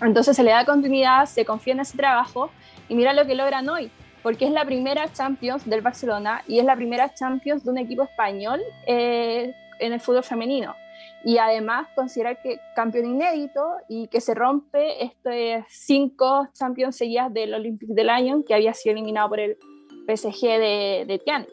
Entonces 0.01 0.35
se 0.35 0.43
le 0.43 0.51
da 0.51 0.63
continuidad, 0.63 1.25
se 1.25 1.43
confía 1.43 1.73
en 1.73 1.79
ese 1.79 1.97
trabajo 1.97 2.51
y 2.87 2.93
mira 2.93 3.13
lo 3.13 3.25
que 3.25 3.33
logran 3.33 3.67
hoy 3.67 3.89
porque 4.27 4.45
es 4.45 4.51
la 4.51 4.65
primera 4.65 5.09
Champions 5.13 5.65
del 5.65 5.79
Barcelona 5.79 6.43
y 6.49 6.59
es 6.59 6.65
la 6.65 6.75
primera 6.75 7.13
Champions 7.13 7.63
de 7.63 7.71
un 7.71 7.77
equipo 7.77 8.03
español 8.03 8.61
eh, 8.85 9.53
en 9.79 9.93
el 9.93 10.01
fútbol 10.01 10.21
femenino. 10.21 10.75
Y 11.23 11.37
además 11.39 11.87
considerar 11.95 12.41
que 12.41 12.59
campeón 12.75 13.05
inédito 13.05 13.61
y 13.89 14.07
que 14.07 14.21
se 14.21 14.33
rompe 14.33 15.03
este 15.03 15.65
cinco 15.67 16.47
Champions 16.53 16.95
seguidas 16.95 17.33
del 17.33 17.53
Olympique 17.53 17.93
de 17.93 18.03
Lyon 18.03 18.43
que 18.43 18.53
había 18.53 18.73
sido 18.73 18.93
eliminado 18.93 19.29
por 19.29 19.39
el 19.39 19.57
PSG 20.07 20.41
de, 20.41 21.05
de 21.07 21.21
Tian. 21.23 21.47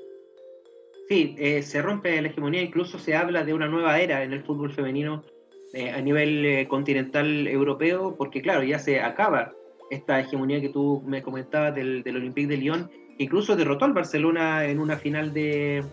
Sí, 1.08 1.34
eh, 1.38 1.62
se 1.62 1.82
rompe 1.82 2.20
la 2.20 2.28
hegemonía, 2.28 2.62
incluso 2.62 2.98
se 2.98 3.16
habla 3.16 3.44
de 3.44 3.52
una 3.52 3.68
nueva 3.68 3.98
era 4.00 4.22
en 4.22 4.32
el 4.32 4.42
fútbol 4.42 4.72
femenino 4.72 5.22
eh, 5.72 5.90
a 5.90 6.00
nivel 6.00 6.66
continental 6.68 7.46
europeo, 7.46 8.14
porque 8.16 8.40
claro, 8.40 8.62
ya 8.62 8.78
se 8.78 9.00
acaba 9.00 9.52
esta 9.90 10.20
hegemonía 10.20 10.60
que 10.60 10.68
tú 10.68 11.02
me 11.06 11.22
comentabas 11.22 11.74
del, 11.74 12.02
del 12.02 12.16
Olympique 12.16 12.48
de 12.48 12.56
Lyon, 12.56 12.90
que 13.16 13.24
incluso 13.24 13.56
derrotó 13.56 13.84
al 13.84 13.92
Barcelona 13.92 14.64
en 14.66 14.78
una 14.78 14.96
final 14.96 15.32
de, 15.34 15.84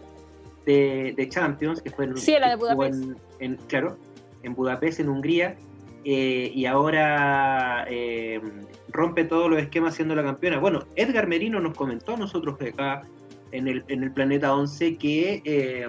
de, 0.65 1.27
Champions, 1.29 1.81
que 1.81 1.89
fue 1.89 2.05
en, 2.05 2.17
sí, 2.17 2.35
la 2.39 2.49
de 2.49 2.55
Budapest. 2.55 3.03
En, 3.39 3.55
claro, 3.67 3.97
en 4.43 4.53
Budapest, 4.53 4.99
en 4.99 5.09
Hungría, 5.09 5.55
eh, 6.03 6.51
y 6.53 6.65
ahora 6.65 7.85
eh, 7.89 8.41
rompe 8.89 9.23
todos 9.23 9.49
los 9.49 9.61
esquemas 9.61 9.95
siendo 9.95 10.15
la 10.15 10.23
campeona. 10.23 10.59
Bueno, 10.59 10.85
Edgar 10.95 11.27
Merino 11.27 11.59
nos 11.59 11.75
comentó 11.75 12.13
a 12.13 12.17
nosotros 12.17 12.59
acá 12.61 13.03
en 13.51 13.67
el, 13.67 13.83
en 13.87 14.03
el 14.03 14.11
Planeta 14.11 14.53
11 14.53 14.97
que... 14.97 15.41
Eh, 15.45 15.87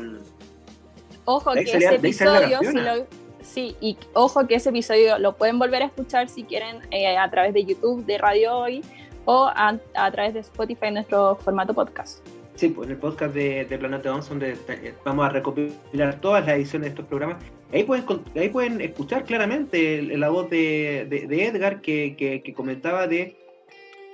Ojo, 1.25 1.53
que 1.53 1.61
ese 1.61 1.95
episodio, 1.95 2.59
si 2.61 2.73
lo, 2.73 3.07
Sí, 3.43 3.77
y 3.81 3.97
ojo 4.12 4.47
que 4.47 4.55
ese 4.57 4.70
episodio 4.70 5.18
lo 5.18 5.37
pueden 5.37 5.59
volver 5.59 5.83
a 5.83 5.87
escuchar 5.87 6.29
si 6.29 6.45
quieren 6.45 6.81
a 7.18 7.31
través 7.31 7.53
de 7.55 7.64
YouTube 7.64 8.05
de 8.07 8.18
Radio 8.18 8.57
Hoy 8.57 8.83
o 9.25 9.51
a, 9.55 9.79
través 10.11 10.35
de 10.35 10.41
Spotify 10.41 10.87
en 10.87 10.95
nuestro 10.95 11.37
formato 11.37 11.75
podcast. 11.75 12.27
Sí, 12.55 12.68
pues 12.68 12.86
en 12.86 12.92
el 12.92 12.98
podcast 12.98 13.34
de, 13.34 13.66
Planeta 13.78 14.14
11 14.14 14.28
donde 14.28 14.57
eh, 14.68 14.94
vamos 15.05 15.26
a 15.26 15.30
recopilar 15.30 16.20
todas 16.20 16.46
las 16.46 16.57
ediciones 16.57 16.86
de 16.86 16.88
estos 16.90 17.07
programas. 17.07 17.42
Ahí 17.72 17.84
pueden, 17.84 18.05
ahí 18.36 18.50
pueden 18.50 18.80
escuchar 18.80 19.24
claramente 19.24 20.03
la 20.03 20.28
voz 20.28 20.50
de, 20.50 21.00
Edgar 21.00 21.80
que, 21.80 22.55
comentaba 22.55 23.07
de 23.07 23.36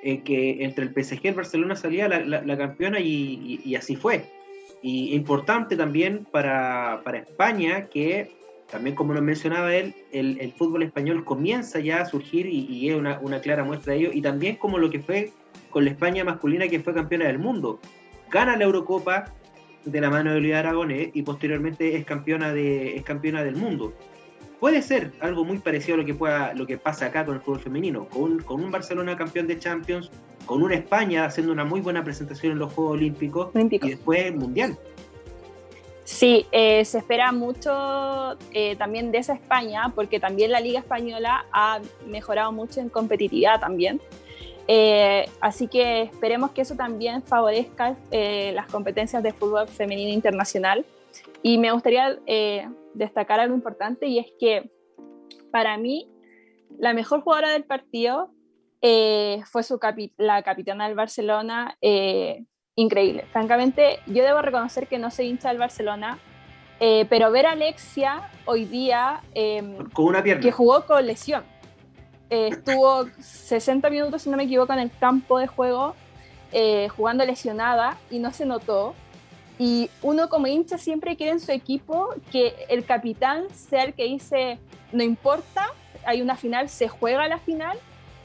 eh, 0.04 0.22
que 0.22 0.62
entre 0.64 0.84
el 0.84 0.90
PSG 0.90 1.20
y 1.24 1.28
el 1.28 1.34
Barcelona 1.34 1.74
salía 1.74 2.08
la, 2.08 2.56
campeona 2.56 3.00
y, 3.00 3.74
así 3.74 3.96
fue. 3.96 4.24
Y 4.80 5.14
importante 5.14 5.76
también 5.76 6.24
para, 6.30 7.00
para 7.04 7.18
España 7.18 7.88
que 7.88 8.38
también 8.70 8.94
como 8.94 9.14
nos 9.14 9.22
mencionaba 9.22 9.74
él, 9.74 9.94
el, 10.12 10.52
fútbol 10.52 10.82
español 10.82 11.24
comienza 11.24 11.80
ya 11.80 12.02
a 12.02 12.04
surgir 12.04 12.46
y, 12.46 12.88
es 12.88 12.96
una, 12.96 13.40
clara 13.40 13.64
muestra 13.64 13.94
de 13.94 14.00
ello, 14.00 14.10
y 14.12 14.20
también 14.20 14.56
como 14.56 14.78
lo 14.78 14.90
que 14.90 15.00
fue 15.00 15.32
con 15.70 15.84
la 15.84 15.90
España 15.90 16.24
masculina 16.24 16.68
que 16.68 16.80
fue 16.80 16.94
campeona 16.94 17.26
del 17.26 17.38
mundo. 17.38 17.80
Gana 18.30 18.56
la 18.56 18.64
Eurocopa 18.64 19.32
de 19.84 20.00
la 20.00 20.10
mano 20.10 20.32
de 20.32 20.40
Luis 20.40 20.54
Aragonés 20.54 21.10
y 21.14 21.22
posteriormente 21.22 21.96
es 21.96 22.04
campeona, 22.04 22.52
de, 22.52 22.96
es 22.96 23.02
campeona 23.02 23.42
del 23.42 23.56
mundo. 23.56 23.94
Puede 24.60 24.82
ser 24.82 25.12
algo 25.20 25.44
muy 25.44 25.58
parecido 25.58 25.94
a 25.94 25.98
lo 25.98 26.04
que, 26.04 26.14
pueda, 26.14 26.52
lo 26.54 26.66
que 26.66 26.78
pasa 26.78 27.06
acá 27.06 27.24
con 27.24 27.36
el 27.36 27.40
fútbol 27.40 27.60
femenino, 27.60 28.08
con, 28.08 28.42
con 28.42 28.62
un 28.62 28.70
Barcelona 28.70 29.16
campeón 29.16 29.46
de 29.46 29.58
Champions, 29.58 30.10
con 30.46 30.62
una 30.62 30.74
España 30.74 31.24
haciendo 31.24 31.52
una 31.52 31.64
muy 31.64 31.80
buena 31.80 32.02
presentación 32.02 32.52
en 32.52 32.58
los 32.58 32.72
Juegos 32.72 32.94
Olímpicos 32.94 33.50
y 33.54 33.78
después 33.78 34.34
Mundial. 34.34 34.76
Sí, 36.04 36.46
eh, 36.52 36.86
se 36.86 36.98
espera 36.98 37.32
mucho 37.32 38.38
eh, 38.52 38.76
también 38.76 39.12
de 39.12 39.18
esa 39.18 39.34
España, 39.34 39.92
porque 39.94 40.18
también 40.18 40.50
la 40.50 40.58
Liga 40.58 40.80
Española 40.80 41.44
ha 41.52 41.80
mejorado 42.06 42.50
mucho 42.50 42.80
en 42.80 42.88
competitividad 42.88 43.60
también. 43.60 44.00
Eh, 44.68 45.28
así 45.40 45.66
que 45.66 46.02
esperemos 46.02 46.50
que 46.50 46.60
eso 46.60 46.76
también 46.76 47.22
favorezca 47.22 47.96
las 48.10 48.66
competencias 48.66 49.22
de 49.22 49.32
fútbol 49.32 49.66
femenino 49.66 50.12
internacional. 50.12 50.84
Y 51.42 51.58
me 51.58 51.72
gustaría 51.72 52.18
destacar 52.94 53.40
algo 53.40 53.54
importante 53.54 54.06
y 54.06 54.18
es 54.18 54.26
que 54.38 54.70
para 55.50 55.76
mí 55.78 56.10
la 56.78 56.92
mejor 56.92 57.22
jugadora 57.22 57.52
del 57.52 57.64
partido 57.64 58.30
fue 58.80 59.62
su 59.62 59.80
la 60.18 60.42
capitana 60.42 60.86
del 60.86 60.96
Barcelona, 60.96 61.76
increíble. 62.78 63.24
Francamente, 63.32 63.98
yo 64.06 64.22
debo 64.22 64.40
reconocer 64.40 64.86
que 64.86 64.98
no 64.98 65.10
soy 65.10 65.26
hincha 65.26 65.48
del 65.48 65.58
Barcelona, 65.58 66.18
eh, 66.78 67.06
pero 67.10 67.32
ver 67.32 67.46
a 67.46 67.52
Alexia 67.52 68.30
hoy 68.44 68.66
día, 68.66 69.20
em, 69.34 69.90
con 69.90 70.06
una 70.06 70.22
pierna. 70.22 70.40
que 70.40 70.52
jugó 70.52 70.86
con 70.86 71.04
lesión, 71.04 71.42
eh, 72.30 72.48
estuvo 72.48 73.08
60 73.20 73.88
minutos, 73.90 74.22
si 74.22 74.30
no 74.30 74.36
me 74.36 74.44
equivoco, 74.44 74.72
en 74.72 74.78
el 74.80 74.90
campo 74.98 75.38
de 75.38 75.46
juego, 75.46 75.94
eh, 76.52 76.88
jugando 76.88 77.24
lesionada 77.24 77.98
y 78.10 78.18
no 78.18 78.32
se 78.32 78.46
notó. 78.46 78.94
Y 79.58 79.90
uno 80.02 80.28
como 80.28 80.46
hincha 80.46 80.78
siempre 80.78 81.16
quiere 81.16 81.32
en 81.32 81.40
su 81.40 81.50
equipo 81.52 82.14
que 82.30 82.54
el 82.68 82.84
capitán 82.84 83.46
sea 83.52 83.84
el 83.84 83.94
que 83.94 84.04
dice, 84.04 84.58
no 84.92 85.02
importa, 85.02 85.72
hay 86.04 86.22
una 86.22 86.36
final, 86.36 86.68
se 86.68 86.88
juega 86.88 87.26
la 87.28 87.38
final 87.38 87.78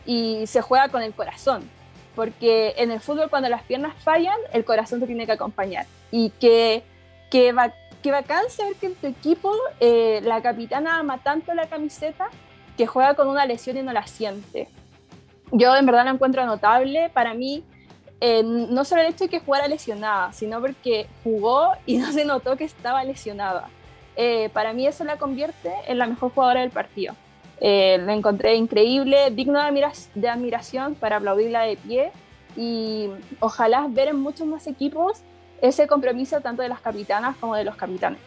y 0.06 0.46
se 0.48 0.62
juega 0.62 0.90
con 0.90 1.02
el 1.02 1.14
corazón 1.14 1.68
porque 2.16 2.76
en 2.78 2.92
el 2.92 3.00
fútbol 3.00 3.30
cuando 3.30 3.50
las 3.50 3.64
piernas 3.64 3.96
fallan, 4.04 4.38
el 4.52 4.66
corazón 4.66 5.00
te 5.00 5.08
tiene 5.08 5.26
que 5.26 5.32
acompañar. 5.32 5.86
Y 6.12 6.30
que, 6.32 6.84
que, 7.32 7.54
va, 7.54 7.74
que 8.02 8.12
bacán 8.12 8.50
saber 8.50 8.76
que 8.76 8.88
en 8.88 8.96
tu 8.96 9.08
equipo 9.08 9.54
eh, 9.80 10.22
la 10.24 10.42
capitana 10.42 11.00
ama 11.00 11.24
tanto 11.24 11.54
la 11.54 11.68
camiseta 11.68 12.30
que 12.78 12.88
juega 12.88 13.14
con 13.16 13.28
una 13.28 13.46
lesión 13.46 13.78
y 13.78 13.84
no 13.84 13.94
la 13.94 14.08
siente. 14.08 14.68
Yo 15.52 15.76
en 15.76 15.86
verdad 15.86 16.06
la 16.06 16.12
encuentro 16.12 16.46
notable. 16.46 17.10
Para 17.14 17.34
mí, 17.34 17.64
eh, 18.20 18.42
no 18.44 18.86
solo 18.86 19.02
el 19.02 19.10
hecho 19.10 19.26
de 19.26 19.30
que 19.30 19.40
jugara 19.40 19.68
lesionada, 19.68 20.34
sino 20.34 20.60
porque 20.62 21.08
jugó 21.24 21.74
y 21.86 21.98
no 21.98 22.12
se 22.12 22.26
notó 22.26 22.58
que 22.58 22.64
estaba 22.64 23.04
lesionada. 23.04 23.70
Eh, 24.16 24.50
para 24.54 24.74
mí 24.74 24.86
eso 24.88 25.04
la 25.04 25.18
convierte 25.18 25.72
en 25.88 25.98
la 25.98 26.08
mejor 26.08 26.32
jugadora 26.32 26.62
del 26.62 26.72
partido. 26.72 27.16
Eh, 27.60 27.98
lo 28.04 28.12
encontré 28.12 28.56
increíble, 28.56 29.30
digno 29.32 29.64
de, 29.64 29.88
de 30.16 30.30
admiración 30.30 30.96
para 30.96 31.18
aplaudirla 31.18 31.62
de 31.62 31.78
pie 31.78 32.12
y 32.56 33.10
ojalá 33.40 33.88
ver 33.90 34.10
en 34.10 34.20
muchos 34.20 34.46
más 34.46 34.68
equipos 34.68 35.22
ese 35.62 35.88
compromiso 35.88 36.42
tanto 36.42 36.62
de 36.62 36.70
las 36.70 36.82
capitanas 36.82 37.38
como 37.38 37.56
de 37.56 37.64
los 37.64 37.76
capitanes. 37.76 38.20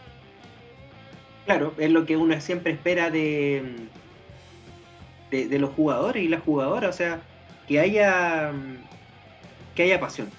Claro, 1.44 1.74
es 1.78 1.90
lo 1.90 2.06
que 2.06 2.16
uno 2.16 2.40
siempre 2.40 2.72
espera 2.72 3.10
de, 3.10 3.88
de, 5.44 5.58
los 5.58 5.70
jugadores 5.70 6.22
y 6.22 6.28
las 6.28 6.42
jugadoras, 6.42 6.94
o 6.94 6.98
sea, 6.98 7.20
que 7.68 7.80
haya, 7.80 8.52
que 9.74 9.82
haya 9.82 10.00
pasión. 10.00 10.30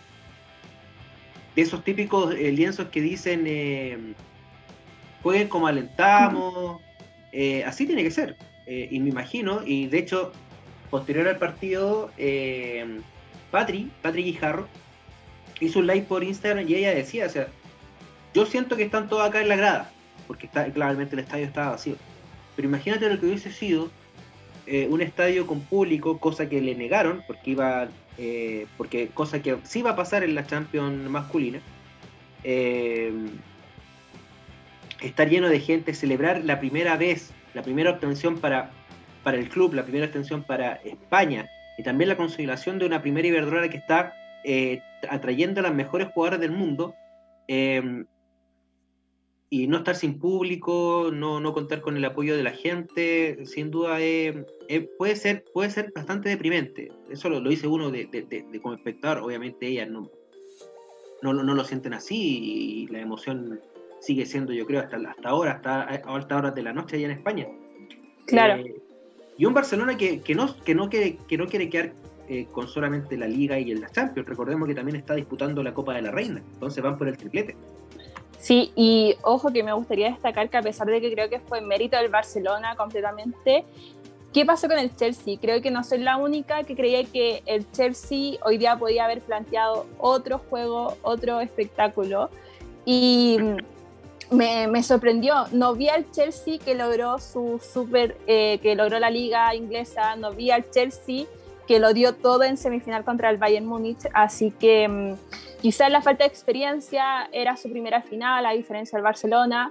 De 1.56 1.62
esos 1.62 1.84
típicos 1.84 2.34
eh, 2.36 2.52
lienzos 2.52 2.88
que 2.90 3.02
dicen, 3.02 3.44
eh, 3.46 4.14
jueguen 5.24 5.48
como 5.48 5.68
alentamos, 5.68 6.82
eh, 7.32 7.64
así 7.66 7.86
tiene 7.86 8.04
que 8.04 8.12
ser. 8.12 8.36
Y 8.70 9.00
me 9.00 9.10
imagino, 9.12 9.62
y 9.66 9.88
de 9.88 10.00
hecho, 10.00 10.34
posterior 10.90 11.26
al 11.30 11.38
partido, 11.38 12.12
Patri, 13.50 13.90
Patri 14.02 14.24
Guijarro, 14.24 14.68
hizo 15.62 15.80
un 15.80 15.88
live 15.88 16.02
por 16.02 16.22
Instagram 16.22 16.68
y 16.68 16.76
ella 16.76 16.94
decía, 16.94 17.28
o 17.28 17.30
sea, 17.30 17.48
yo 18.34 18.46
siento 18.46 18.76
que 18.76 18.84
están 18.84 19.08
todos 19.08 19.28
acá 19.28 19.42
en 19.42 19.48
la 19.48 19.56
grada, 19.56 19.92
porque 20.28 20.48
está, 20.48 20.70
claramente 20.72 21.16
el 21.16 21.22
estadio 21.22 21.46
estaba 21.46 21.72
vacío. 21.72 21.96
Pero 22.58 22.68
imagínate 22.68 23.10
lo 23.10 23.20
que 23.20 23.28
hubiese 23.28 23.52
sido 23.52 23.90
eh, 24.70 24.86
un 24.90 25.02
estadio 25.02 25.48
con 25.48 25.62
público, 25.62 26.20
cosa 26.20 26.50
que 26.50 26.60
le 26.60 26.76
negaron, 26.76 27.24
porque 27.26 27.52
iba, 27.52 27.88
eh, 28.18 28.68
porque 28.76 29.08
cosa 29.08 29.42
que 29.42 29.56
sí 29.64 29.80
iba 29.80 29.92
a 29.92 29.96
pasar 29.96 30.26
en 30.26 30.36
la 30.36 30.46
Champions 30.46 31.10
masculina. 31.10 31.62
Eh, 32.44 33.14
estar 35.02 35.30
lleno 35.30 35.48
de 35.48 35.62
gente, 35.62 35.94
celebrar 35.94 36.44
la 36.44 36.60
primera 36.60 36.98
vez, 36.98 37.32
la 37.54 37.62
primera 37.62 37.92
obtención 37.92 38.40
para, 38.40 38.72
para 39.24 39.38
el 39.38 39.48
club, 39.48 39.74
la 39.74 39.84
primera 39.84 40.08
obtención 40.08 40.44
para 40.44 40.74
España, 40.84 41.50
y 41.78 41.84
también 41.84 42.10
la 42.10 42.18
consolidación 42.18 42.78
de 42.78 42.88
una 42.88 43.02
primera 43.02 43.26
Iberdrola 43.26 43.70
que 43.70 43.78
está 43.78 44.14
atrayendo 45.10 45.62
a 45.62 45.64
las 45.64 45.74
mejores 45.74 46.10
jugadoras 46.14 46.42
del 46.42 46.52
mundo, 46.52 46.94
y 49.50 49.68
no 49.68 49.78
estar 49.78 49.96
sin 49.96 50.20
público, 50.20 51.10
no, 51.14 51.40
no 51.40 51.54
contar 51.54 51.82
con 51.82 51.96
el 51.96 52.04
apoyo 52.04 52.36
de 52.36 52.44
la 52.44 52.52
gente, 52.52 53.46
sin 53.46 53.72
duda 53.72 53.98
puede, 54.98 55.16
ser, 55.16 55.46
puede 55.54 55.70
ser 55.70 55.92
bastante 55.96 56.30
deprimente. 56.30 56.92
Eso 57.10 57.30
lo, 57.30 57.40
dice 57.42 57.68
uno 57.68 57.90
de, 57.90 58.06
de, 58.08 58.60
como 58.62 58.76
espectador, 58.76 59.24
obviamente 59.24 59.68
ellas 59.68 59.90
no, 59.90 60.12
no, 61.22 61.34
no, 61.34 61.54
lo 61.54 61.64
sienten 61.64 61.94
así 61.94 62.18
y 62.18 62.88
la 62.88 63.00
emoción 63.00 63.62
sigue 64.02 64.26
siendo, 64.26 64.54
yo 64.54 64.66
creo, 64.66 64.82
hasta, 64.82 64.98
hasta 64.98 65.30
ahora, 65.30 65.54
hasta 65.54 65.82
a 65.82 66.16
altas 66.16 66.38
horas 66.38 66.56
de 66.56 66.64
la 66.64 66.74
noche 66.74 66.98
allá 66.98 67.06
en 67.06 67.12
España. 67.12 67.48
Claro. 68.26 68.62
Eh, 68.62 68.76
y 69.38 69.46
un 69.46 69.54
Barcelona 69.54 69.96
que, 69.96 70.20
que, 70.22 70.36
no, 70.36 70.56
que, 70.64 70.76
no, 70.76 70.90
quiere, 70.90 71.18
que 71.28 71.38
no 71.38 71.48
quiere 71.48 71.70
quedar 71.70 71.94
eh, 72.28 72.46
con 72.52 72.68
solamente 72.68 73.16
la 73.16 73.28
Liga 73.28 73.58
y 73.60 73.72
el 73.72 73.86
Champions. 73.88 74.28
Recordemos 74.28 74.68
que 74.68 74.76
también 74.76 74.98
está 74.98 75.16
disputando 75.16 75.64
la 75.64 75.74
Copa 75.74 75.96
de 75.96 76.02
la 76.02 76.12
Reina, 76.12 76.42
entonces 76.54 76.84
van 76.84 76.98
por 76.98 77.08
el 77.08 77.18
triplete. 77.18 77.56
Sí, 78.38 78.72
y 78.76 79.16
ojo 79.24 79.52
que 79.52 79.64
me 79.64 79.74
gustaría 79.74 80.10
destacar 80.10 80.50
que 80.50 80.58
a 80.58 80.62
pesar 80.62 80.88
de 80.88 81.02
que 81.02 81.12
creo 81.12 81.30
que 81.30 81.40
fue 81.40 81.60
mérito 81.62 81.98
del 81.98 82.10
Barcelona 82.10 82.76
completamente, 82.76 83.66
¿qué 84.32 84.46
pasó 84.46 84.68
con 84.68 84.78
el 84.78 84.96
Chelsea? 84.96 85.38
Creo 85.42 85.62
que 85.62 85.72
no 85.72 85.84
soy 85.84 86.00
la 86.00 86.18
única 86.18 86.64
que 86.64 86.76
creía 86.76 87.04
que 87.04 87.42
el 87.46 87.70
Chelsea 87.72 88.38
hoy 88.46 88.58
día 88.58 88.78
podía 88.78 89.06
haber 89.06 89.22
planteado 89.22 89.88
otro 89.98 90.38
juego, 90.38 90.98
otro 91.02 91.40
espectáculo. 91.40 92.30
Y 92.86 93.38
me, 94.30 94.68
me 94.68 94.84
sorprendió. 94.84 95.46
No 95.52 95.74
vi 95.74 95.90
al 95.90 96.10
Chelsea 96.12 96.60
que 96.60 96.76
logró 96.76 97.20
su 97.20 97.60
super, 97.60 98.18
eh, 98.28 98.60
que 98.62 98.76
logró 98.76 99.00
la 99.00 99.10
liga 99.10 99.54
inglesa, 99.56 100.16
no 100.16 100.32
vi 100.32 100.52
al 100.52 100.70
Chelsea 100.70 101.26
que 101.68 101.80
lo 101.80 101.94
dio 101.94 102.16
todo 102.16 102.44
en 102.44 102.58
semifinal 102.58 103.04
contra 103.04 103.30
el 103.30 103.38
Bayern 103.38 103.66
Múnich, 103.66 104.08
así 104.14 104.52
que 104.52 104.88
mm, 104.88 105.14
quizás 105.62 105.92
la 105.92 106.02
falta 106.02 106.24
de 106.24 106.30
experiencia 106.30 107.30
era 107.32 107.58
su 107.58 107.70
primera 107.70 108.02
final, 108.02 108.46
a 108.46 108.52
diferencia 108.52 108.98
del 108.98 109.04
Barcelona, 109.04 109.70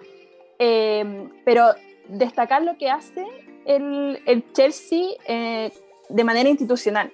em, 0.59 1.31
pero 1.45 1.69
destacar 2.09 2.63
lo 2.63 2.77
que 2.77 2.91
hace 2.91 3.27
el, 3.65 4.21
el 4.27 4.53
Chelsea 4.53 5.09
eh, 5.27 5.73
de 6.09 6.25
manera 6.25 6.49
institucional. 6.49 7.11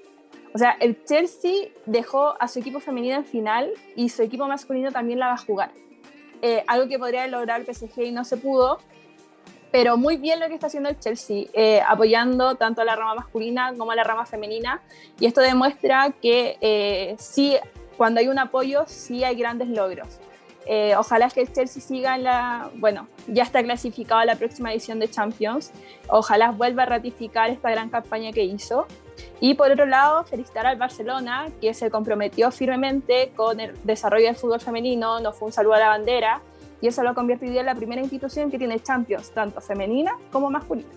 O 0.55 0.59
sea, 0.59 0.77
el 0.81 1.03
Chelsea 1.05 1.69
dejó 1.87 2.35
a 2.39 2.47
su 2.47 2.59
equipo 2.59 2.79
femenino 2.79 3.17
en 3.17 3.25
final 3.25 3.73
y 3.97 4.11
su 4.11 4.23
equipo 4.23 4.47
masculino 4.47 4.93
también 4.93 5.19
la 5.19 5.29
va 5.29 5.35
a 5.35 5.39
jugar. 5.39 5.71
Eh, 6.43 6.63
algo 6.67 6.89
que 6.89 6.99
podría 6.99 7.27
lograr 7.27 7.61
el 7.61 7.75
PSG 7.75 8.03
y 8.03 8.13
no 8.13 8.25
se 8.25 8.37
pudo, 8.37 8.79
pero 9.73 9.97
muy 9.97 10.19
bien 10.19 10.39
lo 10.39 10.47
que 10.49 10.55
está 10.55 10.67
haciendo 10.67 10.91
el 10.91 10.99
Chelsea, 11.01 11.47
eh, 11.55 11.81
apoyando 11.89 12.57
tanto 12.57 12.83
a 12.83 12.85
la 12.85 12.95
rama 12.95 13.15
masculina 13.15 13.73
como 13.77 13.91
a 13.91 13.97
la 13.97 14.05
rama 14.05 14.27
femenina. 14.27 14.83
Y 15.19 15.25
esto 15.27 15.41
demuestra 15.41 16.13
que 16.21 16.59
eh, 16.61 17.17
sí, 17.19 17.57
cuando 17.97 18.21
hay 18.21 18.29
un 18.29 18.39
apoyo, 18.39 18.85
sí 18.87 19.25
hay 19.25 19.35
grandes 19.35 19.69
logros. 19.69 20.21
Eh, 20.67 20.95
ojalá 20.97 21.29
que 21.31 21.41
el 21.41 21.53
Chelsea 21.53 21.83
siga 21.83 22.15
en 22.15 22.25
la, 22.25 22.71
bueno, 22.75 23.09
ya 23.27 23.43
está 23.43 23.63
clasificado 23.63 24.21
a 24.21 24.25
la 24.27 24.37
próxima 24.37 24.71
edición 24.73 25.01
de 25.01 25.09
Champions. 25.09 25.73
Ojalá 26.09 26.51
vuelva 26.51 26.85
a 26.85 26.87
ratificar 26.87 27.51
esta 27.51 27.71
gran 27.71 27.89
campaña 27.89 28.31
que 28.31 28.45
hizo. 28.45 28.87
Y 29.41 29.55
por 29.55 29.71
otro 29.71 29.87
lado, 29.87 30.23
felicitar 30.25 30.67
al 30.67 30.77
Barcelona, 30.77 31.47
que 31.61 31.73
se 31.73 31.91
comprometió 31.91 32.51
firmemente 32.51 33.33
con 33.35 33.59
el 33.59 33.75
desarrollo 33.85 34.27
del 34.27 34.37
fútbol 34.37 34.61
femenino, 34.61 35.19
no 35.21 35.33
fue 35.33 35.47
un 35.47 35.53
saludo 35.53 35.75
a 35.75 35.79
la 35.81 35.89
bandera, 35.89 36.43
y 36.83 36.89
eso 36.89 37.03
lo 37.03 37.11
ha 37.11 37.15
convertido 37.15 37.59
en 37.61 37.67
la 37.67 37.75
primera 37.75 38.03
institución 38.03 38.51
que 38.51 38.59
tiene 38.59 38.81
Champions, 38.81 39.31
tanto 39.31 39.61
femenina 39.61 40.19
como 40.33 40.51
masculina. 40.51 40.91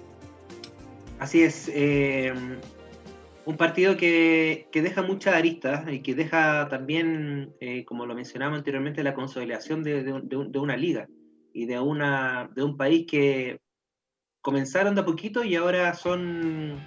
Así 1.20 1.44
es. 1.44 1.72
Eh, 1.74 2.34
un 3.46 3.58
partido 3.58 3.96
que, 3.96 4.68
que, 4.72 4.82
deja 4.82 5.04
muchas 5.04 5.36
aristas 5.36 5.86
y 5.88 6.02
que 6.02 6.16
deja 6.16 6.68
también, 6.70 7.54
eh, 7.60 7.86
como 7.86 8.08
lo 8.08 8.16
mencionaba 8.16 8.56
anteriormente, 8.56 9.04
la 9.04 9.14
consolidación 9.14 9.84
de, 9.84 10.04
de, 10.04 10.60
una 10.60 10.76
liga 10.76 11.08
y 11.54 11.68
de, 11.68 11.80
una, 11.80 12.50
de 12.56 12.64
un 12.64 12.76
país 12.76 13.06
que 13.08 13.60
comenzaron 14.42 14.96
de 14.96 15.02
a 15.02 15.06
poquito 15.06 15.44
y 15.44 15.56
ahora 15.56 15.94
son 15.94 16.80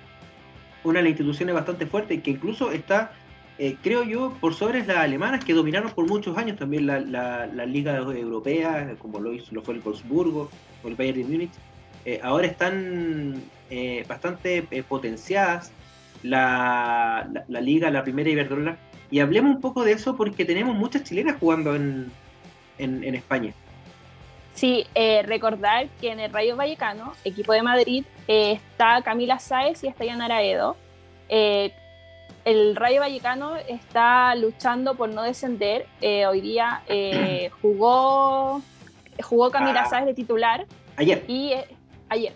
una 0.83 0.99
de 0.99 1.03
las 1.05 1.11
instituciones 1.11 1.55
bastante 1.55 1.87
fuertes 1.87 2.21
que 2.23 2.33
incluso 2.33 2.73
está 2.73 3.13
eh, 3.61 3.77
creo 3.83 4.05
yo, 4.05 4.33
por 4.41 4.55
sobre 4.55 4.87
las 4.87 4.99
alemanas 4.99 5.45
que 5.45 5.53
dominaron 5.53 5.91
por 5.91 6.07
muchos 6.07 6.39
años 6.39 6.57
también 6.57 6.87
la, 6.87 7.01
la, 7.01 7.67
liga 7.67 7.97
europea, 7.97 8.95
como 9.01 9.19
lo, 9.19 9.33
hizo, 9.33 9.53
lo 9.53 9.63
fue 9.63 9.75
el 9.75 9.81
Wolfsburgo 9.81 10.49
o 10.85 10.89
el 10.89 10.95
Bayern 10.95 11.19
de 11.19 11.25
Múnich. 11.25 11.51
Eh, 12.05 12.21
ahora 12.23 12.47
están 12.47 13.43
eh, 13.69 14.05
bastante 14.09 14.63
potenciadas 14.89 15.73
la, 16.23 17.29
la, 17.49 17.61
liga, 17.61 17.91
la 17.91 18.05
primera 18.05 18.31
Iberdrola. 18.31 18.79
Y 19.11 19.19
hablemos 19.19 19.57
un 19.57 19.61
poco 19.61 19.83
de 19.83 19.93
eso 19.93 20.17
porque 20.17 20.45
tenemos 20.45 20.77
muchas 20.77 21.03
chilenas 21.03 21.37
jugando 21.41 21.75
en, 21.75 22.13
en, 22.79 23.15
España. 23.15 23.55
Sí, 24.55 24.87
recordar 25.25 25.89
que 26.01 26.13
en 26.13 26.21
el 26.21 26.33
Rayo 26.33 26.55
Vallecano, 26.55 27.15
equipo 27.25 27.53
de 27.55 27.63
Madrid, 27.63 28.05
está 28.29 29.03
Camila 29.03 29.41
Sáez 29.41 29.83
y 29.83 29.89
está 29.89 30.05
Yanara 30.05 30.43
Edo 30.43 30.77
el 32.45 32.77
Rayo 32.77 33.01
Vallecano 33.01 33.57
está 33.57 34.35
luchando 34.35 34.95
por 34.95 35.09
no 35.09 35.23
descender. 35.23 35.87
Eh, 36.01 36.27
hoy 36.27 36.41
día 36.41 36.83
eh, 36.89 37.51
jugó, 37.63 38.63
jugó 39.23 39.51
Camila 39.51 39.83
ah. 39.83 39.89
Sáez 39.89 40.07
de 40.07 40.15
titular. 40.15 40.67
Ayer. 40.97 41.25
Y, 41.29 41.53
eh, 41.53 41.67
ayer. 42.09 42.33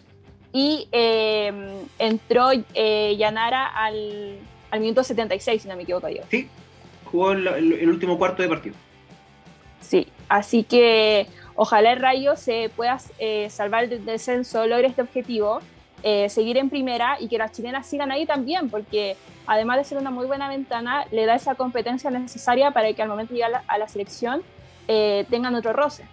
Y 0.53 0.89
entró 1.99 2.51
Yanara 2.53 3.67
al, 3.67 4.39
al, 4.71 4.81
minuto 4.81 5.03
76, 5.03 5.63
si 5.63 5.69
no 5.69 5.77
me 5.77 5.85
equivoco 5.85 6.09
yo. 6.11 6.23
Sí, 6.31 6.47
jugó 7.07 7.33
el, 7.33 7.47
el, 7.47 7.89
último 7.89 8.19
cuarto 8.19 8.43
de 8.43 8.49
partido. 8.51 8.75
Sí, 9.81 10.09
así 10.29 10.63
que 10.63 11.27
ojalá 11.55 11.93
el 11.93 12.01
Rayo 12.01 12.37
se 12.37 12.71
pueda 12.77 12.99
salvar 13.49 13.89
del 13.89 14.05
descenso, 14.05 14.67
logre 14.67 14.89
este 14.89 15.01
objetivo 15.01 15.61
eh, 16.05 16.29
seguir 16.29 16.57
en 16.57 16.69
primera 16.69 17.17
y 17.21 17.29
que 17.29 17.39
las 17.39 17.53
chilenas 17.53 17.87
sigan 17.87 18.11
ahí 18.11 18.27
también, 18.27 18.69
porque 18.71 19.17
además 19.47 19.79
de 19.79 19.85
ser 19.85 19.99
una 19.99 20.11
muy 20.11 20.27
buena 20.27 20.49
ventana, 20.49 21.05
le 21.13 21.27
da 21.27 21.37
esa 21.37 21.55
competencia 21.55 22.11
necesaria 22.11 22.73
para 22.73 22.93
que 22.93 23.03
al 23.03 23.09
momento 23.09 23.33
de 23.33 23.41
llegar 23.41 23.63
a 23.69 23.79
la, 23.79 23.87
selección 23.87 24.43
eh, 24.89 25.25
tengan 25.31 25.55
otro 25.55 25.73
roce. 25.73 26.05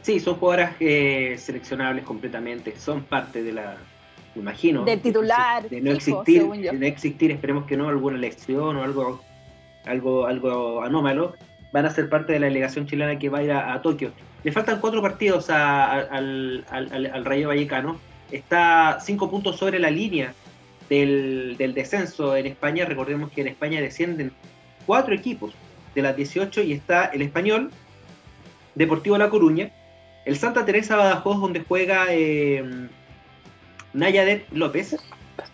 Sí, 0.00 0.20
son 0.20 0.36
jugadoras 0.36 0.72
eh, 0.80 1.36
seleccionables 1.38 2.02
completamente, 2.02 2.78
son 2.78 3.02
parte 3.02 3.42
de 3.42 3.52
la, 3.52 3.76
imagino, 4.34 4.84
del 4.86 5.00
titular, 5.02 5.68
de, 5.68 5.82
no 5.82 5.90
existir, 5.90 6.48
de 6.48 6.72
no 6.72 6.86
existir, 6.86 7.30
esperemos 7.30 7.66
que 7.66 7.76
no, 7.76 7.90
alguna 7.90 8.16
elección 8.16 8.74
o 8.76 8.82
algo, 8.82 9.20
algo, 9.84 10.26
algo 10.26 10.82
anómalo, 10.82 11.34
van 11.72 11.84
a 11.84 11.90
ser 11.90 12.08
parte 12.08 12.32
de 12.32 12.40
la 12.40 12.46
delegación 12.46 12.86
chilena 12.86 13.18
que 13.18 13.28
va 13.28 13.38
a 13.40 13.42
ir 13.42 13.52
a, 13.52 13.82
Tokio. 13.82 14.12
Le 14.44 14.52
faltan 14.52 14.80
cuatro 14.80 15.02
partidos 15.02 15.50
al, 15.50 16.64
al, 16.70 17.10
al 17.12 17.24
Rayo 17.26 17.48
Vallecano 17.48 17.98
está 18.30 18.98
cinco 19.00 19.30
puntos 19.30 19.56
sobre 19.56 19.78
la 19.78 19.90
línea 19.90 20.34
del, 20.88 21.56
descenso 21.74 22.36
en 22.36 22.46
España. 22.46 22.84
Recordemos 22.84 23.30
que 23.30 23.42
en 23.42 23.48
España 23.48 23.80
descienden 23.80 24.32
cuatro 24.86 25.14
equipos 25.14 25.52
de 25.94 26.02
las 26.02 26.16
18 26.16 26.62
y 26.62 26.72
está 26.72 27.06
el 27.06 27.22
Español, 27.22 27.70
Deportivo 28.74 29.18
La 29.18 29.30
Coruña, 29.30 29.72
el 30.24 30.36
Santa 30.36 30.64
Teresa 30.64 30.96
Badajoz, 30.96 31.40
donde 31.40 31.64
juega 31.66 32.06
eh, 32.10 32.88
Nayadet 33.92 34.46
López, 34.52 34.96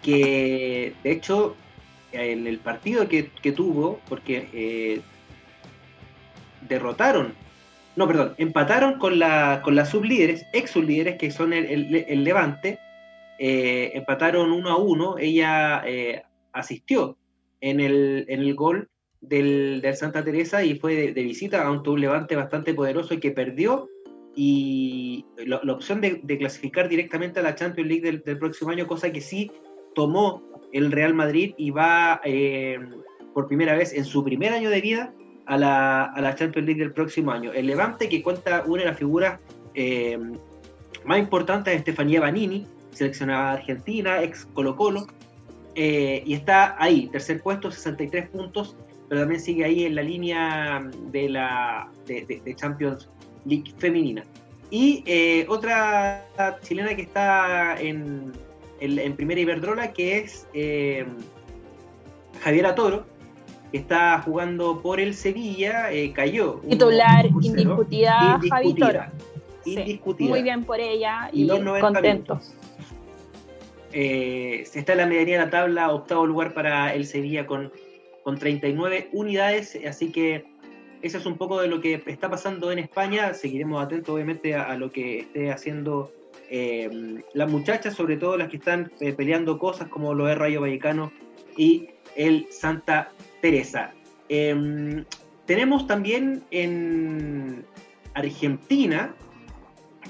que 0.03 0.95
de 1.03 1.11
hecho 1.12 1.57
en 2.12 2.47
el 2.47 2.59
partido 2.59 3.09
que, 3.09 3.31
tuvo, 3.53 4.01
porque 4.09 4.49
eh, 4.53 5.01
derrotaron 6.68 7.35
no, 7.97 8.07
perdón, 8.07 8.35
empataron 8.39 8.99
con 8.99 9.19
la, 9.19 9.61
con 9.63 9.77
las 9.77 9.91
sublíderes, 9.91 10.47
ex 10.53 10.71
sublíderes, 10.71 11.17
que 11.17 11.31
son 11.31 11.53
el, 11.53 12.25
Levante, 12.25 12.79
eh, 13.39 13.93
empataron 13.95 14.53
uno 14.53 14.71
a 14.71 14.77
uno, 14.77 15.17
ella 15.19 15.83
eh, 15.87 16.23
asistió 16.53 17.17
en 17.61 17.81
el, 17.81 18.25
en 18.29 18.41
el 18.41 18.55
gol 18.55 18.89
del, 19.21 19.83
Santa 19.95 20.25
Teresa 20.25 20.65
y 20.65 20.75
fue 20.75 21.13
de, 21.13 21.23
visita 21.23 21.67
a 21.67 21.71
un, 21.71 22.01
Levante 22.01 22.37
bastante 22.37 22.75
poderoso 22.75 23.15
y 23.15 23.21
que 23.21 23.31
perdió. 23.31 23.89
Y 24.37 25.27
la, 25.47 25.59
opción 25.73 26.01
de, 26.01 26.21
clasificar 26.39 26.89
directamente 26.89 27.39
a 27.39 27.45
la 27.45 27.55
Champions 27.55 27.89
League 27.89 28.23
del, 28.25 28.39
próximo 28.39 28.73
año, 28.73 28.89
cosa 28.89 29.13
que 29.13 29.21
sí 29.21 29.51
tomó 29.95 30.43
el 30.73 30.91
Real 30.91 31.15
Madrid 31.15 31.55
y 31.57 31.71
va 31.71 32.21
eh, 32.25 32.81
por 33.33 33.47
primera 33.47 33.77
vez 33.77 33.93
en 33.93 34.05
su 34.05 34.25
primer 34.25 34.53
año 34.53 34.71
de 34.71 34.81
vida 34.81 35.15
a 35.47 35.59
la, 35.59 36.05
a 36.05 36.21
la 36.21 36.35
Champions 36.35 36.67
League 36.67 36.81
del 36.81 36.93
próximo 36.93 37.31
año. 37.31 37.53
El 37.53 37.67
Levante, 37.67 38.09
que 38.09 38.23
cuenta 38.23 38.65
una 38.67 38.83
de 38.83 38.89
las 38.89 38.99
figuras 38.99 39.41
eh, 39.75 40.19
más 41.05 41.19
importantes 41.19 41.75
Estefanía 41.75 42.21
Banini, 42.21 42.67
seleccionada 42.93 43.53
argentina, 43.53 44.23
ex 44.23 44.47
Colo 44.55 44.77
Colo, 44.77 45.07
eh, 45.75 46.23
y 46.25 46.35
está 46.35 46.77
ahí, 46.79 47.09
tercer 47.09 47.43
puesto, 47.43 47.71
63 47.71 48.29
puntos, 48.29 48.77
pero 49.09 49.23
también 49.23 49.41
sigue 49.41 49.65
ahí 49.65 49.85
en 49.85 49.97
la 49.97 50.03
línea 50.03 50.89
de 51.11 51.29
la 51.29 51.89
de, 52.07 52.55
Champions 52.57 53.11
League 53.45 53.75
femenina. 53.79 54.25
Y 54.71 55.03
eh, 55.07 55.45
otra 55.49 56.27
chilena 56.63 56.95
que 56.97 57.03
está 57.03 57.79
en, 57.81 58.33
en, 58.81 59.17
primera 59.17 59.41
Iberdrola, 59.41 59.93
que 59.93 60.19
es 60.19 60.47
Javiera 62.43 62.75
Toro, 62.75 63.05
que 63.75 63.81
está 63.81 64.22
jugando 64.22 64.81
por 64.81 65.01
el 65.01 65.14
Sevilla, 65.14 65.89
cayó. 66.14 66.61
Titular 66.70 67.27
indiscutida, 67.27 68.39
indiscutida, 68.41 69.12
indiscutida. 69.64 70.31
muy 70.31 70.43
bien 70.45 70.62
por 70.62 70.79
ella 70.79 71.29
y, 71.33 71.49
contentos. 71.81 72.55
Eh, 73.93 74.64
está 74.72 74.93
en 74.93 74.99
la 74.99 75.07
medianía 75.07 75.41
de 75.41 75.45
la 75.47 75.51
tabla, 75.51 75.93
octavo 75.93 76.25
lugar 76.25 76.55
para 76.55 76.95
el 76.95 77.05
Sevilla 77.05 77.49
con, 77.49 77.72
con 78.22 78.39
39 78.39 79.09
unidades, 79.12 79.77
así 79.89 80.12
que 80.12 80.45
eso 81.03 81.18
es 81.18 81.27
un 81.27 81.37
poco 81.37 81.61
de 81.61 81.66
lo 81.66 81.81
que 81.81 82.01
está 82.07 82.31
pasando 82.31 82.70
en 82.70 82.79
España. 82.79 83.35
Seguiremos 83.35 83.85
atentos, 83.85 84.14
obviamente, 84.14 84.55
a, 84.55 84.77
lo 84.77 84.93
que 84.93 85.18
esté 85.18 85.51
haciendo 85.51 86.12
eh, 86.49 87.25
las 87.33 87.51
muchachas, 87.51 87.95
sobre 87.95 88.18
todo 88.18 88.37
las 88.37 88.51
que 88.51 88.59
están 88.59 88.93
eh, 89.01 89.12
peleando 89.14 89.59
cosas 89.59 89.89
como 89.89 90.14
lo 90.14 90.27
de 90.27 90.37
Rayo 90.37 90.61
Vallecano 90.61 91.11
y 91.57 91.89
el 92.17 92.47
Santa 92.51 93.11
Teresa. 93.41 93.93
Em, 94.29 95.05
tenemos 95.47 95.87
también 95.87 96.43
en 96.51 97.65
Argentina 98.15 99.15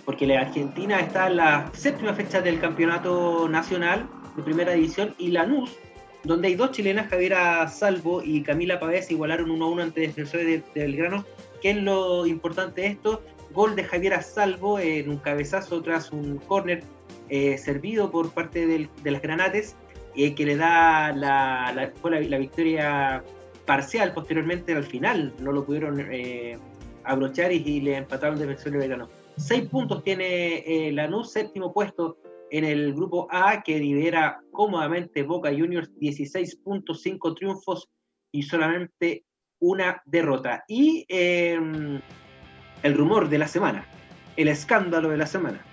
porque 0.05 0.27
la 0.27 0.41
Argentina 0.41 1.01
está 1.01 1.29
en 1.29 1.37
la 1.37 1.71
séptima 1.73 2.15
fecha 2.15 2.41
del 2.41 2.61
campeonato 2.61 3.49
nacional 3.49 4.09
de 4.37 4.43
primera 4.43 4.73
división 4.73 5.15
y 5.19 5.29
Lanús, 5.29 5.77
donde 6.25 6.49
hay 6.49 6.55
dos 6.55 6.73
chilenas, 6.73 7.09
Javiera 7.09 7.67
Salvo 7.69 8.23
y 8.23 8.43
Camila 8.43 8.81
Pavés, 8.81 9.11
igualaron 9.11 9.51
1-1 9.51 9.83
ante 9.83 10.01
Defensores 10.03 10.47
de, 10.47 10.63
Belgrano. 10.75 11.25
¿Qué 11.63 11.71
es 11.71 11.77
lo 11.77 12.27
importante 12.27 12.83
de 12.83 12.87
esto? 12.89 13.23
Gol 13.53 13.77
de 13.77 13.85
Javiera 13.85 14.23
Salvo 14.23 14.79
en 14.79 15.09
un 15.09 15.19
cabezazo 15.19 15.81
tras 15.83 16.13
un 16.13 16.39
córner 16.39 16.83
eh, 17.29 17.57
servido 17.57 18.11
por 18.11 18.31
parte 18.33 18.67
de 18.67 19.11
las 19.11 19.23
Granates, 19.23 19.77
eh, 20.17 20.35
que 20.35 20.47
le 20.47 20.57
da 20.57 21.13
la, 21.13 21.73
la, 21.73 22.39
victoria 22.39 23.25
parcial 23.67 24.13
posteriormente 24.15 24.73
al 24.75 24.85
final. 24.85 25.35
No 25.41 25.53
lo 25.53 25.65
pudieron 25.65 26.01
eh, 26.11 26.59
abrochar 27.05 27.53
y, 27.53 27.81
le 27.81 27.97
empataron 27.97 28.39
Defensores 28.39 28.73
de 28.73 28.79
Belgrano. 28.79 29.09
Seis 29.37 29.69
puntos 29.69 30.05
tiene 30.05 30.59
eh, 30.67 30.93
Lanús, 30.93 31.33
séptimo 31.33 31.73
puesto 31.73 32.19
en 32.51 32.65
el 32.65 32.95
grupo 32.95 33.27
A, 33.31 33.63
que 33.63 33.79
lidera 33.79 34.41
cómodamente 34.53 35.25
Boca 35.25 35.51
Juniors, 35.51 35.91
16.5 35.97 37.37
triunfos 37.37 37.89
y 38.31 38.43
solamente 38.45 39.25
una 39.59 40.01
derrota. 40.05 40.65
Y 40.69 41.05
em, 41.09 42.01
el 42.83 42.95
rumor 42.95 43.29
de 43.29 43.39
la 43.39 43.49
semana, 43.49 43.89
el 44.37 44.49
escándalo 44.49 45.09
de 45.09 45.17
la 45.17 45.27
semana. 45.27 45.65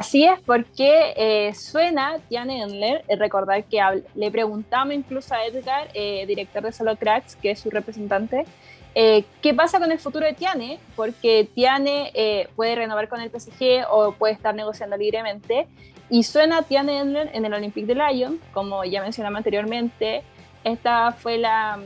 Así 0.00 0.24
es, 0.24 0.40
porque 0.40 1.12
eh, 1.14 1.54
suena 1.54 2.18
Tiane 2.28 2.62
Endler, 2.62 3.04
eh, 3.06 3.16
recordar 3.16 3.64
que 3.64 3.80
le 4.14 4.30
preguntamos 4.30 4.94
incluso 4.94 5.34
a 5.34 5.44
Edgar, 5.44 5.88
eh, 5.92 6.24
director 6.26 6.62
de 6.62 6.72
Solo 6.72 6.96
Cracks, 6.96 7.36
que 7.36 7.50
es 7.50 7.60
su 7.60 7.68
representante, 7.68 8.46
eh, 8.94 9.24
¿Qué 9.40 9.54
pasa 9.54 9.78
con 9.78 9.92
el 9.92 9.98
futuro 9.98 10.26
de 10.26 10.32
Tiane? 10.32 10.78
Porque 10.96 11.48
Tiane 11.54 12.10
eh, 12.14 12.48
puede 12.56 12.74
renovar 12.74 13.08
con 13.08 13.20
el 13.20 13.30
PSG 13.30 13.86
o 13.90 14.12
puede 14.12 14.34
estar 14.34 14.54
negociando 14.54 14.96
libremente. 14.96 15.68
Y 16.08 16.24
suena 16.24 16.62
Tiane 16.62 16.98
en 16.98 17.44
el 17.44 17.54
Olympique 17.54 17.86
de 17.86 17.94
Lyon, 17.94 18.40
como 18.52 18.84
ya 18.84 19.00
mencionamos 19.00 19.38
anteriormente. 19.38 20.24
Esta 20.64 21.12
fue 21.12 21.38
la 21.38 21.78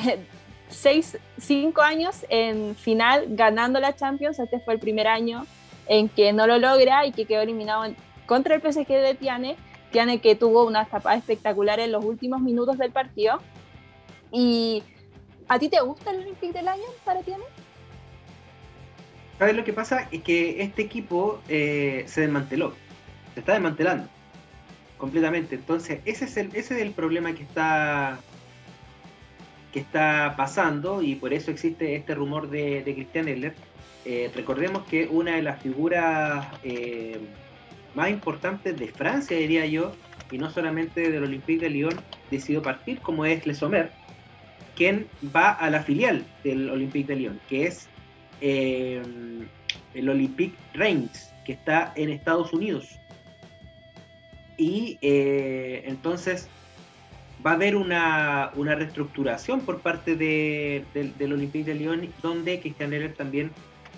seis, 0.69 1.17
cinco 1.37 1.81
años 1.81 2.25
en 2.29 2.75
final 2.75 3.25
ganando 3.29 3.81
la 3.81 3.93
Champions. 3.93 4.39
Este 4.39 4.59
fue 4.61 4.75
el 4.75 4.79
primer 4.79 5.07
año 5.07 5.45
en 5.91 6.07
que 6.07 6.31
no 6.31 6.47
lo 6.47 6.57
logra 6.57 7.05
y 7.05 7.11
que 7.11 7.25
quedó 7.25 7.41
eliminado 7.41 7.83
contra 8.25 8.55
el 8.55 8.61
PSG 8.61 8.87
de 8.87 9.15
Tiane. 9.15 9.57
Tiane 9.91 10.21
que 10.21 10.35
tuvo 10.35 10.65
una 10.65 10.85
tapada 10.85 11.17
espectacular 11.17 11.79
en 11.81 11.91
los 11.91 12.03
últimos 12.05 12.41
minutos 12.41 12.77
del 12.77 12.91
partido. 12.91 13.39
Y 14.31 14.83
¿A 15.51 15.59
ti 15.59 15.67
te 15.67 15.81
gusta 15.81 16.11
el 16.11 16.21
Olympique 16.21 16.53
del 16.53 16.69
año 16.69 16.85
para 17.03 17.19
ti? 17.23 17.33
¿Sabes 19.37 19.53
lo 19.53 19.65
que 19.65 19.73
pasa? 19.73 20.07
Es 20.09 20.21
que 20.23 20.61
este 20.63 20.81
equipo 20.81 21.41
eh, 21.49 22.05
se 22.07 22.21
desmanteló, 22.21 22.73
se 23.33 23.41
está 23.41 23.51
desmantelando 23.51 24.07
completamente. 24.97 25.55
Entonces, 25.55 25.99
ese 26.05 26.23
es 26.23 26.37
el, 26.37 26.55
ese 26.55 26.75
es 26.75 26.81
el 26.81 26.91
problema 26.91 27.33
que 27.33 27.43
está, 27.43 28.21
que 29.73 29.81
está 29.81 30.35
pasando 30.37 31.01
y 31.01 31.15
por 31.15 31.33
eso 31.33 31.51
existe 31.51 31.97
este 31.97 32.15
rumor 32.15 32.49
de, 32.49 32.81
de 32.83 32.93
Christian 32.95 33.27
Eller. 33.27 33.53
Eh, 34.05 34.31
recordemos 34.33 34.83
que 34.87 35.07
una 35.07 35.35
de 35.35 35.43
las 35.43 35.61
figuras 35.61 36.47
eh, 36.63 37.19
más 37.93 38.09
importantes 38.09 38.77
de 38.77 38.87
Francia, 38.87 39.37
diría 39.37 39.65
yo, 39.65 39.93
y 40.31 40.37
no 40.37 40.49
solamente 40.49 41.11
del 41.11 41.23
Olympique 41.23 41.65
de 41.65 41.69
Lyon, 41.69 42.01
decidió 42.31 42.61
partir, 42.61 42.99
como 42.99 43.25
es 43.25 43.45
Le 43.45 43.53
Sommer, 43.53 43.91
quien 44.75 45.07
va 45.35 45.51
a 45.51 45.69
la 45.69 45.83
filial 45.83 46.25
del 46.43 46.69
Olympique 46.69 47.13
de 47.13 47.19
Lyon, 47.19 47.39
que 47.47 47.67
es 47.67 47.87
eh, 48.39 49.01
el 49.93 50.09
Olympique 50.09 50.55
Reims, 50.73 51.31
que 51.45 51.53
está 51.53 51.93
en 51.95 52.09
Estados 52.09 52.53
Unidos. 52.53 52.97
Y 54.57 54.99
entonces 55.01 56.47
va 57.45 57.51
a 57.51 57.53
haber 57.55 57.75
una, 57.75 58.51
reestructuración 58.55 59.61
por 59.61 59.79
parte 59.79 60.15
del, 60.15 61.33
Olympique 61.33 61.65
de 61.65 61.75
Lyon, 61.75 62.13
donde 62.21 62.59
Christian 62.59 62.93
Heller 62.93 63.13
también 63.13 63.51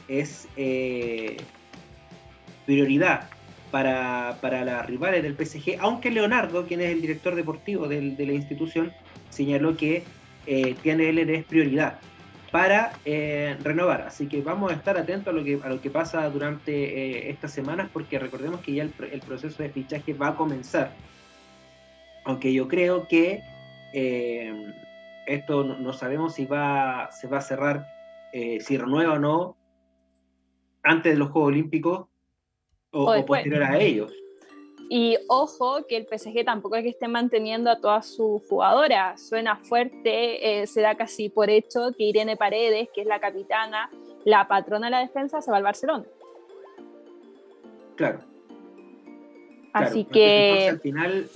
es 0.08 0.48
eh, 0.58 1.38
prioridad 2.66 3.30
para, 3.72 4.38
para 4.42 4.64
las 4.64 4.86
rivales 4.86 5.24
del 5.24 5.36
PSG, 5.36 5.78
aunque 5.80 6.12
Leonardo, 6.12 6.66
quien 6.66 6.82
es 6.82 6.92
el 6.92 7.02
director 7.02 7.36
deportivo 7.36 7.88
de 7.88 8.16
la 8.18 8.34
institución, 8.34 8.94
señaló 9.30 9.76
que 9.76 10.04
eh, 10.46 10.76
él 10.84 11.30
es 11.30 11.46
prioridad 11.46 12.00
para 12.52 12.94
eh, 13.06 13.58
renovar. 13.64 14.02
Así 14.02 14.28
que 14.28 14.42
vamos 14.42 14.72
a 14.72 14.76
estar 14.76 14.98
atentos 14.98 15.34
a 15.34 15.38
lo 15.38 15.44
que, 15.44 15.60
a 15.64 15.70
lo 15.70 15.82
que 15.82 15.90
pasa 15.90 16.30
durante 16.30 16.72
eh, 16.72 17.30
estas 17.30 17.52
semanas 17.52 17.90
porque 17.92 18.20
recordemos 18.20 18.62
que 18.62 18.74
ya 18.74 18.84
el, 18.84 18.92
proceso 19.26 19.64
de 19.64 19.70
fichaje 19.70 20.14
va 20.14 20.30
a 20.30 20.36
comenzar. 20.36 20.92
Aunque 22.26 22.54
yo 22.54 22.68
creo 22.68 23.08
que 23.08 23.42
esto 25.28 25.64
no, 25.64 25.94
sabemos 25.94 26.36
si 26.36 26.46
va, 26.46 27.12
se 27.12 27.28
va 27.28 27.40
a 27.40 27.42
cerrar, 27.42 27.88
si 28.32 28.78
renueva 28.78 29.14
o 29.14 29.20
no, 29.20 29.56
antes 30.84 31.14
de 31.14 31.18
los 31.18 31.30
Juegos 31.32 31.50
Olímpicos 31.50 32.08
o, 32.92 33.12
o 33.12 33.26
posterior 33.26 33.64
a 33.64 33.80
ellos. 33.80 34.14
Y 34.90 35.18
ojo 35.28 35.88
que 35.88 35.98
el 35.98 36.06
PSG 36.08 36.46
tampoco 36.46 36.76
es 36.76 36.84
que 36.84 36.90
esté 36.90 37.08
manteniendo 37.08 37.72
a 37.72 37.80
todas 37.80 38.06
sus 38.06 38.48
jugadoras. 38.48 39.28
Suena 39.28 39.56
fuerte, 39.56 40.62
eh, 40.62 40.68
se 40.68 40.82
da 40.82 40.96
casi 40.96 41.30
por 41.30 41.50
hecho 41.50 41.92
que 41.98 42.04
Irene 42.04 42.38
Paredes, 42.38 42.90
que 42.94 43.02
es 43.02 43.08
la 43.08 43.20
capitana, 43.20 43.90
la 44.26 44.48
patrona 44.48 44.88
de 44.88 44.92
la 44.92 45.00
defensa, 45.00 45.42
se 45.42 45.50
va 45.50 45.58
al 45.58 45.64
Barcelona. 45.64 46.04
Claro. 47.96 48.20
Así 49.72 50.06
que... 50.06 50.70
al 50.70 50.80
final 50.80 51.28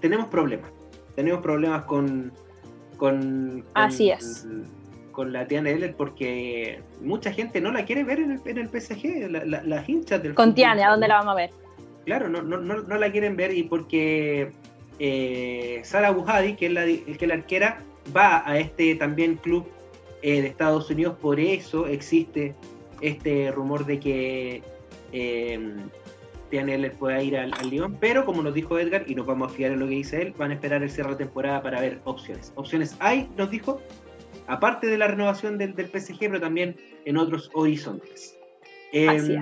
tenemos 0.00 0.26
problemas. 0.26 0.70
Tenemos 1.14 1.40
problemas 1.40 1.84
con... 1.84 2.32
con, 2.98 3.64
Así 3.72 4.10
es 4.10 4.46
con 5.14 5.32
la 5.32 5.46
Tiana 5.46 5.70
Eller 5.70 5.94
porque 5.96 6.82
mucha 7.00 7.32
gente 7.32 7.60
no 7.60 7.72
la 7.72 7.86
quiere 7.86 8.04
ver 8.04 8.18
en 8.18 8.58
el, 8.58 8.68
PSG, 8.68 9.30
las 9.30 9.88
hinchas 9.88 10.22
del 10.22 10.34
Con 10.34 10.54
Tiana, 10.54 10.86
¿a 10.86 10.90
dónde 10.90 11.08
la 11.08 11.16
vamos 11.16 11.32
a 11.32 11.36
ver? 11.36 11.50
Claro, 12.04 12.28
no, 12.28 12.42
no, 12.42 12.58
no, 12.58 12.98
la 12.98 13.10
quieren 13.10 13.36
ver 13.36 13.56
y 13.56 13.62
porque 13.62 14.52
eh, 14.98 15.80
Sara 15.84 16.10
Bujadi, 16.10 16.54
que 16.56 16.66
es 16.66 16.72
la, 16.72 16.84
que 16.84 17.26
la 17.26 17.34
arquera, 17.34 17.78
va 18.14 18.42
a 18.46 18.58
este 18.58 18.94
también 18.96 19.36
club 19.36 19.66
eh, 20.20 20.42
de 20.42 20.48
Estados 20.48 20.90
Unidos, 20.90 21.16
por 21.20 21.40
eso 21.40 21.86
existe 21.86 22.54
este 23.00 23.50
rumor 23.52 23.86
de 23.86 24.00
que 24.00 24.62
eh, 25.12 25.76
Tiana 26.50 26.90
pueda 26.98 27.22
ir 27.22 27.36
al, 27.38 27.54
al 27.54 27.70
Lyon, 27.70 27.96
pero 27.98 28.26
como 28.26 28.42
nos 28.42 28.52
dijo 28.52 28.78
Edgar, 28.78 29.04
y 29.06 29.14
nos 29.14 29.26
vamos 29.26 29.50
a 29.50 29.54
fiar 29.54 29.72
en 29.72 29.80
lo 29.80 29.86
que 29.86 29.94
dice 29.94 30.20
él, 30.20 30.34
van 30.36 30.50
a 30.50 30.54
esperar 30.54 30.82
el 30.82 30.90
cierre 30.90 31.10
de 31.10 31.16
temporada 31.16 31.62
para 31.62 31.80
ver 31.80 32.00
opciones. 32.04 32.52
Opciones 32.56 32.96
hay, 33.00 33.28
nos 33.36 33.50
dijo, 33.50 33.80
aparte 34.46 34.86
de 34.86 34.98
la 34.98 35.08
renovación 35.08 35.58
del, 35.58 35.74
del 35.74 35.88
PSG, 35.88 36.18
pero 36.20 36.40
también 36.40 36.76
en 37.04 37.16
otros 37.16 37.50
horizontes. 37.54 38.36
Em, 38.92 39.40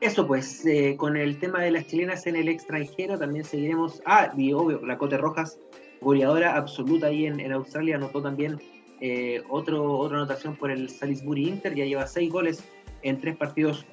eso 0.00 0.26
pues, 0.26 0.66
eh, 0.66 0.96
con 0.98 1.16
el 1.16 1.38
tema 1.38 1.62
de 1.62 1.70
las 1.70 1.86
chilenas 1.86 2.26
en 2.26 2.36
el 2.36 2.48
extranjero 2.48 3.18
también 3.18 3.44
seguiremos. 3.44 4.02
Ah, 4.04 4.32
y 4.36 4.52
obvio, 4.52 4.84
la 4.84 4.98
Cote 4.98 5.16
Rojas 5.16 5.58
goleadora 6.00 6.56
absoluta 6.56 7.06
ahí 7.06 7.26
en, 7.26 7.50
Australia, 7.52 7.96
anotó 7.96 8.20
también 8.20 8.60
eh, 9.00 9.42
otro, 9.48 9.98
otra 9.98 10.18
anotación 10.18 10.56
por 10.56 10.70
el 10.70 10.90
Salisbury 10.90 11.48
Inter, 11.48 11.74
ya 11.74 11.86
lleva 11.86 12.06
seis 12.06 12.30
goles 12.30 12.62
en 13.02 13.20
tres 13.20 13.36
partidos 13.36 13.86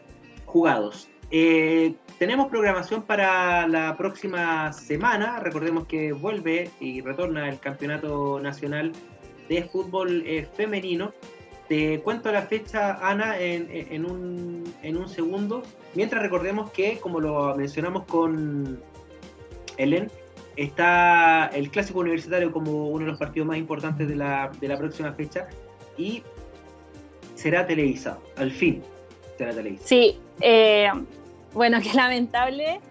jugados. 0.45 1.09
Eh, 1.34 1.95
tenemos 2.20 2.49
programación 2.49 3.03
para 3.03 3.66
la 3.66 3.95
próxima 3.95 4.74
semana. 4.74 5.39
Recordemos 5.39 5.86
que 5.88 6.12
vuelve 6.12 6.70
y 6.82 6.99
retorna 6.99 7.47
el 7.47 7.59
Campeonato 7.59 8.41
Nacional 8.41 8.91
de 9.52 9.64
Fútbol 9.64 10.24
eh, 10.26 10.47
Femenino. 10.56 11.12
Te 11.68 11.99
cuento 12.02 12.32
la 12.32 12.43
fecha, 12.43 12.97
Ana, 13.02 13.38
en, 13.39 14.06
un, 14.06 14.74
en 14.82 14.97
un 14.97 15.08
segundo. 15.08 15.64
Mientras 15.93 16.22
recordemos 16.22 16.72
que, 16.72 16.99
como 16.99 17.20
lo 17.20 17.56
mencionamos 17.56 18.04
con 18.06 18.82
Ellen, 19.78 20.12
está 20.56 21.47
el 21.47 21.70
Clásico 21.70 21.99
Universitario 21.99 22.52
como 22.52 22.88
uno 22.89 23.06
de 23.06 23.12
los 23.12 23.20
partidos 23.20 23.47
más 23.47 23.58
importantes 23.58 24.08
de 24.08 24.16
la, 24.16 24.52
de 24.60 24.68
la 24.68 24.78
próxima 24.78 25.14
fecha 25.14 25.47
y 25.97 26.24
será 27.36 27.66
televisado, 27.66 28.22
al 28.36 28.52
fin 28.52 28.82
será 29.38 29.54
televisado. 29.54 29.88
Sí, 29.88 30.20
eh, 30.41 30.89
bueno, 31.54 31.80
qué 31.84 31.93
lamentable. 31.93 32.82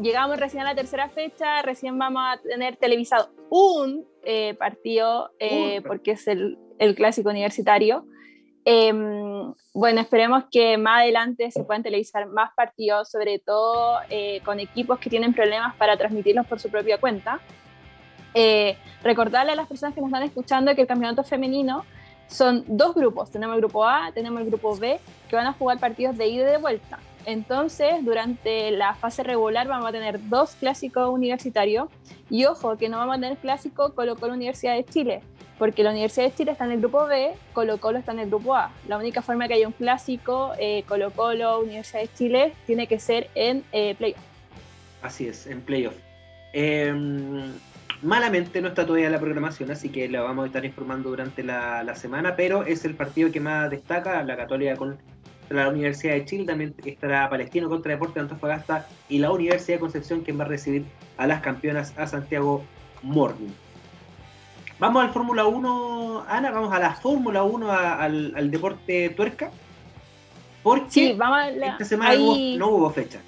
Llegamos 0.00 0.38
recién 0.38 0.62
a 0.62 0.66
la 0.66 0.74
tercera 0.74 1.08
fecha, 1.08 1.62
recién 1.62 1.98
vamos 1.98 2.22
a 2.24 2.40
tener 2.40 2.76
televisado 2.76 3.30
un 3.56 4.04
eh, 4.24 4.54
partido, 4.54 5.30
eh, 5.38 5.80
porque 5.86 6.10
es 6.10 6.26
el, 6.26 6.58
clásico 6.96 7.30
universitario. 7.30 8.04
Em, 8.64 9.54
bueno, 9.72 10.00
esperemos 10.00 10.44
que 10.50 10.76
más 10.76 11.02
adelante 11.02 11.48
se 11.52 11.62
puedan 11.62 11.84
televisar 11.84 12.26
más 12.26 12.50
partidos, 12.56 13.10
sobre 13.10 13.38
todo 13.38 14.00
eh, 14.10 14.40
con 14.44 14.58
equipos 14.58 14.98
que 14.98 15.08
tienen 15.08 15.32
problemas 15.32 15.76
para 15.76 15.96
transmitirlos 15.96 16.48
por 16.48 16.58
su 16.58 16.68
propia 16.68 16.98
cuenta. 16.98 17.40
recordarle 19.04 19.52
a 19.52 19.54
las 19.54 19.68
personas 19.68 19.94
que 19.94 20.00
nos 20.00 20.08
están 20.08 20.24
escuchando 20.24 20.74
que 20.74 20.80
el 20.80 20.88
campeonato 20.88 21.22
femenino 21.22 21.84
son 22.26 22.64
dos 22.66 22.92
grupos. 22.96 23.30
Tenemos 23.30 23.54
el 23.54 23.60
grupo 23.60 23.86
A, 23.86 24.10
tenemos 24.12 24.40
el 24.40 24.48
grupo 24.48 24.76
B, 24.76 24.98
que 25.28 25.36
van 25.36 25.46
a 25.46 25.52
jugar 25.52 25.78
partidos 25.78 26.18
de 26.18 26.26
ida 26.26 26.42
y 26.42 26.52
de 26.52 26.58
vuelta. 26.58 26.98
Entonces, 27.26 28.04
durante 28.04 28.70
la 28.70 28.94
fase 28.94 29.22
regular 29.22 29.66
vamos 29.66 29.88
a 29.88 29.92
tener 29.92 30.28
dos 30.28 30.56
clásicos 30.56 31.08
universitarios 31.08 31.88
y 32.30 32.44
ojo 32.44 32.76
que 32.76 32.88
no 32.88 32.98
vamos 32.98 33.16
a 33.16 33.20
tener 33.20 33.38
clásico 33.38 33.94
Colo 33.94 34.16
Colo 34.16 34.34
Universidad 34.34 34.74
de 34.74 34.84
Chile, 34.84 35.20
porque 35.58 35.82
la 35.82 35.90
Universidad 35.90 36.26
de 36.26 36.34
Chile 36.34 36.52
está 36.52 36.64
en 36.66 36.72
el 36.72 36.80
grupo 36.80 37.06
B, 37.06 37.32
Colo 37.52 37.78
Colo 37.78 37.98
está 37.98 38.12
en 38.12 38.20
el 38.20 38.28
grupo 38.28 38.54
A. 38.54 38.72
La 38.88 38.98
única 38.98 39.22
forma 39.22 39.48
que 39.48 39.54
haya 39.54 39.66
un 39.66 39.72
clásico 39.72 40.52
eh, 40.58 40.84
Colo 40.86 41.10
Colo 41.12 41.60
Universidad 41.60 42.02
de 42.02 42.12
Chile 42.12 42.52
tiene 42.66 42.86
que 42.86 42.98
ser 42.98 43.30
en 43.34 43.64
eh, 43.72 43.94
playoff. 43.96 44.20
Así 45.02 45.26
es, 45.26 45.46
en 45.46 45.60
playoff. 45.62 45.94
Em, 46.52 47.52
malamente 48.02 48.60
no 48.60 48.68
está 48.68 48.84
todavía 48.84 49.10
la 49.10 49.18
programación, 49.18 49.70
así 49.70 49.88
que 49.88 50.08
la 50.08 50.22
vamos 50.22 50.44
a 50.44 50.46
estar 50.46 50.64
informando 50.64 51.08
durante 51.08 51.42
la, 51.42 51.82
la 51.82 51.94
semana, 51.94 52.36
pero 52.36 52.64
es 52.64 52.84
el 52.84 52.94
partido 52.94 53.32
que 53.32 53.40
más 53.40 53.70
destaca, 53.70 54.22
la 54.22 54.36
Católica 54.36 54.76
con 54.76 54.98
la 55.54 55.68
Universidad 55.68 56.14
de 56.14 56.24
Chile, 56.24 56.44
también 56.44 56.74
estará 56.84 57.28
Palestino 57.28 57.68
contra 57.68 57.92
Deportes 57.92 58.14
de 58.16 58.20
Antofagasta 58.20 58.86
y 59.08 59.18
la 59.18 59.30
Universidad 59.30 59.76
de 59.76 59.80
Concepción, 59.80 60.22
quien 60.22 60.38
va 60.38 60.44
a 60.44 60.48
recibir 60.48 60.84
a 61.16 61.26
las 61.26 61.40
campeonas 61.40 61.94
a 61.96 62.06
Santiago 62.06 62.64
Morning. 63.02 63.50
Vamos 64.78 65.04
al 65.04 65.10
Fórmula 65.10 65.46
1, 65.46 66.24
Ana, 66.28 66.50
vamos 66.50 66.72
a 66.72 66.78
la 66.78 66.94
Fórmula 66.94 67.44
1, 67.44 67.70
al, 67.70 68.50
deporte 68.50 69.10
tuerca. 69.10 69.50
Porque 70.62 70.90
sí, 70.90 71.12
vamos 71.16 71.38
a 71.38 71.48
esta 71.50 71.84
semana 71.84 72.14
no 72.14 72.68
hubo 72.68 72.90
fecha. 72.90 73.20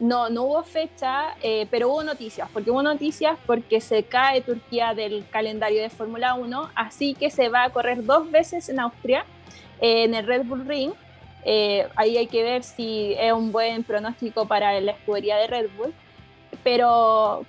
No, 0.00 0.28
no 0.28 0.42
hubo 0.42 0.64
fecha, 0.64 1.34
eh, 1.42 1.66
pero 1.70 1.88
hubo 1.88 2.02
noticias, 2.02 2.48
porque 2.52 2.70
hubo 2.70 2.82
noticias 2.82 3.38
porque 3.46 3.80
se 3.80 4.02
cae 4.02 4.40
Turquía 4.40 4.94
del 4.94 5.24
calendario 5.30 5.80
de 5.80 5.90
Fórmula 5.90 6.34
1, 6.34 6.70
así 6.74 7.14
que 7.14 7.30
se 7.30 7.48
va 7.48 7.64
a 7.64 7.70
correr 7.70 8.04
dos 8.04 8.30
veces 8.30 8.68
en 8.68 8.80
Austria, 8.80 9.24
en 9.80 10.14
el 10.14 10.26
Red 10.26 10.44
Bull 10.44 10.66
Ring, 10.66 10.92
eh, 11.44 11.88
ahí 11.96 12.16
hay 12.16 12.26
que 12.26 12.42
ver 12.42 12.62
si 12.62 13.14
es 13.18 13.32
un 13.32 13.52
buen 13.52 13.84
pronóstico 13.84 14.46
para 14.46 14.80
la 14.80 14.92
escudería 14.92 15.36
de 15.36 15.46
Red 15.46 15.70
Bull. 15.76 15.94
Pero 16.62 17.44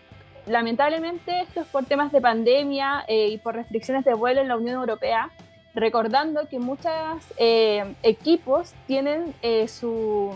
lamentablemente 0.48 1.42
esto 1.42 1.62
es 1.62 1.68
por 1.68 1.86
temas 1.86 2.12
de 2.12 2.22
pandemia 2.22 3.06
eh, 3.08 3.28
y 3.30 3.38
por 3.38 3.56
restricciones 3.56 4.04
de 4.06 4.14
vuelo 4.14 4.42
en 4.42 4.48
la 4.48 4.58
Unión 4.58 4.76
Europea, 4.76 5.30
recordando 5.76 6.48
que 6.50 6.60
muchos 6.60 6.92
eh, 7.38 7.96
equipos 8.04 8.74
tienen 8.88 9.34
sus 9.68 10.36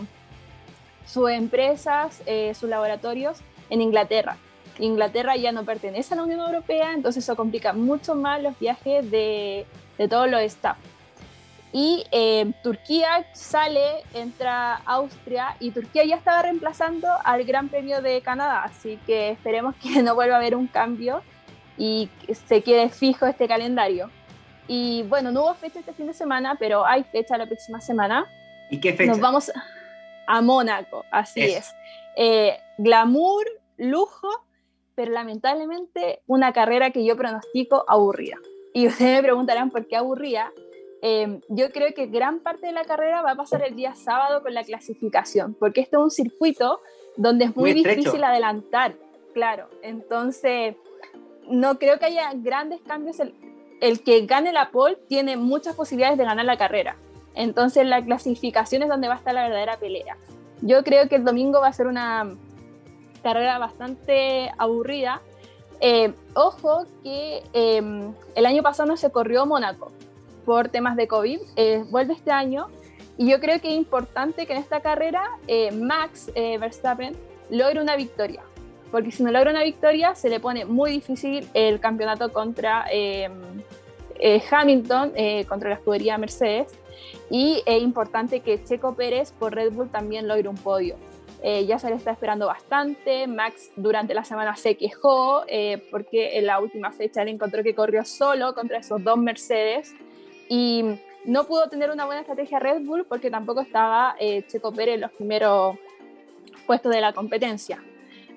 empresas, 1.30 2.22
sus 2.54 2.68
laboratorios 2.68 3.38
en 3.70 3.80
Inglaterra. 3.80 4.36
Inglaterra 4.78 5.36
ya 5.36 5.50
no 5.50 5.64
pertenece 5.64 6.14
a 6.14 6.18
la 6.18 6.22
Unión 6.22 6.40
Europea, 6.40 6.92
entonces 6.92 7.24
eso 7.24 7.34
complica 7.34 7.72
mucho 7.72 8.14
más 8.14 8.40
los 8.40 8.56
viajes 8.60 9.10
de, 9.10 9.66
de 9.96 10.08
todos 10.08 10.30
los 10.30 10.40
staff. 10.42 10.76
Y 11.72 12.04
eh, 12.12 12.50
Turquía 12.62 13.26
sale, 13.34 14.02
entra 14.14 14.76
Austria 14.86 15.56
y 15.60 15.70
Turquía 15.70 16.04
ya 16.04 16.16
estaba 16.16 16.42
reemplazando 16.42 17.08
al 17.24 17.44
Gran 17.44 17.68
Premio 17.68 18.00
de 18.00 18.22
Canadá, 18.22 18.62
así 18.64 18.98
que 19.06 19.30
esperemos 19.30 19.74
que 19.76 20.02
no 20.02 20.14
vuelva 20.14 20.36
a 20.36 20.38
haber 20.38 20.56
un 20.56 20.66
cambio 20.66 21.22
y 21.76 22.08
se 22.48 22.62
quede 22.62 22.88
fijo 22.88 23.26
este 23.26 23.46
calendario. 23.46 24.10
Y 24.66 25.02
bueno, 25.04 25.30
no 25.30 25.42
hubo 25.42 25.54
fecha 25.54 25.80
este 25.80 25.92
fin 25.92 26.06
de 26.06 26.14
semana, 26.14 26.56
pero 26.58 26.84
hay 26.84 27.04
fecha 27.04 27.38
la 27.38 27.46
próxima 27.46 27.80
semana. 27.80 28.26
¿Y 28.70 28.80
qué 28.80 28.92
fecha? 28.92 29.12
Nos 29.12 29.20
vamos 29.20 29.50
a 30.26 30.42
Mónaco, 30.42 31.04
así 31.10 31.40
es. 31.40 31.72
Eh, 32.16 32.58
glamour, 32.78 33.46
lujo, 33.76 34.28
pero 34.94 35.12
lamentablemente 35.12 36.22
una 36.26 36.52
carrera 36.52 36.90
que 36.90 37.04
yo 37.04 37.16
pronostico 37.16 37.84
aburrida. 37.88 38.36
Y 38.74 38.86
ustedes 38.88 39.16
me 39.16 39.22
preguntarán 39.22 39.70
por 39.70 39.86
qué 39.86 39.96
aburrida 39.96 40.52
Em, 41.00 41.40
yo 41.48 41.70
creo 41.70 41.94
que 41.94 42.06
gran 42.06 42.40
parte 42.40 42.66
de 42.66 42.72
la 42.72 42.84
carrera 42.84 43.22
va 43.22 43.32
a 43.32 43.36
pasar 43.36 43.62
el 43.62 43.76
día 43.76 43.94
sábado 43.94 44.42
con 44.42 44.52
la 44.52 44.64
clasificación, 44.64 45.54
porque 45.54 45.80
esto 45.80 45.98
es 45.98 46.02
un 46.02 46.10
circuito 46.10 46.80
donde 47.16 47.46
es 47.46 47.56
muy, 47.56 47.72
difícil 47.72 48.22
adelantar, 48.24 48.96
claro. 49.32 49.68
Entonces, 49.82 50.76
no 51.48 51.78
creo 51.78 51.98
que 51.98 52.06
haya 52.06 52.32
grandes 52.34 52.80
cambios. 52.80 53.20
El, 53.20 53.34
el, 53.80 54.02
que 54.02 54.26
gane 54.26 54.52
la 54.52 54.70
pole 54.70 54.96
tiene 55.08 55.36
muchas 55.36 55.76
posibilidades 55.76 56.18
de 56.18 56.24
ganar 56.24 56.44
la 56.44 56.56
carrera. 56.56 56.96
Entonces, 57.34 57.86
la 57.86 58.04
clasificación 58.04 58.82
es 58.82 58.88
donde 58.88 59.06
va 59.06 59.14
a 59.14 59.18
estar 59.18 59.34
la 59.34 59.44
verdadera 59.44 59.78
pelea. 59.78 60.16
Yo 60.62 60.82
creo 60.82 61.08
que 61.08 61.16
el 61.16 61.24
domingo 61.24 61.60
va 61.60 61.68
a 61.68 61.72
ser 61.72 61.86
una 61.86 62.34
carrera 63.22 63.58
bastante 63.58 64.50
aburrida. 64.58 65.22
Eh, 65.80 66.12
ojo 66.34 66.86
que 67.04 67.44
em, 67.52 68.12
el 68.34 68.46
año 68.46 68.62
pasado 68.64 68.88
no 68.88 68.96
se 68.96 69.12
corrió 69.12 69.46
Mónaco, 69.46 69.92
por 70.48 70.70
temas 70.70 70.96
de 70.96 71.06
COVID, 71.06 71.40
eh, 71.56 71.84
vuelve 71.90 72.14
este 72.14 72.30
año 72.30 72.68
y 73.18 73.30
yo 73.30 73.38
creo 73.38 73.60
que 73.60 73.68
es 73.68 73.74
importante 73.74 74.46
que 74.46 74.54
en 74.54 74.60
esta 74.60 74.80
carrera 74.80 75.22
eh, 75.46 75.70
Max 75.72 76.32
eh, 76.34 76.56
Verstappen 76.56 77.14
logre 77.50 77.82
una 77.82 77.96
victoria, 77.96 78.40
porque 78.90 79.10
si 79.10 79.22
no 79.22 79.30
logra 79.30 79.50
una 79.50 79.62
victoria 79.62 80.14
se 80.14 80.30
le 80.30 80.40
pone 80.40 80.64
muy 80.64 80.90
difícil 80.90 81.46
el 81.52 81.80
campeonato 81.80 82.32
contra 82.32 82.86
Hamilton, 84.50 85.12
contra 85.46 85.68
la 85.68 85.74
escudería 85.74 86.16
Mercedes, 86.16 86.72
y 87.28 87.62
es 87.66 87.82
importante 87.82 88.40
que 88.40 88.64
Checo 88.64 88.94
Pérez 88.94 89.32
por 89.32 89.54
Red 89.54 89.72
Bull 89.72 89.90
también 89.90 90.26
logre 90.26 90.48
un 90.48 90.56
podio. 90.56 90.96
ya 91.42 91.78
se 91.78 91.90
le 91.90 91.96
está 91.96 92.12
esperando 92.12 92.46
bastante. 92.46 93.26
Max 93.26 93.70
durante 93.76 94.14
la 94.14 94.24
semana 94.24 94.56
se 94.56 94.78
quejó 94.78 95.42
porque 95.90 96.38
en 96.38 96.46
la 96.46 96.58
última 96.58 96.90
fecha 96.90 97.20
él 97.20 97.28
encontró 97.28 97.62
que 97.62 97.74
corrió 97.74 98.02
solo 98.06 98.54
contra 98.54 98.78
esos 98.78 99.04
dos 99.04 99.18
Mercedes 99.18 99.94
y 100.48 100.84
no 101.24 101.44
pudo 101.44 101.68
tener 101.68 101.90
una 101.90 102.06
buena 102.06 102.20
estrategia 102.22 102.58
Red 102.58 102.82
Bull 102.82 103.04
porque 103.06 103.30
tampoco 103.30 103.60
estaba 103.60 104.16
eh, 104.18 104.44
Checo 104.46 104.72
Pérez 104.72 104.94
en 104.94 105.02
los 105.02 105.12
primeros 105.12 105.76
puestos 106.66 106.92
de 106.92 107.00
la 107.00 107.12
competencia. 107.12 107.82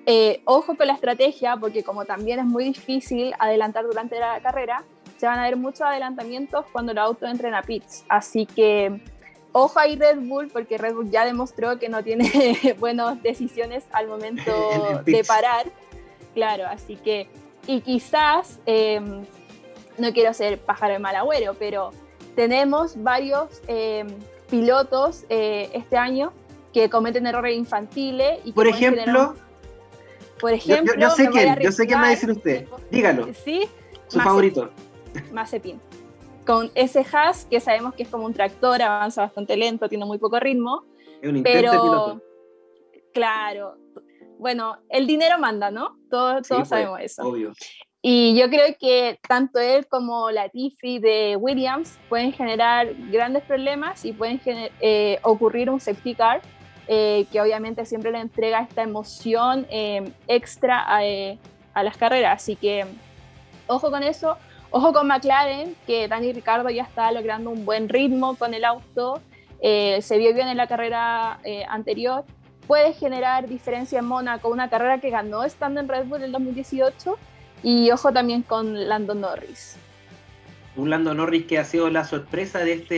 Eh, 0.04 0.42
ojo 0.44 0.76
con 0.76 0.86
la 0.86 0.94
estrategia 0.94 1.56
porque 1.56 1.84
como 1.84 2.04
también 2.04 2.40
es 2.40 2.44
muy 2.44 2.64
difícil 2.64 3.32
adelantar 3.38 3.84
durante 3.84 4.18
la 4.18 4.40
carrera, 4.40 4.84
se 5.16 5.26
van 5.26 5.38
a 5.38 5.44
ver 5.44 5.56
muchos 5.56 5.82
adelantamientos 5.82 6.66
cuando 6.72 6.92
el 6.92 6.98
auto 6.98 7.26
entren 7.26 7.54
a 7.54 7.62
pits. 7.62 8.04
Así 8.08 8.44
que 8.46 9.00
ojo 9.52 9.78
ahí 9.78 9.96
Red 9.96 10.18
Bull 10.20 10.48
porque 10.48 10.78
Red 10.78 10.94
Bull 10.94 11.10
ya 11.10 11.24
demostró 11.24 11.78
que 11.78 11.88
no 11.88 12.02
tiene 12.02 12.30
buenas 12.80 13.22
decisiones 13.22 13.84
al 13.92 14.08
momento 14.08 14.52
de 15.04 15.22
parar. 15.24 15.66
Claro, 16.34 16.64
así 16.66 16.96
que, 16.96 17.28
y 17.66 17.82
quizás, 17.82 18.58
eh, 18.66 19.00
no 19.98 20.12
quiero 20.12 20.32
ser 20.34 20.58
pájaro 20.58 20.94
de 20.94 20.98
mal 20.98 21.16
agüero, 21.16 21.54
pero 21.58 21.90
tenemos 22.34 23.02
varios 23.02 23.62
eh, 23.68 24.04
pilotos 24.50 25.24
eh, 25.28 25.70
este 25.72 25.96
año 25.96 26.32
que 26.72 26.88
cometen 26.88 27.26
errores 27.26 27.56
infantiles. 27.56 28.40
Y 28.44 28.52
por 28.52 28.66
ejemplo, 28.66 29.34
por 30.40 30.52
ejemplo, 30.52 30.94
yo, 30.98 31.10
sé 31.10 31.28
quién, 31.28 31.58
yo 31.60 31.72
sé 31.72 31.86
quién 31.86 32.00
va 32.00 32.06
a 32.06 32.10
decir 32.10 32.30
usted. 32.30 32.66
Dígalo. 32.90 33.28
Sí. 33.44 33.68
Su 34.08 34.20
favorito. 34.20 34.70
Mazepin. 35.32 35.80
Con 36.46 36.70
ese 36.74 37.06
Haas, 37.12 37.46
que 37.48 37.60
sabemos 37.60 37.94
que 37.94 38.02
es 38.02 38.08
como 38.08 38.26
un 38.26 38.34
tractor, 38.34 38.82
avanza 38.82 39.22
bastante 39.22 39.56
lento, 39.56 39.88
tiene 39.88 40.04
muy 40.04 40.18
poco 40.18 40.40
ritmo. 40.40 40.84
Es 41.20 41.30
un 41.30 41.42
pero, 41.42 41.70
piloto. 41.70 42.22
Claro. 43.14 43.76
Bueno, 44.38 44.78
el 44.88 45.06
dinero 45.06 45.38
manda, 45.38 45.70
¿no? 45.70 45.98
Todos, 46.10 46.48
todos 46.48 46.62
pues, 46.62 46.68
sabemos 46.68 46.98
eso. 47.00 47.22
Obvio. 47.22 47.52
Y 48.04 48.36
yo 48.36 48.50
creo 48.50 48.74
que 48.80 49.20
tanto 49.28 49.60
él 49.60 49.86
como 49.86 50.32
la 50.32 50.42
Latifi 50.42 50.98
de 50.98 51.36
Williams 51.36 52.00
pueden 52.08 52.32
generar 52.32 52.92
grandes 53.12 53.44
problemas 53.44 54.04
y 54.04 54.12
pueden 54.12 54.40
eh, 54.80 55.20
ocurrir 55.22 55.70
un 55.70 55.78
safety 55.78 56.16
car 56.16 56.42
eh, 56.88 57.26
que 57.30 57.40
obviamente 57.40 57.86
siempre 57.86 58.10
le 58.10 58.18
entrega 58.18 58.60
esta 58.60 58.82
emoción 58.82 59.68
eh, 59.70 60.12
extra 60.26 60.80
a, 60.84 60.98
a, 61.74 61.82
las 61.84 61.96
carreras. 61.96 62.42
Así 62.42 62.56
que 62.56 62.86
ojo 63.68 63.92
con 63.92 64.02
eso, 64.02 64.36
ojo 64.72 64.92
con 64.92 65.06
McLaren, 65.06 65.76
que 65.86 66.08
Dani 66.08 66.32
Ricardo 66.32 66.70
ya 66.70 66.82
está 66.82 67.12
logrando 67.12 67.50
un 67.50 67.64
buen 67.64 67.88
ritmo 67.88 68.34
con 68.34 68.52
el 68.52 68.64
auto, 68.64 69.22
se 69.60 70.18
vio 70.18 70.34
bien 70.34 70.48
en 70.48 70.56
la 70.56 70.66
carrera 70.66 71.38
anterior, 71.68 72.24
puede 72.66 72.94
generar 72.94 73.46
diferencia 73.46 74.00
en 74.00 74.06
Mónaco, 74.06 74.48
una 74.48 74.68
carrera 74.68 74.98
que 74.98 75.10
ganó 75.10 75.44
estando 75.44 75.78
en 75.78 75.86
Red 75.86 76.06
Bull 76.06 76.18
en 76.18 76.24
el 76.24 76.32
2018 76.32 77.16
y 77.62 77.90
ojo 77.90 78.12
también 78.12 78.42
con 78.42 78.88
Lando 78.88 79.14
Norris. 79.14 79.76
Un 80.74 80.90
Lando 80.90 81.14
Norris 81.14 81.46
que 81.46 81.58
ha 81.58 81.64
sido 81.64 81.90
la 81.90 82.04
sorpresa 82.04 82.60
de 82.60 82.72
este, 82.72 82.94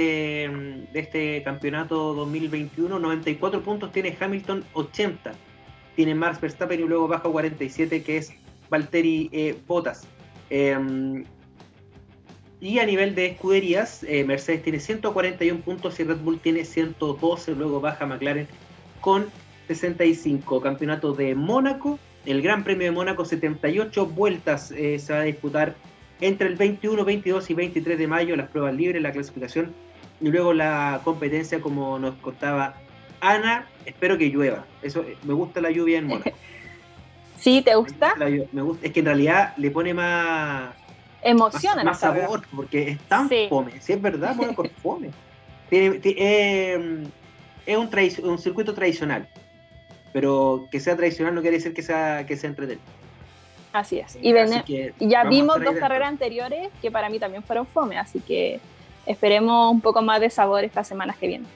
de 0.92 1.00
este 1.00 1.42
campeonato 1.42 2.14
2021. 2.14 2.98
94 2.98 3.62
puntos 3.62 3.92
tiene 3.92 4.16
Hamilton, 4.18 4.64
80 4.74 5.32
tiene 5.96 6.14
Max 6.14 6.40
Verstappen 6.40 6.80
y 6.80 6.84
luego 6.84 7.08
baja 7.08 7.28
47 7.28 8.02
que 8.02 8.18
es 8.18 8.32
Valtteri 8.70 9.28
eh, 9.32 9.56
Bottas. 9.66 10.06
Em, 10.50 11.24
y 12.60 12.78
a 12.78 12.86
nivel 12.86 13.14
de 13.14 13.26
escuderías, 13.26 14.02
eh, 14.04 14.24
Mercedes 14.24 14.62
tiene 14.62 14.80
141 14.80 15.60
puntos 15.60 15.98
y 16.00 16.04
Red 16.04 16.18
Bull 16.18 16.40
tiene 16.40 16.64
112, 16.64 17.54
luego 17.54 17.80
baja 17.80 18.06
McLaren 18.06 18.48
con 19.00 19.26
65. 19.68 20.60
Campeonato 20.60 21.12
de 21.12 21.34
Mónaco, 21.34 21.98
el 22.26 22.42
Gran 22.42 22.64
Premio 22.64 22.86
de 22.86 22.90
Mónaco, 22.90 23.24
78 23.24 24.06
vueltas 24.06 24.70
eh, 24.70 24.98
se 24.98 25.12
va 25.12 25.20
a 25.20 25.22
disputar 25.22 25.74
entre 26.20 26.48
el 26.48 26.56
21, 26.56 27.04
22 27.04 27.50
y 27.50 27.54
23 27.54 27.98
de 27.98 28.06
mayo, 28.06 28.36
las 28.36 28.48
pruebas 28.48 28.74
libres, 28.74 29.02
la 29.02 29.12
clasificación 29.12 29.74
y 30.20 30.28
luego 30.28 30.52
la 30.52 31.00
competencia, 31.04 31.60
como 31.60 31.98
nos 31.98 32.14
contaba 32.16 32.74
Ana. 33.20 33.66
Espero 33.84 34.16
que 34.16 34.30
llueva. 34.30 34.64
Eso 34.82 35.02
eh, 35.02 35.16
me 35.24 35.34
gusta 35.34 35.60
la 35.60 35.70
lluvia 35.70 35.98
en 35.98 36.06
Mónaco. 36.06 36.30
¿Sí? 37.38 37.60
¿Te 37.62 37.74
gusta? 37.74 38.14
Me 38.16 38.62
gusta. 38.62 38.86
Es 38.86 38.92
que 38.92 39.00
en 39.00 39.06
realidad 39.06 39.54
le 39.58 39.70
pone 39.70 39.92
más 39.92 40.74
emoción 41.22 41.84
más, 41.84 42.00
sabor, 42.00 42.42
porque 42.54 42.90
es 42.90 42.98
tan 43.00 43.28
fome. 43.48 43.80
Si 43.80 43.92
es 43.92 44.00
verdad, 44.00 44.34
Mónaco 44.36 44.64
es 44.64 44.72
fome. 44.82 45.10
Eh, 45.70 47.06
es 47.66 47.76
un, 47.76 47.90
un 48.30 48.38
circuito 48.38 48.72
tradicional 48.72 49.28
pero 50.14 50.68
que 50.70 50.78
sea 50.78 50.94
tradicional 50.94 51.34
no 51.34 51.40
quiere 51.42 51.56
decir 51.56 51.74
que 51.74 51.82
sea, 51.82 52.24
que 52.24 52.36
sea 52.36 52.48
entretenido. 52.48 52.86
Así 53.72 53.98
es. 53.98 54.16
Y, 54.22 54.32
ya 55.00 55.24
vimos 55.24 55.60
dos 55.60 55.74
carreras 55.74 56.08
anteriores 56.08 56.68
que 56.80 56.92
para 56.92 57.10
mí 57.10 57.18
también 57.18 57.42
fueron 57.42 57.66
fome, 57.66 57.98
así 57.98 58.20
que 58.20 58.60
esperemos 59.06 59.72
un 59.72 59.80
poco 59.80 60.02
más 60.02 60.20
de 60.20 60.30
sabor 60.30 60.62
estas 60.62 60.86
semanas 60.86 61.16
que 61.16 61.26
vienen. 61.26 61.48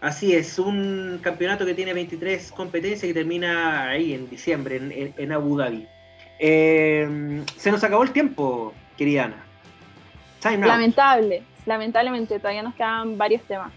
Así 0.00 0.34
es, 0.34 0.58
un 0.58 1.20
campeonato 1.22 1.64
que 1.64 1.74
tiene 1.74 1.94
23 1.94 2.50
competencias 2.50 3.08
y 3.08 3.14
termina 3.14 3.90
ahí 3.90 4.14
en 4.14 4.28
diciembre, 4.28 5.14
en, 5.16 5.32
Abu 5.32 5.56
Dhabi. 5.56 5.86
Eh, 6.40 7.44
se 7.56 7.70
nos 7.70 7.84
acabó 7.84 8.02
el 8.02 8.10
tiempo, 8.10 8.74
querida 8.96 9.26
Ana. 9.26 10.66
Lamentable, 10.66 11.44
lamentablemente, 11.64 12.40
todavía 12.40 12.64
nos 12.64 12.74
quedan 12.74 13.16
varios 13.16 13.42
temas. 13.42 13.70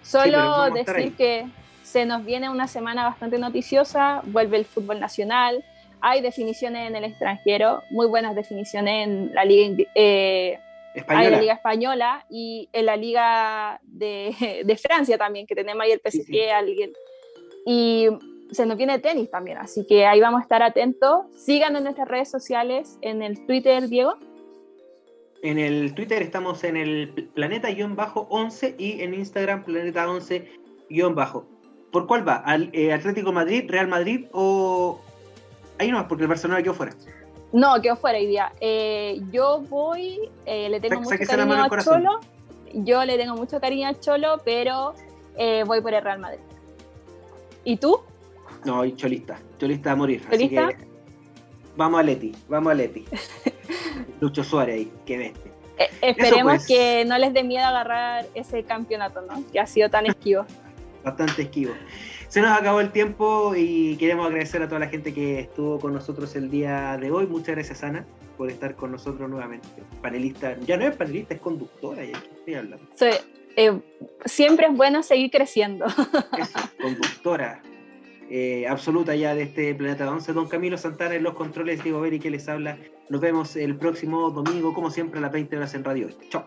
Solo 0.00 0.70
decir 0.70 1.16
que 1.16 1.48
se 1.88 2.04
nos 2.04 2.22
viene 2.22 2.50
una 2.50 2.68
semana 2.68 3.04
bastante 3.04 3.38
noticiosa, 3.38 4.20
vuelve 4.26 4.58
el 4.58 4.66
fútbol 4.66 5.00
nacional, 5.00 5.64
hay 6.02 6.20
definiciones 6.20 6.86
en 6.86 6.96
el 6.96 7.04
extranjero, 7.04 7.82
muy 7.90 8.06
buenas 8.06 8.36
definiciones 8.36 9.06
en 9.06 9.34
la 9.34 9.46
Liga, 9.46 9.84
eh, 9.94 10.58
Española. 10.94 11.30
la 11.30 11.40
Liga 11.40 11.54
Española 11.54 12.26
y 12.28 12.68
en 12.74 12.84
la 12.86 12.96
Liga 12.96 13.80
de, 13.84 14.78
Francia 14.82 15.16
también, 15.16 15.46
que 15.46 15.54
tenemos 15.54 15.82
ahí 15.82 15.92
el 15.92 16.00
PSG. 16.04 16.52
Alguien. 16.54 16.92
Y 17.64 18.08
se 18.50 18.66
nos 18.66 18.76
viene 18.76 18.98
tenis 18.98 19.30
también, 19.30 19.56
así 19.56 19.86
que 19.86 20.04
ahí 20.04 20.20
vamos 20.20 20.40
a 20.40 20.42
estar 20.42 20.62
atentos. 20.62 21.24
Síganos 21.36 21.78
en 21.78 21.84
nuestras 21.84 22.06
redes 22.06 22.30
sociales, 22.30 22.98
en 23.00 23.22
el 23.22 23.46
Twitter, 23.46 23.88
Diego. 23.88 24.18
En 25.42 25.58
el 25.58 25.94
Twitter 25.94 26.20
estamos 26.20 26.64
en 26.64 26.76
el 26.76 27.30
planeta-11 27.34 28.74
y 28.76 29.00
en 29.00 29.14
Instagram 29.14 29.64
planeta11-bajo. 29.64 31.57
¿Por 31.90 32.06
cuál 32.06 32.26
va? 32.26 32.36
¿Al 32.36 32.70
eh, 32.72 32.92
Atlético 32.92 33.32
Madrid, 33.32 33.64
Real 33.68 33.88
Madrid 33.88 34.26
o.? 34.32 35.00
Ahí 35.78 35.90
no, 35.90 36.06
porque 36.08 36.24
el 36.24 36.28
Barcelona 36.28 36.62
quedó 36.62 36.74
fuera. 36.74 36.92
No, 37.52 37.80
quedó 37.80 37.96
fuera 37.96 38.18
hoy 38.18 38.26
día. 38.26 38.52
Eh, 38.60 39.20
yo 39.30 39.62
voy, 39.68 40.28
eh, 40.44 40.68
le 40.68 40.80
tengo 40.80 41.00
mucho 41.00 41.16
cariño 41.26 41.62
a 41.62 41.82
Cholo. 41.82 42.20
Yo 42.74 43.04
le 43.04 43.16
tengo 43.16 43.36
mucho 43.36 43.60
cariño 43.60 43.88
a 43.88 43.94
Cholo, 43.98 44.42
pero 44.44 44.94
voy 45.66 45.80
por 45.80 45.94
el 45.94 46.02
Real 46.02 46.18
Madrid. 46.18 46.40
¿Y 47.64 47.76
tú? 47.76 48.00
No, 48.64 48.86
cholista. 48.90 49.38
Cholista 49.58 49.92
a 49.92 49.96
morir. 49.96 50.22
Así 50.30 50.48
que 50.48 50.76
vamos 51.76 52.00
a 52.00 52.02
Leti, 52.02 52.32
vamos 52.48 52.72
a 52.72 52.74
Leti. 52.74 53.04
Lucho 54.20 54.44
Suárez 54.44 54.74
ahí, 54.74 54.92
qué 55.06 55.16
bestia. 55.16 55.52
esperemos 56.02 56.56
pues. 56.56 56.66
que 56.66 57.04
no 57.06 57.16
les 57.18 57.32
dé 57.32 57.44
miedo 57.44 57.64
agarrar 57.64 58.26
ese 58.34 58.64
campeonato, 58.64 59.22
¿no? 59.22 59.42
Que 59.52 59.60
ha 59.60 59.66
sido 59.66 59.88
tan 59.88 60.06
esquivo 60.06 60.44
bastante 61.08 61.42
esquivo. 61.42 61.72
Se 62.28 62.40
nos 62.40 62.56
acabó 62.56 62.80
el 62.80 62.92
tiempo 62.92 63.54
y 63.56 63.96
queremos 63.96 64.26
agradecer 64.26 64.62
a 64.62 64.68
toda 64.68 64.80
la 64.80 64.88
gente 64.88 65.14
que 65.14 65.40
estuvo 65.40 65.78
con 65.78 65.94
nosotros 65.94 66.36
el 66.36 66.50
día 66.50 66.96
de 66.98 67.10
hoy. 67.10 67.26
Muchas 67.26 67.54
gracias, 67.54 67.82
Ana, 67.82 68.04
por 68.36 68.50
estar 68.50 68.74
con 68.76 68.92
nosotros 68.92 69.28
nuevamente. 69.30 69.66
Panelista, 70.02 70.58
ya 70.60 70.76
no 70.76 70.86
es 70.86 70.94
panelista, 70.94 71.34
es 71.34 71.40
conductora, 71.40 72.04
ya 72.04 72.18
estoy 72.18 72.54
hablando. 72.54 72.86
Eh, 73.56 73.80
siempre 74.24 74.66
es 74.66 74.76
bueno 74.76 75.02
seguir 75.02 75.30
creciendo. 75.30 75.86
conductora 76.80 77.62
eh, 78.30 78.66
absoluta 78.68 79.16
ya 79.16 79.34
de 79.34 79.44
este 79.44 79.74
Planeta 79.74 80.10
11. 80.10 80.32
Don 80.34 80.48
Camilo 80.48 80.76
Santana 80.76 81.14
en 81.14 81.22
los 81.22 81.34
controles, 81.34 81.82
Diego 81.82 82.00
Beri 82.00 82.20
que 82.20 82.30
les 82.30 82.46
habla. 82.48 82.76
Nos 83.08 83.22
vemos 83.22 83.56
el 83.56 83.76
próximo 83.76 84.30
domingo, 84.30 84.74
como 84.74 84.90
siempre, 84.90 85.18
a 85.18 85.22
las 85.22 85.32
20 85.32 85.56
horas 85.56 85.74
en 85.74 85.82
Radio 85.82 86.10
Chao 86.28 86.46